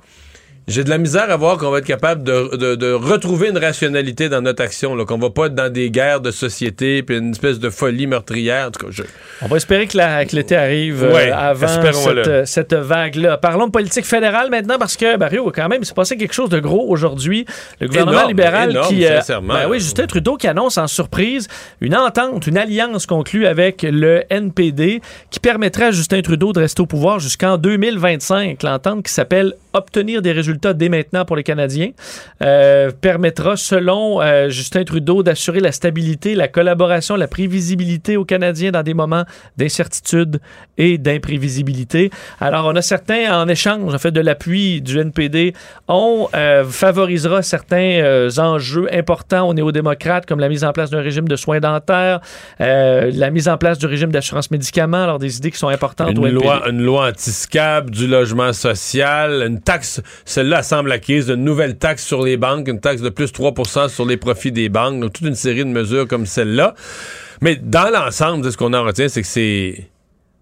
[0.67, 3.57] j'ai de la misère à voir qu'on va être capable de, de- de retrouver une
[3.57, 7.31] rationalité dans notre action, qu'on va pas être dans des guerres de société, puis une
[7.31, 8.67] espèce de folie meurtrière.
[8.67, 9.03] En tout cas, je-
[9.41, 13.37] On va espérer que l'été arrive euh, avant cette, euh, cette vague-là.
[13.37, 16.49] Parlons de politique fédérale maintenant parce que, Mario, quand même, il s'est passé quelque chose
[16.49, 17.45] de gros aujourd'hui.
[17.79, 19.03] Le gouvernement Énorme, libéral énorme, qui.
[19.03, 19.53] sincèrement.
[19.53, 21.47] ben oui, Justin Trudeau qui annonce en surprise
[21.79, 25.01] une entente, une alliance conclue avec le NPD
[25.31, 28.61] qui permettra à Justin Trudeau de rester au pouvoir jusqu'en 2025.
[28.63, 31.91] L'entente qui s'appelle Obtenir des résultats dès maintenant pour les Canadiens
[32.41, 38.71] euh, permettra, selon euh, Justin Trudeau, d'assurer la stabilité, la collaboration, la prévisibilité aux Canadiens
[38.71, 39.23] dans des moments
[39.57, 40.39] d'incertitude
[40.77, 42.11] et d'imprévisibilité.
[42.39, 45.53] Alors, on a certains, en échange, en fait, de l'appui du NPD,
[45.87, 51.27] on euh, favorisera certains enjeux importants aux néo-démocrates, comme la mise en place d'un régime
[51.27, 52.19] de soins dentaires,
[52.59, 56.25] la mise en place du régime d'assurance médicaments, alors des idées qui sont importantes au
[56.25, 56.43] une NPD.
[56.43, 60.01] loi, une loi anti-SCAP, du logement social, une taxe
[60.61, 63.53] semble acquise, une nouvelle taxe sur les banques, une taxe de plus 3
[63.89, 66.75] sur les profits des banques, donc toute une série de mesures comme celle-là.
[67.41, 69.87] Mais dans l'ensemble, ce qu'on en retient, c'est que c'est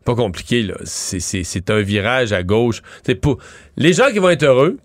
[0.06, 0.76] pas compliqué, là.
[0.84, 2.82] C'est un virage à gauche.
[3.22, 3.40] Pour
[3.76, 4.78] les gens qui vont être heureux,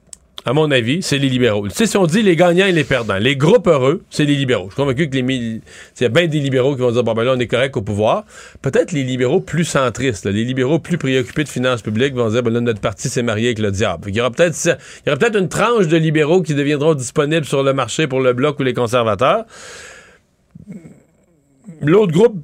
[0.46, 1.68] à mon avis, c'est les libéraux.
[1.68, 4.36] Tu sais, si on dit les gagnants et les perdants, les groupes heureux, c'est les
[4.36, 4.66] libéraux.
[4.68, 5.60] Je suis convaincu que les il
[6.00, 7.82] y a bien des libéraux qui vont dire bon ben là on est correct au
[7.82, 8.24] pouvoir.
[8.62, 12.52] Peut-être les libéraux plus centristes, les libéraux plus préoccupés de finances publiques vont dire ben
[12.52, 14.10] là notre parti s'est marié avec le diable.
[14.10, 17.62] Y aura peut-être il y aura peut-être une tranche de libéraux qui deviendront disponibles sur
[17.62, 19.44] le marché pour le bloc ou les conservateurs.
[21.82, 22.42] L'autre groupe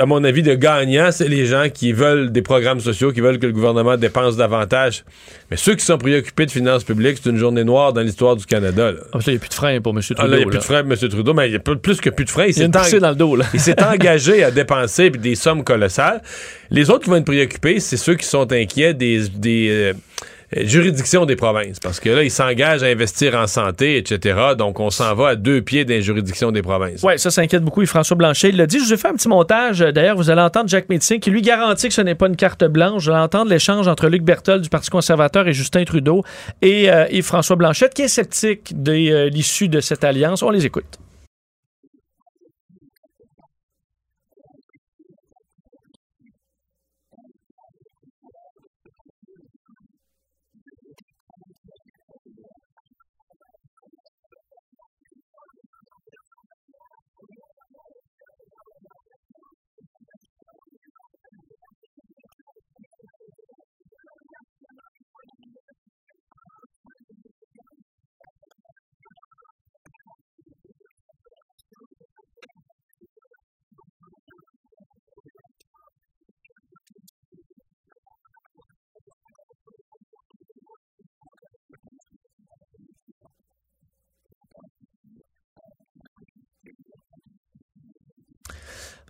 [0.00, 3.38] à mon avis, de gagnants, c'est les gens qui veulent des programmes sociaux, qui veulent
[3.38, 5.04] que le gouvernement dépense davantage.
[5.50, 8.44] Mais ceux qui sont préoccupés de finances publiques, c'est une journée noire dans l'histoire du
[8.44, 8.92] Canada.
[9.12, 10.02] Ah, il n'y a plus de frein pour M.
[10.02, 10.22] Trudeau.
[10.22, 11.08] Ah, il n'y a plus de frein pour M.
[11.08, 12.46] Trudeau, mais il y a plus que plus de frein.
[12.46, 16.22] Il, il, dans le dos, il s'est engagé à dépenser des sommes colossales.
[16.70, 19.92] Les autres qui vont être préoccupés, c'est ceux qui sont inquiets des, des, euh,
[20.52, 21.80] juridiction des provinces.
[21.80, 24.38] Parce que là, ils s'engagent à investir en santé, etc.
[24.56, 27.02] Donc, on s'en va à deux pieds des juridictions des provinces.
[27.02, 27.82] Oui, ça s'inquiète beaucoup.
[27.82, 28.78] Et François Blanchet, il l'a dit.
[28.78, 29.80] Je vous ai fait un petit montage.
[29.80, 32.64] D'ailleurs, vous allez entendre Jacques Médecin qui lui garantit que ce n'est pas une carte
[32.64, 33.04] blanche.
[33.04, 36.22] Vous allez entendre l'échange entre Luc Berthold du Parti conservateur et Justin Trudeau
[36.62, 40.42] et, euh, François Blanchet qui est sceptique de euh, l'issue de cette alliance.
[40.42, 40.98] On les écoute.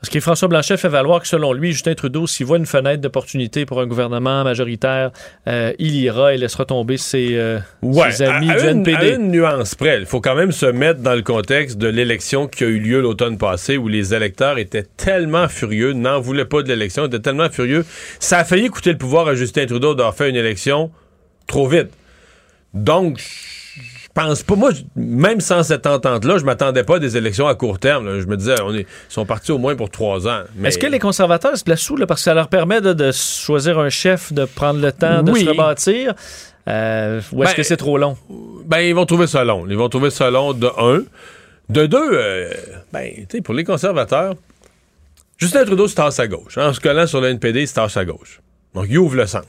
[0.06, 3.00] Parce que François Blanchet fait valoir que selon lui, Justin Trudeau, s'il voit une fenêtre
[3.00, 5.10] d'opportunité pour un gouvernement majoritaire,
[5.48, 8.96] euh, il ira et laissera tomber ses, euh, amis du une, NPD.
[8.96, 12.46] À une nuance près, il faut quand même se mettre dans le contexte de l'élection
[12.46, 16.62] qui a eu lieu l'automne passé où les électeurs étaient tellement furieux, n'en voulaient pas
[16.62, 17.84] de l'élection, étaient tellement furieux.
[18.20, 20.92] Ça a failli coûter le pouvoir à Justin Trudeau d'avoir fait une élection
[21.48, 21.90] trop vite.
[22.74, 23.18] Donc,
[24.16, 24.56] pense pas.
[24.56, 28.18] Moi, même sans cette entente-là, je m'attendais pas à des élections à court terme.
[28.18, 30.42] Je me disais, on est, ils sont partis au moins pour trois ans.
[30.64, 33.90] Est-ce que les conservateurs se placent sous parce que ça leur permet de, choisir un
[33.90, 36.14] chef, de prendre le temps de se rebâtir?
[36.68, 38.16] Euh, ou est-ce ben, que c'est trop long?
[38.64, 39.66] Ben, ils vont trouver ça long.
[39.68, 41.02] Ils vont trouver ça long de un.
[41.68, 42.50] De deux, euh,
[42.92, 44.34] ben, tu sais, pour les conservateurs,
[45.36, 46.58] Justin Trudeau se tasse à gauche.
[46.58, 48.40] En se collant sur le NPD, il se tasse à gauche.
[48.74, 49.46] Donc, il ouvre le centre.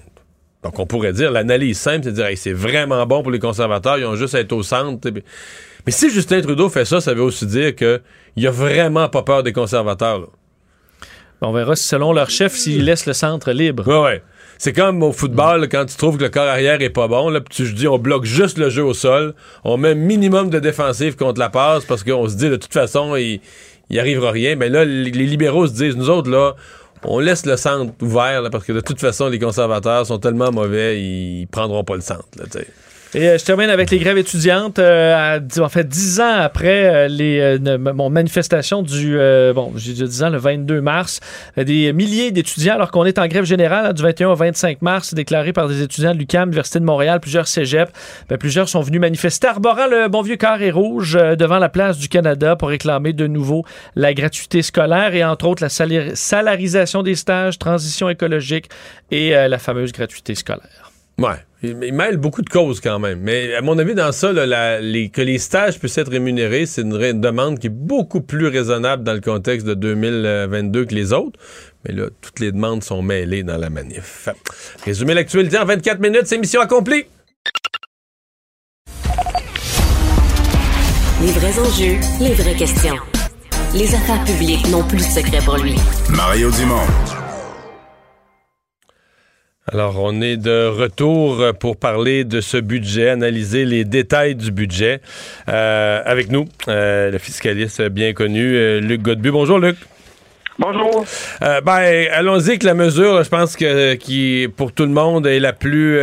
[0.64, 3.98] Donc, on pourrait dire, l'analyse simple, c'est de dire, c'est vraiment bon pour les conservateurs,
[3.98, 5.10] ils ont juste à être au centre.
[5.86, 9.44] Mais si Justin Trudeau fait ça, ça veut aussi dire qu'il a vraiment pas peur
[9.44, 10.28] des conservateurs.
[11.42, 13.88] On verra si, selon leur chef, s'ils laissent le centre libre.
[13.88, 14.24] Ouais, ouais.
[14.58, 17.42] C'est comme au football, quand tu trouves que le corps arrière est pas bon, là,
[17.42, 20.58] puis tu dis on bloque juste le jeu au sol, on met un minimum de
[20.58, 23.40] défensive contre la passe parce qu'on se dit de toute façon, il,
[23.90, 24.56] il arrivera rien.
[24.56, 26.56] Mais là, les libéraux se disent, nous autres, là,
[27.04, 31.02] on laisse le centre ouvert parce que de toute façon, les conservateurs sont tellement mauvais,
[31.02, 32.28] ils prendront pas le centre.
[32.38, 32.46] Là,
[33.14, 34.80] et euh, je termine avec les grèves étudiantes.
[34.80, 39.18] Euh, en fait, dix ans après euh, les mon manifestation du
[39.56, 41.20] bon, j'ai dit dix ans le 22 mars,
[41.56, 45.14] des milliers d'étudiants, alors qu'on est en grève générale hein, du 21 au 25 mars,
[45.14, 47.92] déclaré par des étudiants de l'UQAM, l'Université de Montréal, plusieurs cégeps,
[48.30, 52.10] ben, plusieurs sont venus manifester, arborant le bon vieux carré rouge devant la place du
[52.10, 53.64] Canada pour réclamer de nouveau
[53.96, 58.70] la gratuité scolaire et entre autres la salarisation des stages, transition écologique
[59.12, 60.87] et la fameuse gratuité scolaire.
[61.20, 61.38] Ouais.
[61.64, 63.20] Il, mêle beaucoup de causes quand même.
[63.22, 67.58] Mais à mon avis, dans ça, que les stages puissent être rémunérés, c'est une, demande
[67.58, 71.40] qui est beaucoup plus raisonnable dans le contexte de 2022 que les autres.
[71.86, 74.30] Mais là, toutes les demandes sont mêlées dans la manif.
[74.86, 77.06] Résumer l'actualité en 24 minutes, c'est mission accomplie.
[81.20, 82.98] Les vrais enjeux, les vraies questions.
[83.74, 85.76] Les affaires publiques n'ont plus de secret pour lui.
[86.10, 86.86] Mario Dumont.
[89.74, 95.02] Alors, on est de retour pour parler de ce budget, analyser les détails du budget.
[95.50, 99.30] Euh, avec nous, euh, le fiscaliste bien connu, euh, Luc Godbu.
[99.30, 99.76] Bonjour, Luc.
[100.58, 101.06] Bonjour.
[101.42, 105.52] ben, allons-y avec la mesure, je pense que qui, pour tout le monde, est la
[105.52, 106.00] plus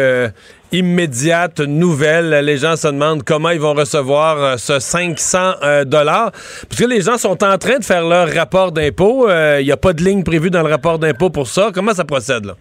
[0.71, 2.45] immédiate nouvelle.
[2.45, 6.33] Les gens se demandent comment ils vont recevoir ce 500 dollars.
[6.69, 9.27] Parce que les gens sont en train de faire leur rapport d'impôt.
[9.59, 11.71] Il n'y a pas de ligne prévue dans le rapport d'impôt pour ça.
[11.75, 12.55] Comment ça procède, là?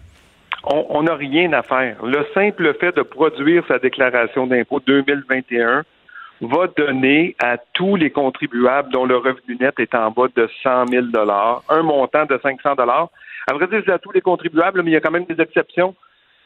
[0.66, 2.04] On n'a rien à faire.
[2.04, 5.82] Le simple fait de produire sa déclaration d'impôt 2021
[6.40, 10.86] va donner à tous les contribuables dont le revenu net est en bas de 100
[10.88, 11.06] 000
[11.68, 14.96] un montant de 500 À vrai dire, c'est à tous les contribuables, mais il y
[14.96, 15.94] a quand même des exceptions.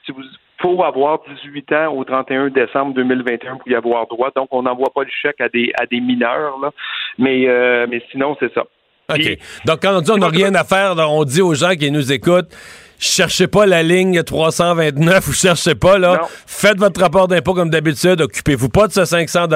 [0.05, 0.23] Si vous
[0.61, 4.31] faut avoir 18 ans au 31 décembre 2021 pour y avoir droit.
[4.35, 6.71] Donc, on n'envoie pas le chèque à des, à des mineurs, là.
[7.19, 8.65] Mais, euh, mais sinon, c'est ça.
[9.11, 9.39] OK.
[9.65, 12.13] Donc, quand on dit on n'a rien à faire, on dit aux gens qui nous
[12.13, 12.55] écoutent,
[12.99, 16.23] cherchez pas la ligne 329 ou cherchez pas, là.
[16.47, 18.21] Faites votre rapport d'impôt comme d'habitude.
[18.21, 19.47] Occupez-vous pas de ce 500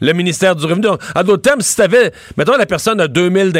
[0.00, 0.88] Le ministère du Revenu.
[1.14, 3.52] En d'autres termes, si t'avais, mettons, la personne a 2000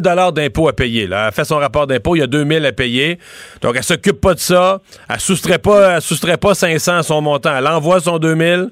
[0.00, 1.26] dollars d'impôt à payer, là.
[1.28, 3.18] Elle fait son rapport d'impôt, il y a 2000 à payer.
[3.60, 4.80] Donc, elle s'occupe pas de ça.
[5.08, 7.56] Elle soustrait pas, elle soustrait pas 500 à son montant.
[7.56, 8.70] Elle envoie son 2000.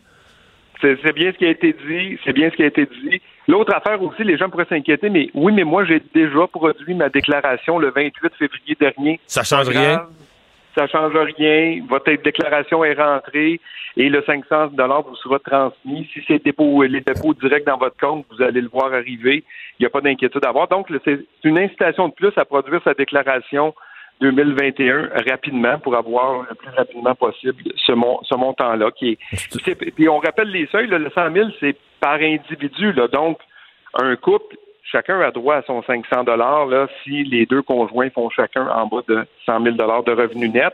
[0.80, 2.18] C'est bien ce qui a été dit.
[2.24, 3.20] C'est bien ce qui a été dit.
[3.48, 7.08] L'autre affaire aussi, les gens pourraient s'inquiéter, mais oui, mais moi, j'ai déjà produit ma
[7.08, 9.20] déclaration le 28 février dernier.
[9.26, 10.06] Ça change rien?
[10.76, 11.84] Ça change rien.
[11.88, 13.60] Votre déclaration est rentrée
[13.96, 14.70] et le 500
[15.06, 16.08] vous sera transmis.
[16.12, 19.44] Si c'est dépôt, les dépôts directs dans votre compte, vous allez le voir arriver.
[19.78, 20.66] Il n'y a pas d'inquiétude à avoir.
[20.68, 23.74] Donc, c'est une incitation de plus à produire sa déclaration
[24.20, 27.92] 2021 rapidement pour avoir le plus rapidement possible ce,
[28.22, 28.90] ce montant-là.
[28.92, 32.92] Qui est, puis on rappelle les seuils, le 100 000, c'est par individu.
[32.92, 33.38] Là, donc,
[33.94, 34.56] un couple,
[34.90, 39.02] chacun a droit à son 500 là, si les deux conjoints font chacun en bas
[39.08, 40.72] de 100 000 de revenus net.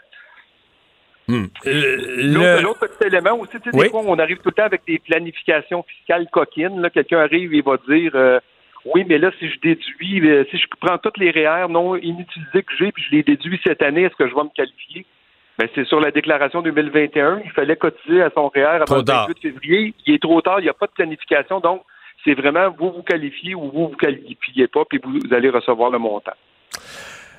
[1.29, 1.47] Hmm.
[1.65, 4.99] L'autre petit élément aussi, tu sais, des fois, on arrive tout le temps avec des
[4.99, 6.91] planifications fiscales coquines.
[6.93, 8.41] Quelqu'un arrive et va dire euh,
[8.85, 12.63] oui, mais là, si je déduis, euh, si je prends toutes les REER non inutilisés
[12.63, 15.05] que j'ai, puis je les déduis cette année, est-ce que je vais me qualifier?
[15.59, 17.43] Ben, c'est sur la déclaration 2021.
[17.45, 19.95] Il fallait cotiser à son REER avant le 28 février.
[20.07, 21.61] Il est trop tard, il n'y a pas de planification.
[21.61, 21.83] Donc,
[22.25, 25.99] c'est vraiment vous vous qualifiez ou vous vous qualifiez pas, puis vous allez recevoir le
[25.99, 26.33] montant.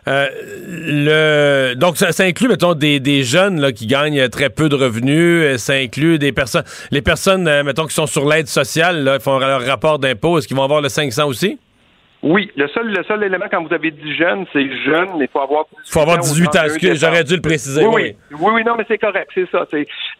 [0.08, 0.28] Euh,
[0.68, 5.44] le donc ça, inclut mettons des, des jeunes là, qui gagnent très peu de revenus,
[5.44, 9.20] euh, ça inclut des personnes les personnes euh, mettons qui sont sur l'aide sociale là,
[9.20, 11.60] font leur rapport d'impôt, est-ce qu'ils vont avoir le 500 aussi?
[12.24, 15.30] Oui, le seul, le seul élément quand vous avez dit jeune, c'est jeune, mais il
[15.34, 16.94] faut avoir 18 faut avoir 18 ans.
[16.94, 17.84] J'aurais dû le préciser.
[17.84, 19.66] Oui, oui, oui, non, mais c'est correct, c'est ça.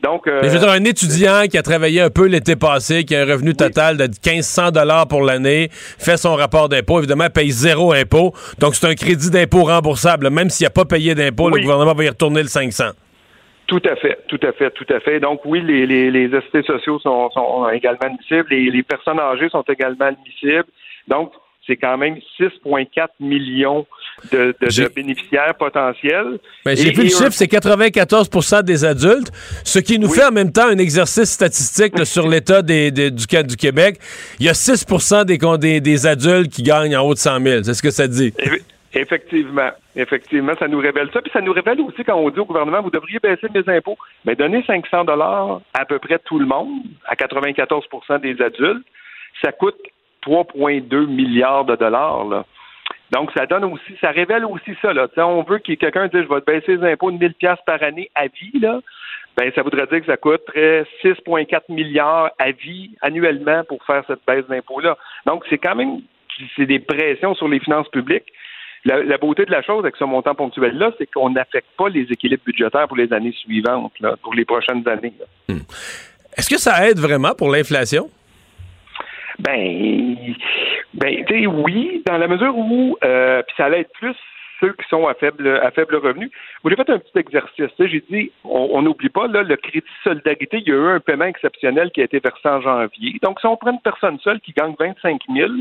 [0.02, 3.16] Donc, mais je veux dire, un étudiant qui a travaillé un peu l'été passé, qui
[3.16, 7.52] a un revenu total de 1500 dollars pour l'année, fait son rapport d'impôt, évidemment, paye
[7.52, 8.34] zéro impôt.
[8.60, 10.32] Donc, c'est un crédit d'impôt remboursable.
[10.32, 12.86] Même s'il n'a pas payé d'impôt, le gouvernement va y retourner le 500.
[13.68, 15.22] Tout à fait, tout à fait, tout à fait.
[15.22, 16.30] Donc oui, les, les, les
[16.64, 20.66] sociaux sont, sont également admissibles, les, les personnes âgées sont également admissibles.
[21.08, 21.32] Donc,
[21.68, 23.86] c'est quand même 6,4 millions
[24.32, 24.54] de,
[24.96, 26.40] bénéficiaires potentiels.
[26.66, 29.32] Ben, j'ai vu le chiffre, c'est 94% des adultes,
[29.64, 34.00] ce qui nous fait en même temps un exercice statistique sur l'état du, du Québec.
[34.40, 34.86] Il y a 6
[35.26, 37.64] des, des, adultes qui gagnent en haut de 100 000.
[37.64, 38.34] C'est ce que ça dit.
[38.94, 41.22] Effectivement, effectivement, ça nous révèle ça.
[41.22, 43.98] Puis ça nous révèle aussi quand on dit au gouvernement, vous devriez baisser mes impôts.
[44.26, 48.86] Mais donner 500 dollars à peu près tout le monde, à 94% des adultes,
[49.42, 49.80] ça coûte
[50.26, 52.26] 3,2 milliards de dollars.
[52.26, 52.46] Là.
[53.12, 54.94] Donc, ça donne aussi, ça révèle aussi ça.
[54.94, 55.08] Là.
[55.18, 58.10] on veut que quelqu'un dise je vais baisser les impôts de 1000 pièces par année
[58.16, 58.60] à vie.
[58.60, 58.80] Là.
[59.38, 64.20] Ben, ça voudrait dire que ça coûterait 6,4 milliards à vie annuellement pour faire cette
[64.28, 64.98] baisse d'impôts-là.
[65.26, 66.02] Donc, c'est quand même
[66.56, 68.32] c'est des pressions sur les finances publiques.
[68.84, 72.44] La, beauté de la chose avec ce montant ponctuel-là, c'est qu'on n'affecte pas les équilibres
[72.44, 75.14] budgétaires pour les années suivantes, là, pour les prochaines années.
[75.48, 75.60] Hmm.
[76.36, 78.10] Est-ce que ça aide vraiment pour l'inflation?
[79.44, 80.36] Ben,
[80.94, 84.16] ben, tu sais, oui, dans la mesure où, euh, ça allait être plus
[84.60, 86.30] ceux qui sont à faible à faible revenu.
[86.64, 87.72] Vous avez fait un petit exercice.
[87.80, 91.26] J'ai dit, on n'oublie pas, là, le crédit solidarité, il y a eu un paiement
[91.26, 93.18] exceptionnel qui a été versé en janvier.
[93.24, 95.52] Donc, si on prend une personne seule qui gagne 25 000,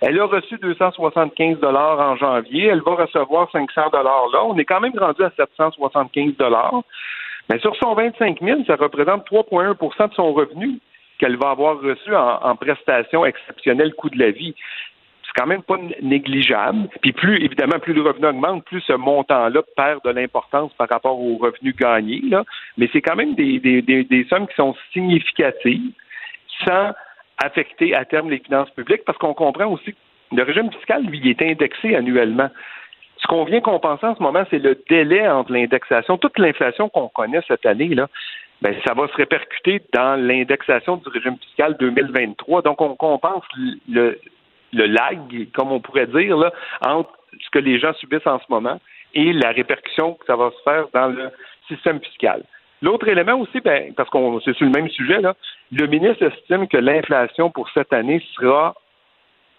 [0.00, 4.44] elle a reçu 275 dollars en janvier, elle va recevoir 500 dollars là.
[4.46, 6.82] On est quand même rendu à 775 dollars.
[7.50, 10.78] Mais sur son 25 000, ça représente 3,1% de son revenu
[11.20, 14.54] qu'elle va avoir reçu en, prestation exceptionnelle coût de la vie
[15.22, 16.88] c'est quand même pas négligeable.
[17.02, 21.20] Puis plus, évidemment, plus le revenu augmente, plus ce montant-là perd de l'importance par rapport
[21.20, 22.20] aux revenus gagnés.
[22.76, 25.92] Mais c'est quand même des, sommes qui sont significatives
[26.66, 26.90] sans
[27.38, 31.30] affecter à terme les finances publiques, parce qu'on comprend aussi que le régime fiscal, lui,
[31.30, 32.50] est indexé annuellement.
[33.18, 36.18] Ce qu'on vient compenser en ce moment, c'est le délai entre l'indexation.
[36.18, 38.08] Toute l'inflation qu'on connaît cette année, là,
[38.62, 42.62] ben, ça va se répercuter dans l'indexation du régime fiscal 2023.
[42.62, 43.44] Donc, on compense
[43.88, 44.18] le,
[44.72, 46.52] le lag, comme on pourrait dire, là,
[46.84, 47.10] entre
[47.40, 48.80] ce que les gens subissent en ce moment
[49.14, 51.30] et la répercussion que ça va se faire dans le
[51.68, 52.42] système fiscal.
[52.82, 55.34] L'autre élément aussi, ben, parce qu'on c'est sur le même sujet, là,
[55.72, 58.74] le ministre estime que l'inflation pour cette année sera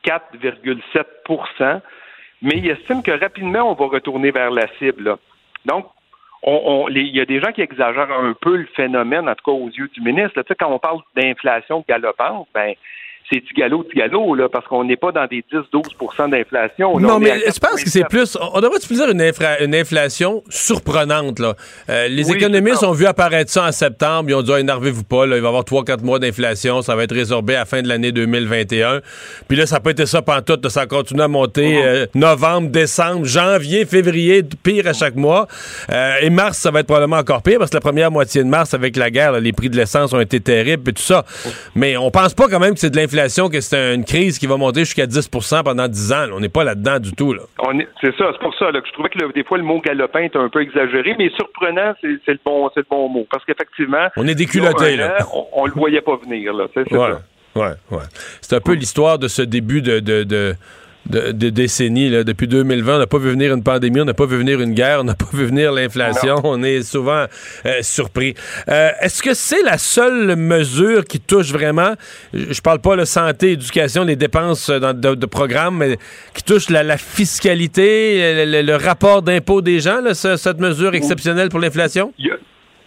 [0.05, 1.81] 4,7%
[2.41, 5.17] mais il estime que rapidement, on va retourner vers la cible.
[5.65, 5.85] Donc,
[6.43, 9.35] on, on- les- il y a des gens qui exagèrent un peu le phénomène, en
[9.35, 10.41] tout cas aux yeux du ministre.
[10.59, 12.73] quand on parle d'inflation galopante, ben
[13.29, 13.53] c'est petit
[13.95, 16.97] galop, là, parce qu'on n'est pas dans des 10-12 d'inflation.
[16.97, 17.07] là.
[17.07, 18.37] Non, mais je pense que c'est plus.
[18.53, 21.39] On devrait utiliser une, infra- une inflation surprenante.
[21.39, 21.55] Là.
[21.89, 24.29] Euh, les Oui, économistes ont vu apparaître ça en septembre.
[24.29, 26.81] Ils ont dit ah, énervez-vous pas, là, il va y avoir 3-4 mois d'inflation.
[26.81, 29.01] Ça va être résorbé à la fin de l'année 2021.
[29.47, 30.63] Puis là, ça n'a pas été ça pantoute.
[30.63, 30.69] là.
[30.69, 31.73] Ça continue à monter.
[31.75, 31.85] Uh-huh.
[31.85, 35.47] euh, novembre, décembre, janvier, février, pire à chaque mois.
[35.91, 38.47] Euh, et mars, ça va être probablement encore pire parce que la première moitié de
[38.49, 41.25] mars, avec la guerre, là, les prix de l'essence ont été terribles et tout ça.
[41.75, 43.10] Mais on pense pas quand même que c'est de l'inflation,
[43.49, 45.29] que c'est une crise qui va monter jusqu'à 10
[45.63, 46.25] pendant 10 ans.
[46.27, 46.29] là.
[46.33, 47.33] On n'est pas là-dedans du tout.
[47.33, 47.41] Là.
[47.59, 49.57] On est- C'est ça, c'est pour ça là, que je trouvais que le- des fois
[49.57, 52.85] le mot galopin est un peu exagéré, mais surprenant, c'est c'est le bon, c'est le
[52.89, 54.35] bon mot, parce qu'effectivement, On est
[55.21, 57.21] an, On, on le voyait pas venir là, c'est Ouais, ça.
[57.59, 58.03] ouais, ouais.
[58.41, 60.55] C'est un peu l'histoire de ce début de, de, de,
[61.07, 62.09] de- de décennie.
[62.09, 62.23] Là.
[62.23, 64.73] Depuis 2020, on n'a pas vu venir une pandémie, on n'a pas vu venir une
[64.73, 66.35] guerre, on n'a pas vu venir l'inflation.
[66.43, 67.25] On est souvent
[67.65, 68.35] euh, surpris.
[68.69, 71.93] Euh, Est-ce que c'est la seule mesure qui touche vraiment,
[72.33, 75.97] je parle pas de santé, éducation, les dépenses euh, dans- de, de programmes, mais
[76.33, 80.59] qui touche la, la fiscalité, le, le- le rapport d'impôt des gens, là, ce- cette
[80.59, 82.13] mesure exceptionnelle pour l'inflation?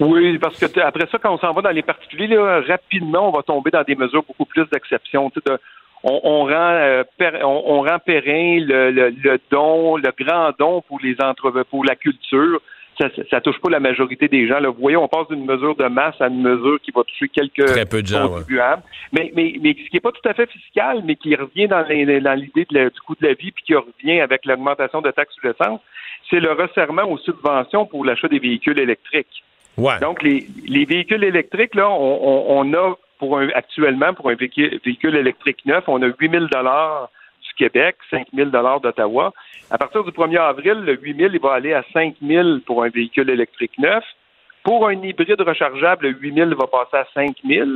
[0.00, 3.32] Oui, parce que après ça, quand on s'en va dans les particuliers, là, rapidement, on
[3.32, 5.30] va tomber dans des mesures beaucoup plus d'exception.
[5.46, 5.58] De-
[6.06, 7.02] On, on rend euh,
[7.42, 11.84] on, on rend périn le, le, le don, le grand don pour les entre pour
[11.84, 12.60] la culture.
[13.00, 14.60] Ça, ça, ça touche pas la majorité des gens.
[14.60, 14.68] Là.
[14.68, 17.66] Vous voyez, on passe d'une mesure de masse à une mesure qui va toucher quelques
[17.66, 18.28] Très peu de gens, ouais.
[18.38, 18.82] contribuables.
[19.12, 21.82] Mais, mais, mais ce qui n'est pas tout à fait fiscal, mais qui revient dans
[21.88, 25.80] l'idée du coût de la vie, puis qui revient avec l'augmentation de taxes sur l'essence,
[26.30, 29.42] c'est le resserrement aux subventions pour l'achat des véhicules électriques.
[29.76, 29.98] Ouais.
[30.00, 34.34] Donc, les, les véhicules électriques, là, on, on- on a pour un, actuellement, pour un
[34.34, 39.32] véhicule, électrique neuf, on a 8 000 du Québec, 5 000 d'Ottawa.
[39.70, 42.84] À partir du 1er avril, le 8 000, il va aller à 5 000 pour
[42.84, 44.04] un véhicule électrique neuf.
[44.62, 47.68] Pour un hybride rechargeable, le 8 000 va passer à 5 000.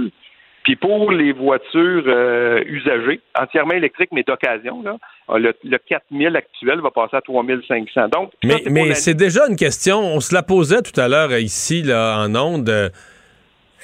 [0.64, 4.96] Puis pour les voitures euh, usagées, entièrement électriques, mais d'occasion, là,
[5.38, 8.08] le, le 4 000 actuel va passer à 3 500.
[8.08, 11.82] Donc, Mais, c'est déjà une question, on se la posait tout à l'heure euh, ici,
[11.82, 12.90] là, en ondes.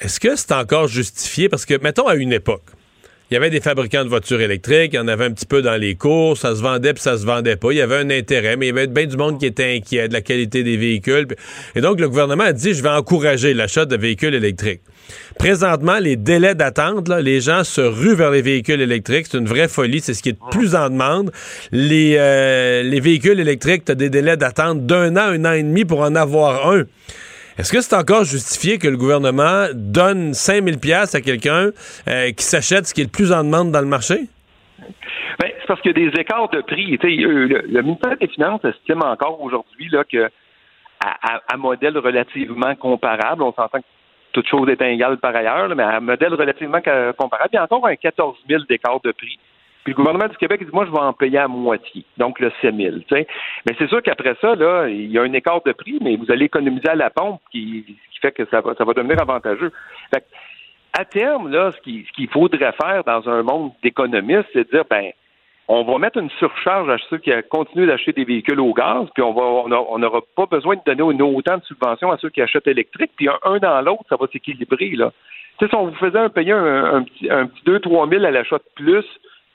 [0.01, 1.49] Est-ce que c'est encore justifié?
[1.49, 2.63] Parce que, mettons, à une époque,
[3.31, 5.63] il y avait des fabricants de voitures électriques, il y en avait un petit peu
[5.63, 7.71] dans les cours, ça se vendait puis ça se vendait pas.
[7.71, 10.07] Il y avait un intérêt, mais il y avait bien du monde qui était inquiet
[10.07, 11.25] de la qualité des véhicules.
[11.75, 14.81] Et donc, le gouvernement a dit, je vais encourager l'achat de véhicules électriques.
[15.39, 19.27] Présentement, les délais d'attente, les gens se ruent vers les véhicules électriques.
[19.31, 20.01] C'est une vraie folie.
[20.01, 21.31] C'est ce qui est de plus en demande.
[21.71, 25.63] Les, euh, les véhicules électriques, tu as des délais d'attente d'un an, un an et
[25.63, 26.83] demi pour en avoir un.
[27.57, 31.69] Est-ce que c'est encore justifié que le gouvernement donne 5000 pièces à quelqu'un
[32.07, 34.27] euh, qui s'achète ce qui est le plus en demande dans le marché?
[35.39, 36.99] Ben, c'est parce qu'il y a des écarts de prix.
[37.01, 40.29] Euh, le, le ministère des Finances estime encore aujourd'hui que
[40.99, 43.85] à, modèle relativement comparable, on s'entend que
[44.33, 46.81] toute chose est égale par ailleurs, mais à un modèle relativement
[47.17, 49.39] comparable, il y a encore un 14 000 d'écart de prix.
[49.85, 52.51] Puis le gouvernement du Québec dit moi je vais en payer à moitié, donc le
[52.61, 52.95] 7 000.
[52.97, 53.27] tu sais.
[53.65, 56.29] Mais c'est sûr qu'après ça, là, il y a un écart de prix, mais vous
[56.31, 59.71] allez économiser à la pompe, qui, qui fait que ça va, ça va devenir avantageux.
[60.13, 60.25] Fait que,
[60.99, 64.85] à terme, là, ce qui- ce qu'il faudrait faire dans un monde d'économistes, c'est dire,
[64.89, 65.11] ben,
[65.67, 69.23] on va mettre une surcharge à ceux qui continuent d'acheter des véhicules au gaz, puis
[69.23, 72.67] on va, on n'aura pas besoin de donner autant de subventions à ceux qui achètent
[72.67, 75.11] électrique, puis un, dans l'autre, ça va s'équilibrer, là.
[75.59, 78.57] Si on vous faisait un, payer un, un petit, un petit 2-3 000 à l'achat
[78.57, 79.05] de plus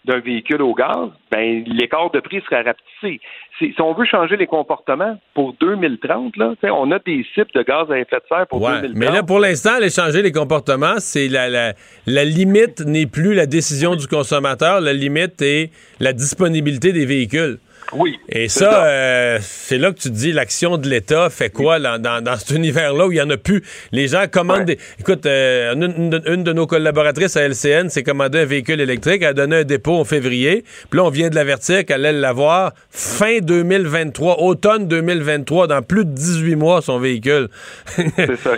[0.06, 3.20] d'un véhicule au gaz, ben, l'écart de prix serait rapetissé.
[3.58, 7.62] Si, si on veut changer les comportements pour 2030, là, on a des cibles de
[7.62, 8.80] gaz à effet de serre pour Ouais.
[8.80, 8.96] 2030.
[8.96, 11.74] Mais là, pour l'instant, aller changer les comportements, c'est la, la,
[12.06, 15.70] la limite n'est plus la décision du consommateur, la limite est
[16.00, 17.58] la disponibilité des véhicules.
[17.92, 18.18] Oui.
[18.28, 22.00] Et ça, euh, c'est là que tu te dis l'action de l'État fait quoi dans,
[22.22, 23.62] dans cet univers-là où il n'y en a plus?
[23.92, 24.78] Les gens commandent des.
[24.98, 29.22] Écoute, euh, une, une- une de nos collaboratrices à LCN s'est commandé un véhicule électrique,
[29.22, 30.64] elle a donné un dépôt en février.
[30.90, 36.04] Puis là, on vient de l'avertir qu'elle allait l'avoir fin 2023, automne 2023, dans plus
[36.04, 37.48] de 18 mois, son véhicule.
[37.86, 38.52] C'est ça.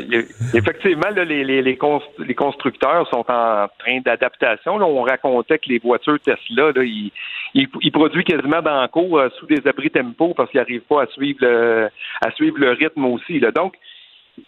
[0.54, 4.78] Effectivement, là, les, les, les constructeurs sont en train d'adaptation.
[4.78, 7.10] Là, on racontait que les voitures Tesla, là, ils,
[7.54, 11.02] ils produisent quasiment dans le cours euh, sous des abris tempo parce qu'ils n'arrivent pas
[11.02, 11.88] à suivre le,
[12.20, 13.38] à suivre le rythme aussi.
[13.40, 13.50] Là.
[13.50, 13.74] Donc,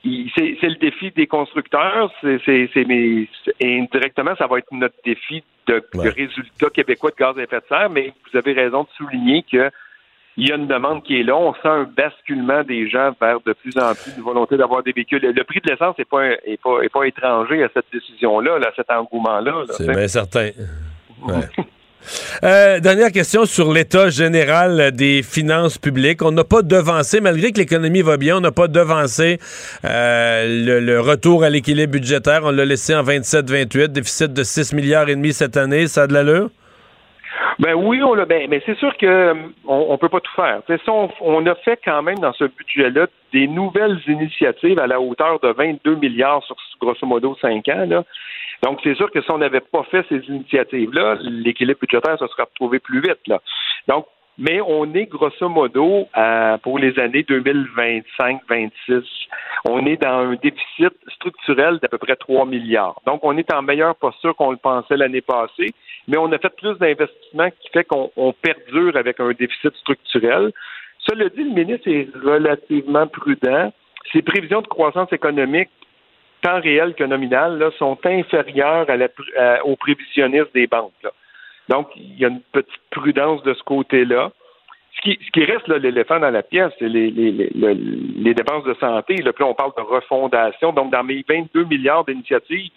[0.05, 2.11] il- c'est le défi des constructeurs.
[2.23, 3.27] C'est, mais
[3.63, 6.09] indirectement, ça va être notre défi de, de Ouais.
[6.11, 7.91] résultats québécois de gaz à effet de serre.
[7.91, 9.71] Mais vous avez raison de souligner que
[10.37, 11.37] il y a une demande qui est là.
[11.37, 14.91] On sent un basculement des gens vers de plus en plus une volonté d'avoir des
[14.91, 15.21] véhicules.
[15.23, 18.69] Le prix de l'essence n'est pas, est pas, est pas étranger à cette décision-là, là,
[18.69, 19.53] à cet engouement-là.
[19.53, 20.49] là, C'est bien certain.
[21.23, 21.35] Ouais.
[22.43, 26.23] Euh, dernière question sur l'état général des finances publiques.
[26.23, 29.39] On n'a pas devancé, malgré que l'économie va bien, on n'a pas devancé
[29.85, 32.41] euh, le, retour à l'équilibre budgétaire.
[32.45, 35.87] On l'a laissé en 27-28, déficit de 6 milliards et demi cette année.
[35.87, 36.51] Ça a de l'allure?
[37.59, 38.25] Ben oui, on l'a.
[38.25, 40.61] Ben, mais c'est sûr que euh, peut pas tout faire.
[40.67, 45.01] Ça, on, on a fait quand même dans ce budget-là des nouvelles initiatives à la
[45.01, 47.87] hauteur de 22 milliards sur grosso modo 5 ans.
[47.89, 48.05] Là.
[48.65, 52.45] Donc c'est sûr que si on n'avait pas fait ces initiatives-là, l'équilibre budgétaire se serait
[52.45, 53.20] retrouvé plus vite.
[53.27, 53.41] Là.
[53.86, 56.09] Donc mais on est grosso modo
[56.62, 59.05] pour les années 2025-26,
[59.65, 63.01] on est dans un déficit structurel d'à peu près 3 milliards.
[63.07, 65.73] Donc, on est en meilleure posture qu'on le pensait l'année passée,
[66.09, 70.51] mais on a fait plus d'investissements qui fait qu'on on perdure avec un déficit structurel.
[70.99, 73.73] Cela dit, le ministre est relativement prudent.
[74.12, 75.70] Ses prévisions de croissance économique,
[76.45, 79.09] tant réelles que nominales, là, sont inférieures à la,
[79.65, 80.93] aux prévisionnistes des banques.
[81.71, 84.31] Donc, il y a une petite prudence de ce côté-là.
[84.97, 87.11] Ce qui, reste l'éléphant dans la pièce, c'est les,
[88.35, 89.16] dépenses de santé.
[89.16, 90.73] Là, puis on parle de refondation.
[90.73, 92.71] Donc, dans mes 22 milliards d'initiatives,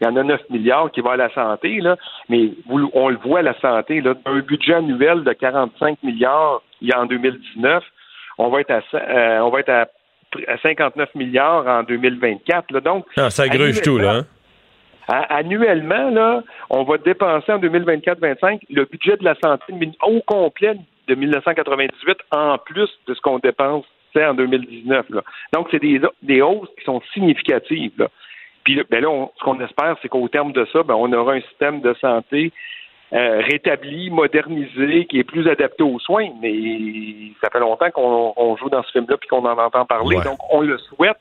[0.00, 1.80] il y en a 9 milliards qui vont à la santé,
[2.28, 6.92] mais on le voit, la santé, là, un budget annuel de 45 milliards il y
[6.92, 7.82] a en 2019,
[8.38, 9.86] on va être à, euh, on va être à,
[10.48, 12.72] à 59 milliards en 2024.
[12.72, 14.18] Là, donc, ah, ça gruge tout, là.
[14.18, 14.26] Hein?
[15.06, 20.76] Annuellement, là, on va dépenser en 2024-25 le budget de la santé au complet
[21.08, 23.84] de 1998 en plus de ce qu'on dépense
[24.16, 25.06] en 2019.
[25.10, 25.22] Là.
[25.52, 27.92] Donc, c'est des, des hausses qui sont significatives.
[27.98, 28.08] Là.
[28.64, 31.34] Puis ben là, on, ce qu'on espère, c'est qu'au terme de ça, ben, on aura
[31.34, 32.52] un système de santé
[33.14, 36.28] euh, rétabli, modernisé, qui est plus adapté aux soins.
[36.40, 40.16] Mais ça fait longtemps qu'on joue dans ce film-là puis qu'on en entend parler.
[40.16, 40.24] Ouais.
[40.24, 41.18] Donc, on le souhaite.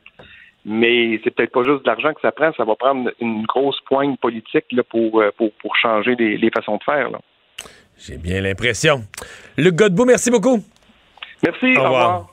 [0.65, 3.81] Mais c'est peut-être pas juste de l'argent que ça prend, ça va prendre une grosse
[3.81, 7.09] poigne politique là, pour, pour, pour changer les, les façons de faire.
[7.97, 9.01] J'ai bien l'impression.
[9.57, 10.59] Luc Godbout, merci beaucoup.
[11.43, 12.32] Merci, au, au revoir.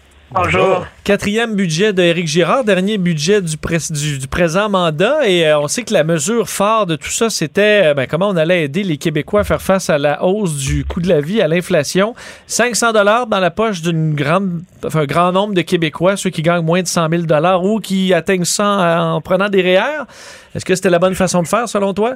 [0.33, 0.85] Bonjour.
[1.03, 5.27] Quatrième budget d'Éric Girard, dernier budget du, du, du présent mandat.
[5.27, 8.29] Et euh, on sait que la mesure phare de tout ça, c'était euh, ben, comment
[8.29, 11.19] on allait aider les Québécois à faire face à la hausse du coût de la
[11.19, 12.15] vie, à l'inflation.
[12.47, 16.63] 500 dollars dans la poche d'un grande, enfin, grand nombre de Québécois, ceux qui gagnent
[16.63, 20.03] moins de 100 000 dollars ou qui atteignent 100 en prenant des REER.
[20.55, 22.13] Est-ce que c'était la bonne façon de faire, selon toi?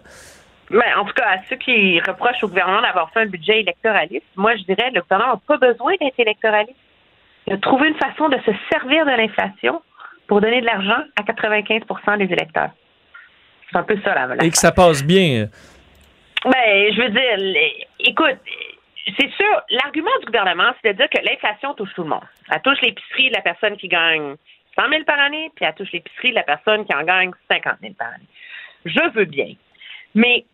[0.71, 4.25] Ben, en tout cas, à ceux qui reprochent au gouvernement d'avoir fait un budget électoraliste,
[4.37, 6.79] moi, je dirais que le gouvernement n'a pas besoin d'être électoraliste.
[7.51, 9.81] A trouvé une façon de se servir de l'inflation
[10.27, 12.71] pour donner de l'argent à 95% des électeurs.
[13.69, 15.47] C'est un peu ça, la Et que ça passe bien.
[16.43, 17.61] Ben, je veux dire,
[17.99, 18.37] écoute,
[19.17, 22.23] c'est sûr, l'argument du gouvernement, c'est de dire que l'inflation touche tout le monde.
[22.51, 24.35] Elle touche l'épicerie de la personne qui gagne
[24.75, 27.75] 100 000 par année, puis elle touche l'épicerie de la personne qui en gagne 50
[27.81, 28.25] 000 par année.
[28.85, 29.53] Je veux bien.
[30.13, 30.45] Mais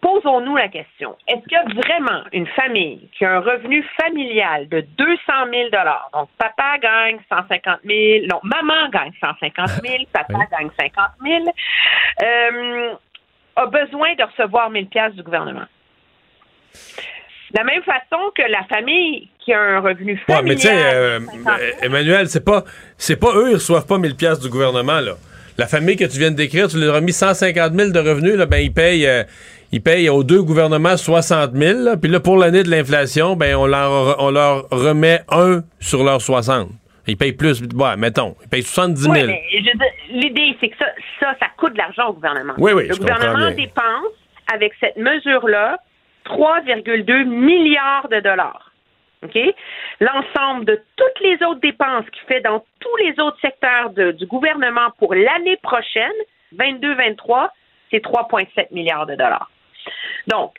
[0.00, 1.16] posons-nous la question.
[1.28, 5.16] Est-ce qu'il y a vraiment une famille qui a un revenu familial de 200
[5.52, 5.68] 000
[6.12, 10.44] Donc, papa gagne 150 000, non, maman gagne 150 000, papa oui.
[10.50, 11.44] gagne 50 000,
[12.22, 12.94] euh,
[13.56, 15.66] a besoin de recevoir 1000 pièces du gouvernement.
[17.52, 20.44] De la même façon que la famille qui a un revenu familial...
[20.44, 21.20] Ouais, mais tu sais, euh,
[21.82, 22.64] Emmanuel, c'est pas,
[22.96, 25.14] c'est pas eux, ils reçoivent pas 1000 pièces du gouvernement, là.
[25.58, 28.34] La famille que tu viens de décrire, tu leur as mis 150 000 de revenus,
[28.34, 29.06] là, ben, ils payent...
[29.06, 29.24] Euh,
[29.72, 31.80] ils payent aux deux gouvernements 60 000.
[31.80, 36.02] Là, puis là, pour l'année de l'inflation, ben, on leur, on leur remet un sur
[36.02, 36.68] leurs 60.
[37.06, 37.62] Ils payent plus.
[37.74, 38.36] Ouais, mettons.
[38.42, 39.14] Ils payent 70 000.
[39.14, 39.42] Ouais,
[40.10, 40.86] L'idée, c'est que ça,
[41.18, 42.54] ça, ça coûte de l'argent au gouvernement.
[42.58, 44.12] Oui, oui, Le gouvernement dépense,
[44.52, 45.78] avec cette mesure-là,
[46.26, 48.72] 3,2 milliards de dollars.
[49.22, 49.38] OK?
[50.00, 54.26] L'ensemble de toutes les autres dépenses qu'il fait dans tous les autres secteurs de, du
[54.26, 56.12] gouvernement pour l'année prochaine,
[56.56, 57.48] 22-23,
[57.90, 59.50] c'est 3,7 milliards de dollars.
[60.26, 60.58] Donc,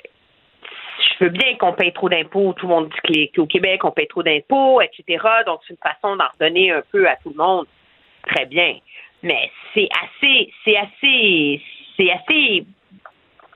[1.19, 2.53] je veux bien qu'on paye trop d'impôts.
[2.53, 5.23] Tout le monde dit qu'au Québec, on paye trop d'impôts, etc.
[5.45, 7.65] Donc, c'est une façon d'en redonner un peu à tout le monde.
[8.27, 8.77] Très bien.
[9.23, 11.61] Mais c'est assez, c'est assez,
[11.97, 12.65] c'est assez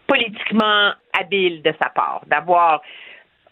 [0.08, 2.82] politiquement habile de sa part d'avoir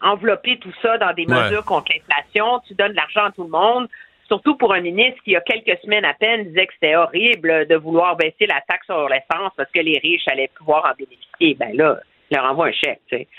[0.01, 1.43] enveloppé tout ça dans des Ouais.
[1.43, 2.59] mesures contre l'inflation.
[2.67, 3.87] Tu donnes de l'argent à tout le monde.
[4.27, 6.95] Surtout pour un ministre qui, il y a quelques semaines à peine, disait que c'était
[6.95, 10.95] horrible de vouloir baisser la taxe sur l'essence parce que les riches allaient pouvoir en
[10.97, 11.55] bénéficier.
[11.55, 11.99] Ben là,
[12.33, 13.01] leur envoie un chèque,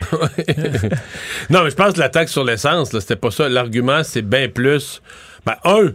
[1.51, 3.49] non, mais je pense que la taxe sur l'essence, c'était pas ça.
[3.49, 5.03] L'argument, c'est bien plus.
[5.47, 5.93] Ben, un,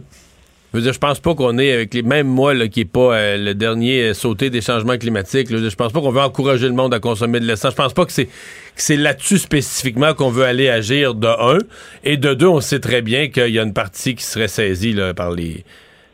[0.72, 2.02] je veux dire, je pense pas qu'on est avec les.
[2.02, 5.74] Même moi, là, qui est pas euh, le dernier euh, sauté des changements climatiques, je
[5.74, 7.72] pense pas qu'on veut encourager le monde à consommer de l'essence.
[7.72, 8.28] Je pense pas que c'est
[8.76, 11.58] c'est là-dessus spécifiquement qu'on veut aller agir de un.
[12.04, 14.92] Et de deux, on sait très bien qu'il y a une partie qui serait saisie
[14.92, 15.64] là, par les.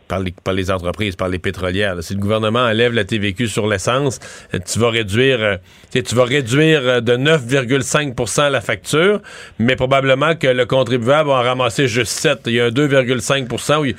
[0.08, 1.96] Par les, par les entreprises, par les pétrolières.
[1.96, 2.02] là.
[2.02, 4.20] Si le gouvernement enlève la TVQ sur l'essence,
[4.54, 5.56] euh, tu vas réduire, euh,
[5.92, 9.20] tu vas réduire euh, de 9,5% la facture,
[9.58, 12.38] mais probablement que le contribuable va en ramasser juste 7.
[12.46, 13.96] Il y a un 2,5 où il-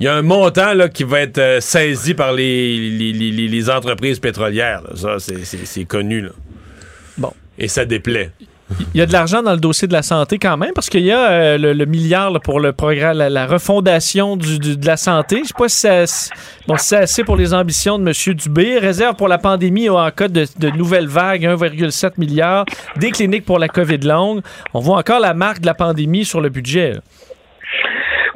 [0.00, 4.18] y a un montant là, qui va être saisi par les, les, les- les entreprises
[4.18, 4.82] pétrolières.
[4.82, 4.96] là.
[4.96, 6.22] Ça, c'est- connu.
[6.22, 6.30] Là.
[7.18, 7.32] Bon.
[7.58, 8.30] Et ça déplaît.
[8.94, 11.02] Il y a de l'argent dans le dossier de la santé quand même, parce qu'il
[11.02, 15.40] y a euh, le, milliard pour le programme, la, refondation du- de la santé.
[15.42, 15.86] Je sais pas si
[16.78, 18.34] c'est assez, pour les ambitions de M.
[18.34, 18.78] Dubé.
[18.78, 22.64] Réserve pour la pandémie en cas de, de nouvelles vagues, 1,7 milliard.
[22.96, 24.40] Des cliniques pour la COVID longue.
[24.72, 26.94] On voit encore la marque de la pandémie sur le budget.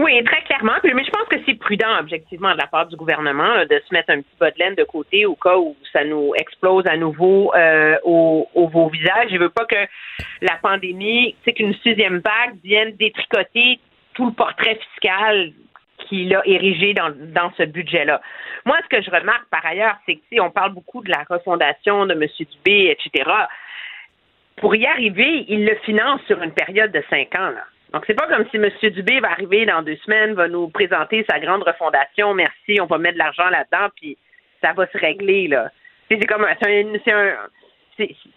[0.00, 3.82] Oui, très mais je pense que c'est prudent, objectivement, de la part du gouvernement, de
[3.86, 6.86] se mettre un petit bas de laine de côté au cas où ça nous explose
[6.86, 9.30] à nouveau euh, au, au vos visages.
[9.30, 9.86] Je veux pas que
[10.42, 13.80] la pandémie, c'est qu'une sixième vague vienne détricoter
[14.14, 15.52] tout le portrait fiscal
[16.08, 18.20] qu'il a érigé dans, dans ce budget-là.
[18.64, 21.24] Moi, ce que je remarque par ailleurs, c'est que si on parle beaucoup de la
[21.28, 22.26] refondation de M.
[22.38, 23.30] Dubé, etc.,
[24.56, 27.50] pour y arriver, il le finance sur une période de cinq ans.
[27.50, 27.64] Là.
[27.92, 28.70] Donc, c'est pas comme si M.
[28.92, 32.98] Dubé va arriver dans deux semaines, va nous présenter sa grande refondation, merci, on va
[32.98, 34.16] mettre de l'argent là-dedans, puis
[34.62, 35.70] ça va se régler, là.
[36.10, 37.36] C'est comme c'est un,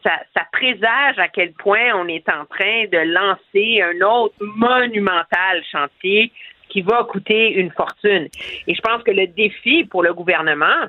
[0.04, 5.64] ça, ça présage à quel point on est en train de lancer un autre monumental
[5.72, 6.32] chantier
[6.70, 8.28] qui va coûter une fortune.
[8.68, 10.88] Et je pense que le défi pour le gouvernement,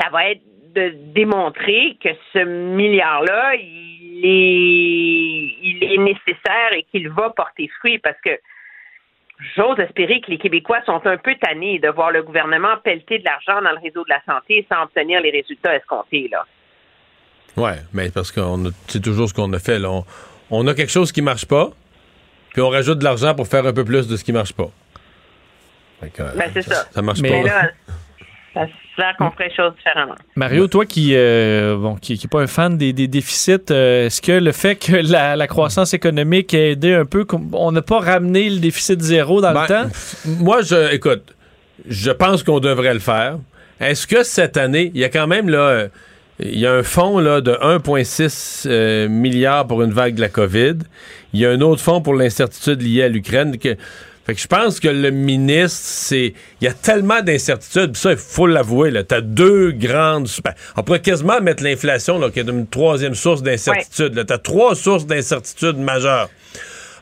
[0.00, 0.42] ça va être
[0.74, 7.98] de démontrer que ce milliard-là, il est, il est nécessaire et qu'il va porter fruit
[7.98, 8.30] parce que
[9.56, 13.24] j'ose espérer que les Québécois sont un peu tannés de voir le gouvernement pelleter de
[13.24, 16.44] l'argent dans le réseau de la santé sans obtenir les résultats escomptés, là.
[17.56, 18.40] Ouais, mais parce que
[18.86, 19.78] c'est toujours ce qu'on a fait.
[19.78, 19.90] Là.
[19.90, 20.04] On,
[20.50, 21.70] on a quelque chose qui marche pas,
[22.52, 24.70] puis on rajoute de l'argent pour faire un peu plus de ce qui marche pas.
[26.00, 26.84] Ben, c'est ça.
[26.92, 27.48] Ça marche Mais pas.
[27.48, 27.70] là,
[28.54, 28.66] ça
[29.02, 30.14] fait qu'on ferait les choses différemment.
[30.36, 34.06] Mario, toi qui euh, bon, qui, qui est pas un fan des, des déficits, euh,
[34.06, 37.82] est-ce que le fait que la, la croissance économique a aidé un peu, on n'a
[37.82, 39.88] pas ramené le déficit zéro dans Ben, le temps?
[40.40, 41.34] Moi, je, écoute,
[41.88, 43.38] je pense qu'on devrait le faire.
[43.80, 45.88] Est-ce que cette année, il y a quand même là, euh,
[46.40, 50.28] il y a un fonds là, de 1,6 euh, milliards pour une vague de la
[50.28, 50.78] COVID.
[51.32, 53.58] Il y a un autre fonds pour l'incertitude liée à l'Ukraine.
[53.58, 53.76] Que,
[54.28, 56.34] fait que je pense que le ministre, c'est.
[56.60, 59.02] Il y a tellement d'incertitudes, puis ça, il faut l'avouer, là.
[59.02, 60.28] T'as deux grandes.
[60.44, 64.14] ben, on pourrait quasiment mettre l'inflation, là, qui est une troisième source d'incertitude.
[64.14, 64.24] là.
[64.26, 66.28] T'as trois sources d'incertitude majeures.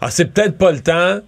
[0.01, 1.19] Ah, c'est peut-être pas le temps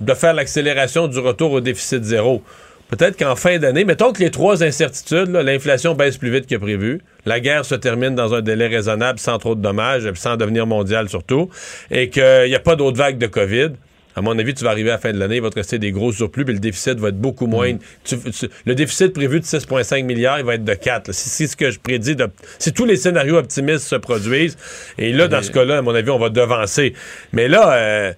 [0.00, 2.42] de faire l'accélération du retour au déficit zéro.
[2.88, 7.02] Peut-être qu'en fin d'année, mettons que les trois incertitudes, l'inflation baisse plus vite que prévu,
[7.26, 10.66] la guerre se termine dans un délai raisonnable sans trop de dommages, puis sans devenir
[10.66, 11.50] mondial surtout,
[11.90, 13.72] et qu'il n'y a pas d'autres vagues de COVID.
[14.14, 15.78] À mon avis, tu vas arriver à la fin de l'année, il va te rester
[15.78, 17.72] des gros surplus, puis le déficit va être beaucoup moins.
[18.04, 21.08] Tu- tu- le déficit prévu de 6,5 milliards, il va être de 4.
[21.08, 21.12] là.
[21.12, 22.28] Si c'est ce que je prédis, de-
[22.58, 24.56] si tous les scénarios optimistes se produisent,
[24.98, 26.94] et là, dans ce cas-là, à mon avis, on va devancer.
[27.32, 28.12] Mais là, euh,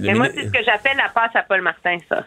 [0.00, 2.26] Mais moi, c'est ce que j'appelle la passe à Paul Martin, ça.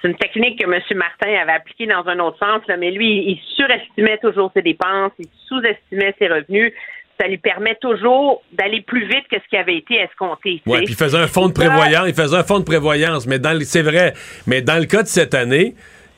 [0.00, 0.80] C'est une technique que M.
[0.96, 5.10] Martin avait appliquée dans un autre sens, là, mais lui, il surestimait toujours ses dépenses,
[5.18, 6.72] il sous-estimait ses revenus.
[7.20, 10.62] Ça lui permet toujours d'aller plus vite que ce qui avait été escompté.
[10.78, 10.84] sais.
[10.84, 13.52] puis il faisait un fonds de prévoyance, il faisait un fonds de prévoyance, mais dans
[13.58, 14.14] le- c'est vrai,
[14.46, 15.74] mais dans le cas de cette année,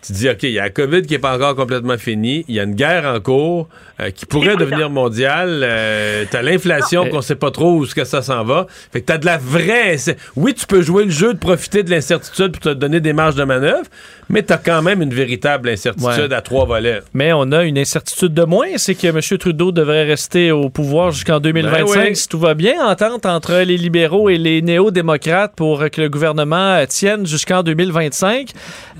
[0.06, 2.54] tu dis OK, il y a la Covid qui est pas encore complètement finie, il
[2.54, 3.68] y a une guerre en cours
[4.00, 8.04] euh, qui pourrait devenir mondiale, euh, t'as l'inflation qu'on sait pas trop où ce que
[8.04, 8.66] ça s'en va.
[8.92, 9.96] Fait que t'as de la vraie
[10.36, 13.34] oui, tu peux jouer le jeu de profiter de l'incertitude pour te donner des marges
[13.34, 13.84] de manœuvre,
[14.28, 16.34] mais t'as quand même une véritable incertitude Ouais.
[16.34, 17.00] à trois volets.
[17.12, 19.20] Mais on a une incertitude de moins, c'est que M.
[19.38, 22.16] Trudeau devrait rester au pouvoir jusqu'en 2025 Ben oui.
[22.16, 22.84] si tout va bien.
[22.86, 28.50] Entente entre les libéraux et les néo-démocrates pour que le gouvernement tienne jusqu'en 2025.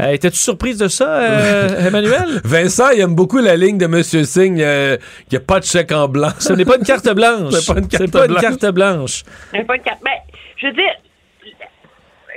[0.01, 2.41] Euh, Étais-tu surprise de ça, euh, Emmanuel?
[2.45, 4.03] Vincent, il aime beaucoup la ligne de M.
[4.03, 4.97] Singh, euh,
[5.29, 6.29] qu'il n'y a pas de chèque en blanc.
[6.39, 7.53] Ce n'est pas une carte blanche.
[7.53, 8.43] C'est pas une carte C'est pas une blanche.
[8.43, 9.23] carte blanche.
[9.53, 10.03] Pas une carte.
[10.05, 10.12] Ben,
[10.59, 10.93] je veux dire,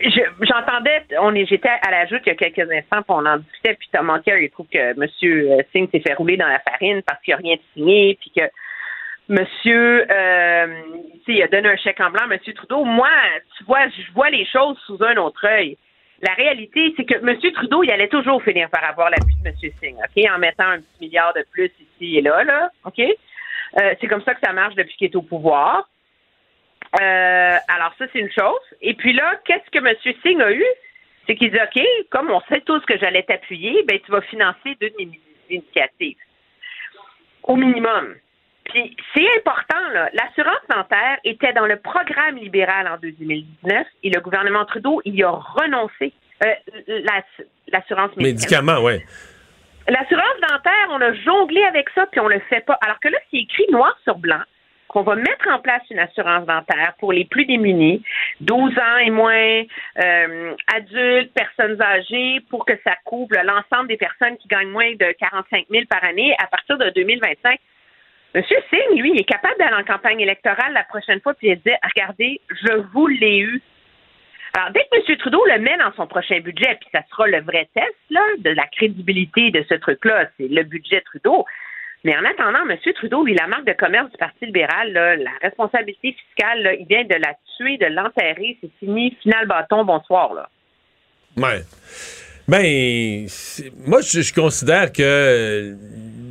[0.01, 3.25] je- j'entendais, on est, j'étais à la joute il y a quelques instants, puis on
[3.25, 5.07] en discutait, puis Tom Monker, il trouve que M.
[5.73, 8.31] Singh s'est fait rouler dans la farine parce qu'il n'y a rien de signé, puis
[8.35, 8.43] que
[9.29, 10.67] Monsieur, euh,
[11.29, 12.83] il a donné un chèque en blanc, Monsieur Trudeau.
[12.83, 13.07] Moi,
[13.57, 15.77] tu vois, je vois les choses sous un autre œil.
[16.23, 17.37] La réalité, c'est que M.
[17.53, 19.55] Trudeau, il allait toujours finir par avoir l'appui de M.
[19.81, 22.99] Singh, OK, en mettant un petit milliard de plus ici et là, là, OK?
[22.99, 25.89] Euh, c'est comme ça que ça marche depuis qu'il est au pouvoir.
[27.01, 28.61] Euh, alors ça, c'est une chose.
[28.81, 29.93] Et puis là, qu'est-ce que M.
[30.23, 30.65] Singh a eu?
[31.27, 34.77] C'est qu'il dit, OK, comme on sait tous que j'allais t'appuyer, ben tu vas financer
[34.79, 35.19] deux de mes
[35.49, 36.17] initiatives.
[37.43, 38.15] Au minimum.
[38.65, 40.09] Puis c'est important, là.
[40.13, 45.31] L'assurance dentaire était dans le programme libéral en 2019 et le gouvernement Trudeau y a
[45.31, 46.13] renoncé.
[46.43, 47.01] Euh,
[47.67, 48.23] l'assurance médicaments.
[48.23, 49.01] Médicaments, oui.
[49.87, 52.77] L'assurance dentaire, on a jonglé avec ça, puis on le fait pas.
[52.81, 54.41] Alors que là, c'est écrit noir sur blanc
[54.93, 58.03] qu'on va mettre en place une assurance dentaire pour les plus démunis,
[58.41, 59.63] 12 ans et moins,
[59.99, 65.11] euh, adultes, personnes âgées, pour que ça couvre l'ensemble des personnes qui gagnent moins de
[65.19, 67.59] 45 000 par année à partir de 2025.
[68.35, 71.55] Monsieur Singh, lui, il est capable d'aller en campagne électorale la prochaine fois puis il
[71.57, 73.61] dit regardez, je vous l'ai eu.
[74.55, 75.17] Alors, dès que M.
[75.17, 77.95] Trudeau le met dans son prochain budget, puis ça sera le vrai test
[78.39, 81.45] de la crédibilité de ce truc-là, c'est le budget Trudeau.
[82.03, 82.77] Mais en attendant, M.
[82.95, 87.15] Trudeau, lui, la marque de commerce du Parti libéral, la responsabilité fiscale, il vient de
[87.15, 88.57] la tuer, de l'enterrer.
[88.61, 89.17] C'est fini.
[89.21, 90.33] Final bâton, bonsoir.
[90.33, 90.49] Là.
[91.37, 91.61] Ouais.
[92.47, 93.25] Ben,
[93.87, 95.75] moi, je, considère que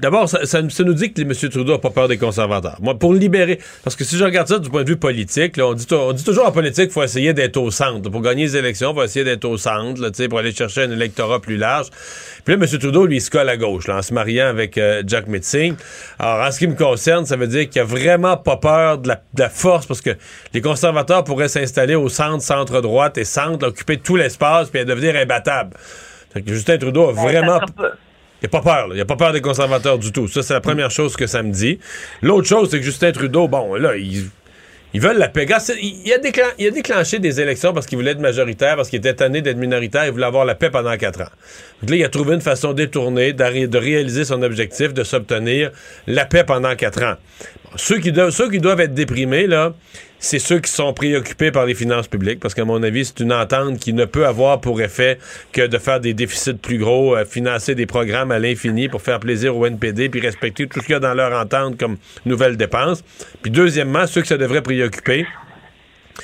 [0.03, 1.33] D'abord, ça, nous dit que M.
[1.33, 2.77] Trudeau n'a pas peur des conservateurs.
[2.83, 5.61] Moi, pour le libérer, parce que si je regarde ça du point de vue politique,
[5.63, 8.11] on, dit, toujours en politique qu'il faut essayer d'être au centre.
[8.11, 11.39] Pour gagner les élections, il faut essayer d'être au centre, pour aller chercher un électorat
[11.41, 11.87] plus large.
[12.45, 12.79] Puis là, M.
[12.81, 15.77] Trudeau, lui, il se colle à gauche, en se mariant avec euh, Jack Metzing.
[16.19, 19.09] Alors, en ce qui me concerne, ça veut dire qu'il a vraiment pas peur de
[19.09, 20.11] la, force, parce que
[20.53, 25.77] les conservateurs pourraient s'installer au centre, centre-droite et centre, occuper tout l'espace, puis devenir imbattable.
[26.45, 27.61] Justin Trudeau a vraiment...
[28.43, 30.27] Il n'a pas peur, il a pas peur des conservateurs du tout.
[30.27, 31.79] Ça, c'est la première chose que ça me dit.
[32.23, 34.31] L'autre chose, c'est que Justin Trudeau, bon, là, il
[34.95, 35.47] ils veulent la paix.
[35.49, 36.19] Il a,
[36.59, 39.57] il a déclenché des élections parce qu'il voulait être majoritaire, parce qu'il était tanné d'être
[39.57, 41.31] minoritaire, il voulait avoir la paix pendant quatre ans.
[41.81, 45.71] Donc là, il a trouvé une façon détournée de réaliser son objectif, de s'obtenir
[46.07, 47.15] la paix pendant quatre ans.
[47.77, 49.75] Ceux, qui doivent, être déprimés, là,
[50.19, 53.33] c'est ceux qui sont préoccupés par les finances publiques, parce qu'à mon avis, c'est une
[53.33, 55.19] entente qui ne peut avoir pour effet
[55.53, 59.21] que de faire des déficits plus gros, euh, financer des programmes à l'infini pour faire
[59.21, 62.57] plaisir au NPD, puis respecter tout ce qu'il y a dans leur entente comme nouvelles
[62.57, 63.03] dépenses.
[63.43, 65.27] Puis deuxièmement, ceux que ça devrait préoccuper,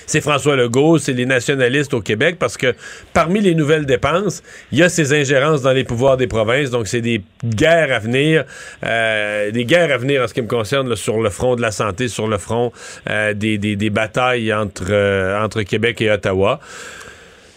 [0.07, 2.75] c'est François Legault, c'est les nationalistes au Québec, parce que
[3.13, 4.43] parmi les nouvelles dépenses,
[4.73, 7.99] il y a ces ingérences dans les pouvoirs des provinces, donc c'est des guerres à
[7.99, 8.45] venir,
[8.85, 11.71] euh, des guerres à venir en ce qui me concerne sur le front de la
[11.71, 12.73] santé, sur le front
[13.09, 16.61] euh, des, des, batailles entre, euh, entre Québec et Ottawa.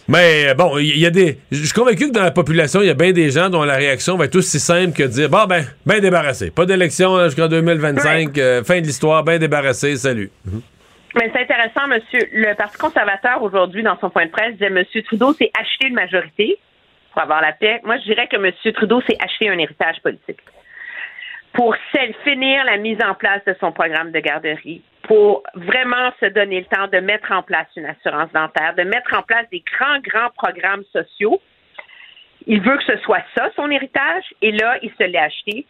[0.08, 1.38] Mais bon, il y, a des.
[1.52, 3.76] Je suis convaincu que dans la population, il y a bien des gens dont la
[3.76, 6.50] réaction va être aussi simple que de dire bon ben, ben débarrassé.
[6.50, 8.34] Pas d'élection jusqu'en 2025,
[8.64, 10.30] fin de l'histoire, ben débarrassé, salut.
[10.44, 10.60] Mhm.
[11.14, 12.20] Mais c'est intéressant, monsieur.
[12.32, 15.94] Le Parti conservateur, aujourd'hui, dans son point de presse, disait Monsieur Trudeau s'est acheté une
[15.94, 16.58] majorité
[17.12, 17.80] pour avoir la paix.
[17.84, 20.40] Moi, je dirais que Monsieur Trudeau s'est acheté un héritage politique
[21.52, 21.76] pour
[22.24, 26.66] finir la mise en place de son programme de garderie, pour vraiment se donner le
[26.66, 30.30] temps de mettre en place une assurance dentaire, de mettre en place des grands, grands
[30.30, 31.42] programmes sociaux.
[32.46, 35.66] Il veut que ce soit ça, son héritage, et là, il se l'est acheté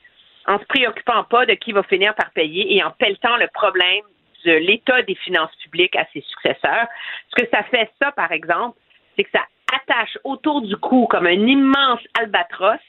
[0.46, 4.04] en se préoccupant pas de qui va finir par payer et en pelletant le problème
[4.44, 6.86] de l'état des finances publiques à ses successeurs.
[7.30, 8.78] Ce que ça fait, ça, par exemple,
[9.16, 12.80] c'est que ça attache autour du cou comme un immense albatros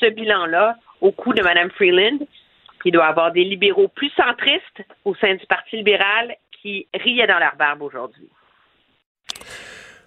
[0.00, 2.18] ce bilan-là au cou de Mme Freeland,
[2.82, 7.38] qui doit avoir des libéraux plus centristes au sein du Parti libéral qui riaient dans
[7.38, 8.28] leur barbe aujourd'hui.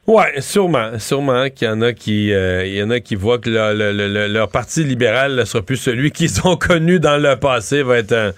[0.07, 3.37] Oui, sûrement, sûrement qu'il y en a qui, euh, il y en a qui voient
[3.37, 7.99] que leur parti libéral ne sera plus celui qu'ils ont connu dans le passé, va
[7.99, 8.31] être un,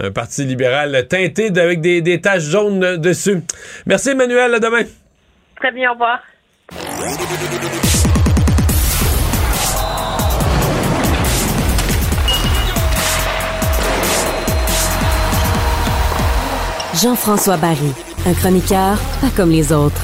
[0.00, 3.42] un parti libéral teinté avec des, des taches jaunes dessus.
[3.86, 4.82] Merci Emmanuel, à demain.
[5.56, 6.20] Très bien, au revoir.
[17.02, 17.92] Jean-François Barry,
[18.26, 20.00] un chroniqueur pas comme les autres.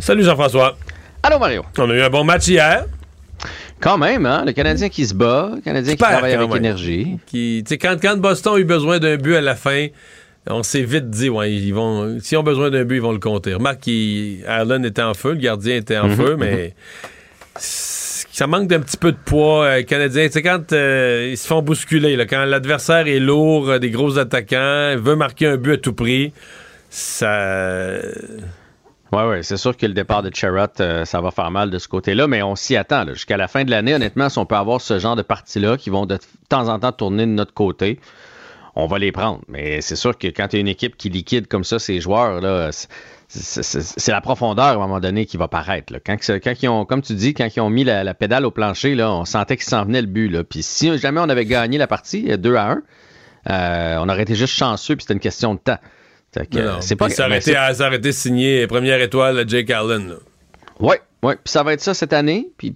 [0.00, 0.76] Salut Jean-François.
[1.22, 1.64] Allô Mario.
[1.78, 2.86] On a eu un bon match hier.
[3.82, 4.44] Quand même, hein?
[4.46, 7.18] Le Canadien qui se bat, le Canadien qui travaille avec énergie.
[7.26, 9.88] Qui, quand, quand Boston a eu besoin d'un but à la fin,
[10.46, 13.18] on s'est vite dit, ouais, ils vont, s'ils ont besoin d'un but, ils vont le
[13.18, 13.54] compter.
[13.54, 16.74] Remarque qu'Arlen était en feu, le gardien était en mhm, feu, mais
[17.56, 17.60] mhm.
[17.60, 19.64] ça manque d'un petit peu de poids.
[19.64, 23.68] Euh, Canadien, tu sais, quand euh, ils se font bousculer, là, quand l'adversaire est lourd,
[23.68, 26.32] euh, des gros attaquants, veut marquer un but à tout prix,
[26.88, 27.98] ça
[29.12, 31.78] oui, oui, c'est sûr que le départ de Charrot, euh, ça va faire mal de
[31.78, 33.06] ce côté-là, mais on s'y attend.
[33.08, 35.90] Jusqu'à la fin de l'année, honnêtement, si on peut avoir ce genre de parties-là qui
[35.90, 36.18] vont de
[36.48, 38.00] temps en temps tourner de notre côté,
[38.74, 39.40] on va les prendre.
[39.48, 42.40] Mais c'est sûr que quand tu as une équipe qui liquide comme ça ses joueurs,
[42.40, 42.70] là,
[43.28, 45.92] c'est la profondeur à un moment donné qui va paraître.
[46.04, 46.16] Quand,
[46.62, 49.24] ils ont, comme tu dis, quand ils ont mis la, pédale au plancher, là, on
[49.24, 50.42] sentait qu'il s'en venait le but.
[50.42, 52.82] Puis si jamais on avait gagné la partie 2 à 1,
[53.50, 55.78] euh, on aurait été juste chanceux, puis c'était une question de temps.
[56.80, 60.14] C'est pas ça aurait, été, ça aurait été signé première étoile à Jake Allen.
[60.80, 61.34] Oui, oui.
[61.34, 62.48] Puis ça va être ça cette année.
[62.56, 62.74] Puis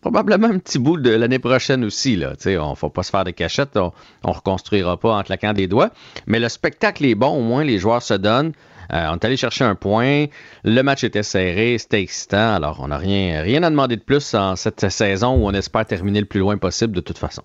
[0.00, 2.16] probablement un petit bout de l'année prochaine aussi.
[2.16, 2.32] Là.
[2.46, 3.76] on ne faut pas se faire des cachettes.
[3.76, 3.92] On
[4.24, 5.90] ne reconstruira pas en claquant des doigts.
[6.26, 7.38] Mais le spectacle est bon.
[7.38, 8.52] Au moins, les joueurs se donnent.
[8.92, 10.26] Euh, on est allé chercher un point.
[10.64, 12.54] Le match était serré, c'était excitant.
[12.54, 15.86] Alors, on n'a rien, rien à demander de plus en cette saison où on espère
[15.86, 17.42] terminer le plus loin possible de toute façon.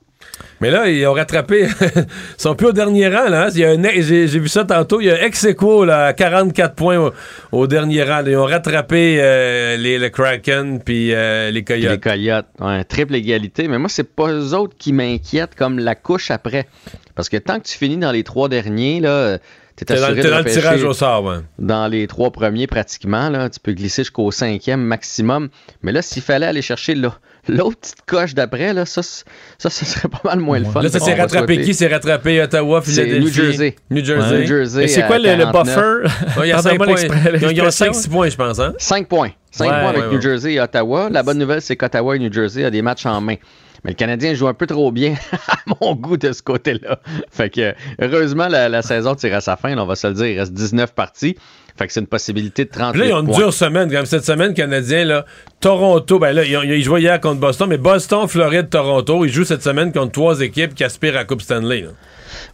[0.61, 1.67] Mais là, ils ont rattrapé.
[1.95, 2.05] ils
[2.37, 3.29] sont plus au dernier rang.
[3.29, 3.49] Là.
[3.53, 5.01] J'ai, vu ça tantôt.
[5.01, 5.45] Il y a ex
[5.85, 7.11] là, 44 points
[7.51, 8.23] au, dernier rang.
[8.25, 11.91] Ils ont rattrapé euh, les, le Kraken puis euh, les Coyotes.
[11.91, 12.47] Les Coyotes.
[12.59, 13.67] Ouais, triple égalité.
[13.67, 16.67] Mais moi, c'est pas eux autres qui m'inquiètent comme la couche après.
[17.15, 19.37] Parce que tant que tu finis dans les trois derniers, là
[19.75, 21.37] T'es dans, dans le tirage au sort, ouais.
[21.59, 25.49] Dans les trois premiers, pratiquement, là, tu peux glisser jusqu'au cinquième maximum.
[25.81, 29.25] Mais là, s'il fallait aller chercher l'autre petite coche d'après, là, ça, ça,
[29.57, 30.81] ça serait pas mal moins le fun.
[30.81, 31.73] Là, ça s'est rattrapé qui?
[31.73, 33.19] C'est rattrapé Ottawa, Philadelphie?
[33.19, 33.75] New Jersey.
[33.89, 34.39] New Jersey.
[34.39, 36.09] New Jersey c'est quoi le, buffer?
[36.43, 37.51] il y a 5 points.
[37.51, 38.59] Ils ont 5-6 points, je pense.
[38.59, 38.73] Hein?
[38.77, 39.31] 5 points.
[39.55, 41.09] 5 points avec New Jersey et Ottawa.
[41.09, 43.35] La bonne nouvelle, c'est qu'Ottawa et New Jersey ont des matchs en main.
[43.83, 45.13] Mais le Canadien joue un peu trop bien
[45.47, 46.99] à mon goût de ce côté-là.
[47.31, 49.77] Fait que, heureusement, la, saison tire à sa fin.
[49.77, 50.25] on va se le dire.
[50.25, 51.37] Il reste 19 parties.
[51.77, 53.91] Fait que c'est une possibilité de 30 Là, ils ont une dure semaine.
[53.91, 55.25] Comme cette semaine, Canadien, là,
[55.59, 59.43] Toronto, ben là, ils, ils, jouaient hier contre Boston, mais Boston, Floride, Toronto, ils jouent
[59.43, 61.85] cette semaine contre trois équipes qui aspirent à la Coupe Stanley.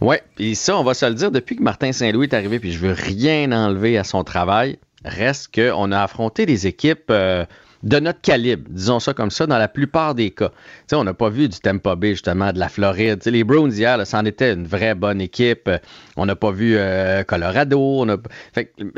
[0.01, 2.71] Oui, et ça, on va se le dire, depuis que Martin Saint-Louis est arrivé, puis
[2.71, 7.09] je veux rien enlever à son travail, reste qu'on a affronté des équipes...
[7.09, 7.45] Euh,
[7.83, 10.51] de notre calibre, disons ça comme ça, dans la plupart des cas.
[10.93, 13.21] on n'a pas vu du Tampa Bay, justement, de la Floride.
[13.25, 15.69] les Browns hier, c'en était une vraie bonne équipe.
[16.17, 18.05] On n'a pas vu euh, Colorado.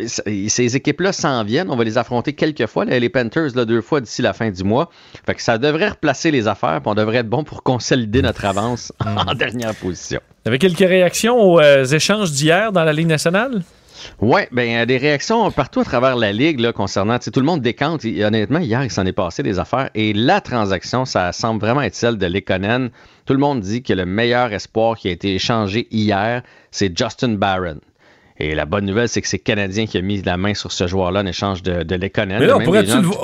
[0.08, 1.70] ces équipes-là s'en viennent.
[1.70, 2.86] On va les affronter quelques fois.
[2.86, 4.90] les Panthers, là, deux fois d'ici la fin du mois.
[5.26, 6.82] Fait que ça devrait replacer les affaires.
[6.86, 10.20] on devrait être bon pour consolider notre avance en dernière position.
[10.44, 13.64] Vous avez quelques réactions aux euh, échanges d'hier dans la Ligue nationale?
[14.20, 17.18] Oui, bien, des réactions partout à travers la Ligue là, concernant.
[17.20, 18.06] Tout le monde décante.
[18.06, 19.90] honnêtement, hier, il s'en est passé des affaires.
[19.96, 22.90] Et la transaction, ça semble vraiment être celle de Lekonen.
[23.26, 27.36] Tout le monde dit que le meilleur espoir qui a été échangé hier, c'est Justin
[27.36, 27.80] Barron.
[28.40, 30.88] Et la bonne nouvelle, c'est que c'est Canadien qui a mis la main sur ce
[30.88, 32.40] joueur-là en échange de, de Lekonen.
[32.40, 32.64] Mais là, on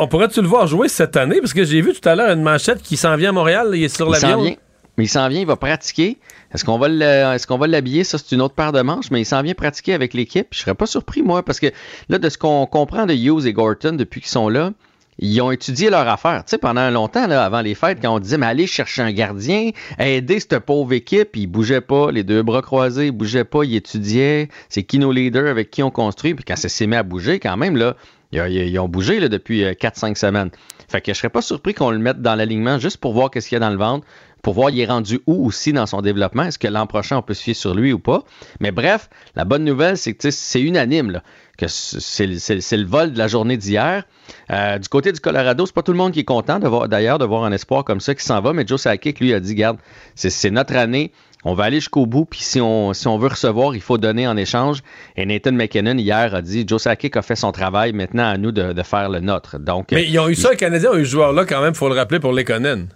[0.08, 1.40] pourrait-tu le, voir jouer cette année?
[1.40, 3.84] Parce que j'ai vu tout à l'heure une manchette qui s'en vient à Montréal, il
[3.84, 4.56] est sur l'avion.
[5.00, 6.18] Mais il s'en vient, il va pratiquer.
[6.54, 8.04] Est-ce qu'on va est-ce l'habiller?
[8.04, 10.48] Ça, c'est une autre paire de manches, mais il s'en vient pratiquer avec l'équipe.
[10.52, 11.68] Je serais pas surpris, moi, parce que
[12.10, 14.74] là, de ce qu'on comprend de Hughes et Gorton depuis qu'ils sont là,
[15.18, 16.44] ils ont étudié leur affaire.
[16.44, 19.70] Tu sais, pendant longtemps, avant les fêtes, quand on disait, mais allez chercher un gardien,
[20.00, 23.78] aider cette pauvre équipe, ils bougeaient pas, les deux bras croisés, ils bougeaient pas, ils
[23.78, 24.50] étudiaient.
[24.68, 26.34] C'est qui nos leaders avec qui on construit?
[26.34, 27.96] Puis quand ça s'est mis à bouger, quand même, là,
[28.34, 30.50] ils, ont bougé là, depuis 4-5 euh, semaines.
[30.90, 33.48] Fait que je serais pas surpris qu'on le mette dans l'alignement juste pour voir qu'est-ce
[33.48, 34.06] qu'il y a dans le ventre
[34.42, 36.44] pour voir il est rendu où aussi dans son développement?
[36.44, 38.24] Est-ce que l'an prochain, on peut se fier sur lui ou pas?
[38.60, 41.24] Mais bref, la bonne nouvelle, c'est que c'est unanime, là,
[41.58, 44.04] que c'est le vol de la journée d'hier.
[44.52, 47.26] Euh, du côté du Colorado, c'est pas tout le monde qui est content d'ailleurs de
[47.26, 49.78] voir un espoir comme ça qui s'en va, mais Joe Sakic, lui, a dit, garde,
[50.16, 51.12] c'est notre année.
[51.46, 54.28] On va aller jusqu'au bout, puis si on, si on veut recevoir, il faut donner
[54.28, 54.80] en échange.
[55.16, 58.52] Et Nathan McKinnon, hier, a dit Joe Sakic a fait son travail, maintenant à nous
[58.52, 59.58] de, faire le nôtre.
[59.58, 61.78] Donc, Mais ils ont eu ça, les Canadiens ont eu ce joueur-là quand même, il
[61.78, 62.88] faut le rappeler pour les Mais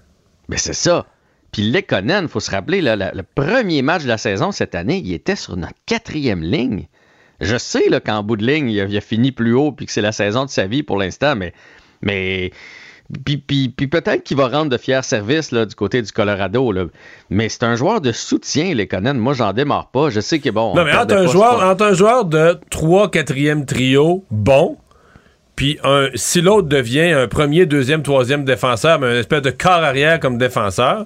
[0.49, 1.06] ben, c'est ça.
[1.53, 5.13] Puis Lekonen, il faut se rappeler, le premier match de la saison cette année, il
[5.13, 6.88] était sur notre quatrième ligne.
[7.39, 10.11] Je sais qu'en bout de ligne, il a, fini plus haut puis que c'est la
[10.11, 11.53] saison de sa vie pour l'instant, mais,
[12.01, 12.51] mais
[13.23, 16.73] puis, peut-être qu'il va rendre de fiers services du côté du Colorado.
[17.30, 19.17] Mais c'est un joueur de soutien, Lekonen.
[19.17, 20.09] Moi, j'en démarre pas.
[20.09, 20.73] Je sais que bon.
[20.73, 24.77] Non, mais entre un, joueur, entre un joueur de 3 4e trio bon,
[25.55, 25.77] puis
[26.15, 30.39] si l'autre devient un premier, deuxième, troisième défenseur, mais un espèce de corps arrière comme
[30.39, 31.05] défenseur,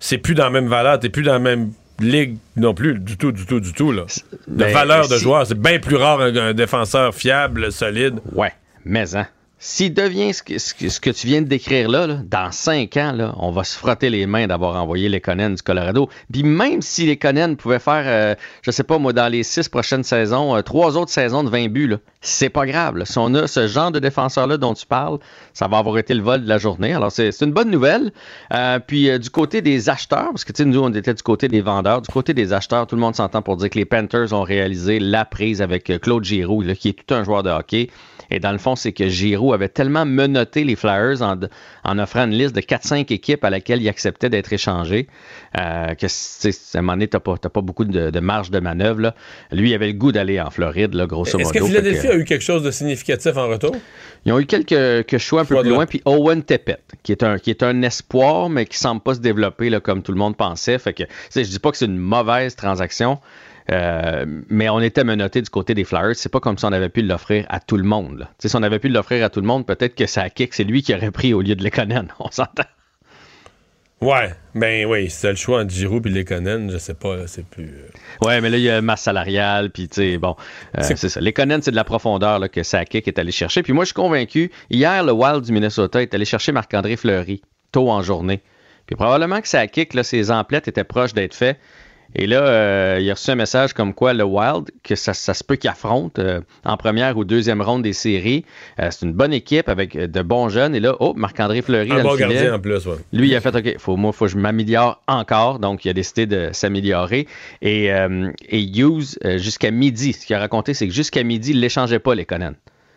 [0.00, 3.16] c'est plus dans la même valeur, t'es plus dans la même ligue non plus, du
[3.16, 3.92] tout, du tout, du tout.
[3.92, 4.06] Là.
[4.48, 8.20] De valeur de joueur, c'est bien plus rare un, défenseur fiable, solide.
[8.32, 8.52] Ouais,
[8.84, 9.26] mais hein.
[9.62, 13.34] S'il devient ce que, ce, que, tu viens de décrire là, dans cinq ans, là,
[13.36, 16.08] on va se frotter les mains d'avoir envoyé les Conan du Colorado.
[16.32, 19.68] Puis même si les Conan pouvaient faire, euh, je sais pas moi, dans les six
[19.68, 23.02] prochaines saisons, euh, trois autres saisons de 20 buts, c'est pas grave.
[23.04, 25.18] Si on a ce genre de défenseur-là dont tu parles,
[25.54, 26.92] ça va avoir été le vol de la journée.
[26.92, 28.12] Alors c'est une bonne nouvelle.
[28.52, 31.48] Euh, puis du côté des acheteurs, parce que tu sais, nous on était du côté
[31.48, 34.32] des vendeurs, du côté des acheteurs, tout le monde s'entend pour dire que les Panthers
[34.32, 37.88] ont réalisé la prise avec Claude Giroux, qui est tout un joueur de hockey.
[38.30, 41.36] Et dans le fond, c'est que Giroux avaient tellement menotté les Flyers en,
[41.84, 45.08] en offrant une liste de 4-5 équipes à laquelle ils acceptaient d'être échangés,
[45.58, 48.60] euh, que à un moment donné, tu n'as pas, pas, beaucoup de, de, marge de
[48.60, 49.00] manœuvre.
[49.00, 49.14] Là.
[49.52, 51.50] Lui, il avait le goût d'aller en Floride, là, grosso modo.
[51.50, 53.74] Est-ce que Philadelphie que, a eu quelque chose de significatif en retour?
[54.26, 57.22] Ils ont eu quelques, quelques choix un peu plus loin, puis Owen Tepet, qui est,
[57.22, 60.18] un, qui est un espoir, mais qui semble pas se développer là, comme tout le
[60.18, 60.78] monde pensait.
[60.78, 61.04] Fait que,
[61.34, 63.18] je dis pas que c'est une mauvaise transaction,
[63.70, 66.16] euh, mais on était menotté du côté des Flyers.
[66.16, 68.28] C'est pas comme si on avait pu l'offrir à tout le monde.
[68.38, 70.82] Si on avait pu l'offrir à tout le monde, peut-être que ça kick, c'est lui
[70.82, 72.08] qui aurait pris au lieu de Lekonen.
[72.18, 72.64] On s'entend.
[74.00, 77.66] Ouais, ben oui, c'est le choix entre Giroud et Lekonen, je sais pas, c'est plus.
[77.66, 80.36] Euh, ouais, mais là, il y a masse salariale, puis tu sais, bon,
[80.78, 81.20] euh, c'est ça.
[81.20, 83.62] Lekonen, c'est de la profondeur là, que Sakic est allé chercher.
[83.62, 87.42] Puis moi, je suis convaincu, hier, le Wild du Minnesota est allé chercher Marc-André Fleury,
[87.72, 88.40] tôt en journée.
[88.86, 91.58] Puis probablement que Sakic, là, ses emplettes étaient proches d'être faits.
[92.14, 95.44] Et là, euh, il a reçu un message comme quoi le Wild, que ça, se
[95.44, 98.44] peut qu'il affronte euh, en première ou deuxième ronde des séries.
[98.80, 100.74] Euh, c'est une bonne équipe avec de bons jeunes.
[100.74, 101.92] Et là, oh, Marc-André Fleury.
[101.92, 102.96] Un bon gardien en plus, ouais.
[103.12, 105.58] Lui, il a fait OK, faut, moi, il faut que je m'améliore encore.
[105.60, 107.26] Donc, il a décidé de s'améliorer.
[107.62, 107.86] Et,
[108.48, 111.98] et Hughes, jusqu'à midi, ce qu'il a raconté, c'est que jusqu'à midi, il ne l'échangeait
[111.98, 112.52] pas, les Conan.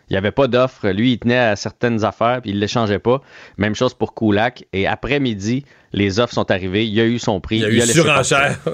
[0.10, 0.90] Il n'y avait pas d'offre.
[0.90, 3.22] Lui, il tenait à certaines affaires, puis il ne l'échangeait pas.
[3.58, 4.66] Même chose pour Kulak.
[4.74, 6.86] Et après-midi, les offres sont arrivées.
[6.86, 7.58] Il y a eu son prix.
[7.58, 8.60] Il y a eu surenchère.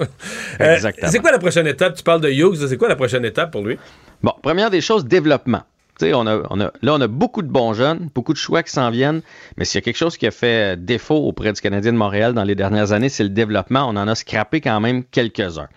[0.60, 1.10] Euh, Exactement.
[1.10, 1.94] c'est quoi la prochaine étape?
[1.94, 2.66] Tu parles de Hughes.
[2.68, 3.78] C'est quoi la prochaine étape pour lui?
[4.22, 5.62] Bon, première des choses, développement.
[6.02, 8.72] On a, on a, là, on a beaucoup de bons jeunes, beaucoup de choix qui
[8.72, 9.20] s'en viennent,
[9.56, 12.32] mais s'il y a quelque chose qui a fait défaut auprès du Canadien de Montréal
[12.32, 13.86] dans les dernières années, c'est le développement.
[13.86, 15.68] On en a scrappé quand même quelques-uns.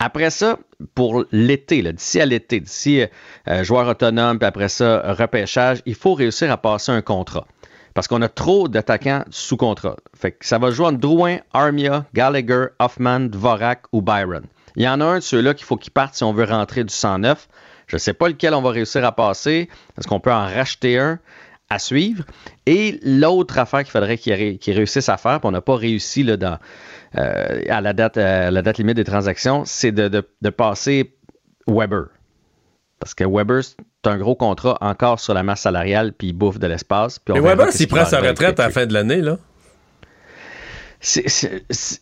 [0.00, 0.58] Après ça,
[0.94, 3.02] pour l'été, d'ici à l'été, d'ici
[3.48, 7.48] euh, joueur autonome, puis après ça, repêchage, il faut réussir à passer un contrat.
[7.94, 9.96] Parce qu'on a trop d'attaquants sous contrat.
[10.16, 14.44] Fait que ça va jouer entre Drouin, Armia, Gallagher, Hoffman, Dvorak ou Byron.
[14.76, 16.84] Il y en a un de ceux-là qu'il faut qu'il parte si on veut rentrer
[16.84, 17.48] du 109.
[17.88, 19.68] Je ne sais pas lequel on va réussir à passer.
[19.98, 21.18] Est-ce qu'on peut en racheter un?
[21.70, 22.24] À suivre?
[22.66, 26.36] Et l'autre affaire qu'il faudrait qu'il réussisse à faire, puis on n'a pas réussi là,
[26.36, 26.58] dans,
[27.16, 31.14] euh, à, la date, euh, la date limite des transactions, c'est de, passer
[31.66, 32.06] Weber.
[33.00, 36.58] Parce que Weber, c'est un gros contrat encore sur la masse salariale, puis il bouffe
[36.58, 37.20] de l'espace.
[37.28, 39.38] Mais Weber, s'il prend sa retraite à la fin de l'année, là?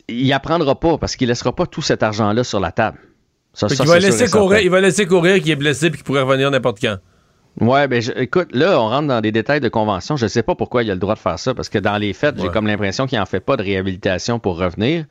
[0.07, 2.97] il apprendra pas parce qu'il laissera pas tout cet argent-là sur la table.
[3.53, 6.21] Ça, il, va laisser courir, il va laisser courir qu'il est blessé et qu'il pourrait
[6.21, 6.97] revenir n'importe quand.
[7.59, 10.15] Ouais, ben écoute, là, on rentre dans des détails de convention.
[10.15, 12.13] Je sais pas pourquoi il a le droit de faire ça, parce que dans les
[12.13, 15.05] faits, j'ai comme l'impression qu'il en fait pas de réhabilitation pour revenir.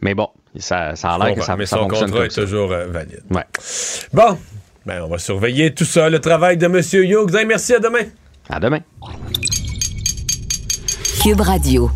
[0.00, 2.72] Mais bon, ça, ça a l'air que ça, mais ça son fonctionne contrat est toujours
[2.72, 3.22] euh, valide.
[3.30, 3.44] Ouais.
[4.12, 4.36] Bon,
[4.84, 6.80] ben on va surveiller tout ça, le travail de M.
[6.92, 7.46] Hughes.
[7.46, 8.04] merci, à demain.
[8.48, 8.80] À demain.
[11.22, 11.88] Cube Radio.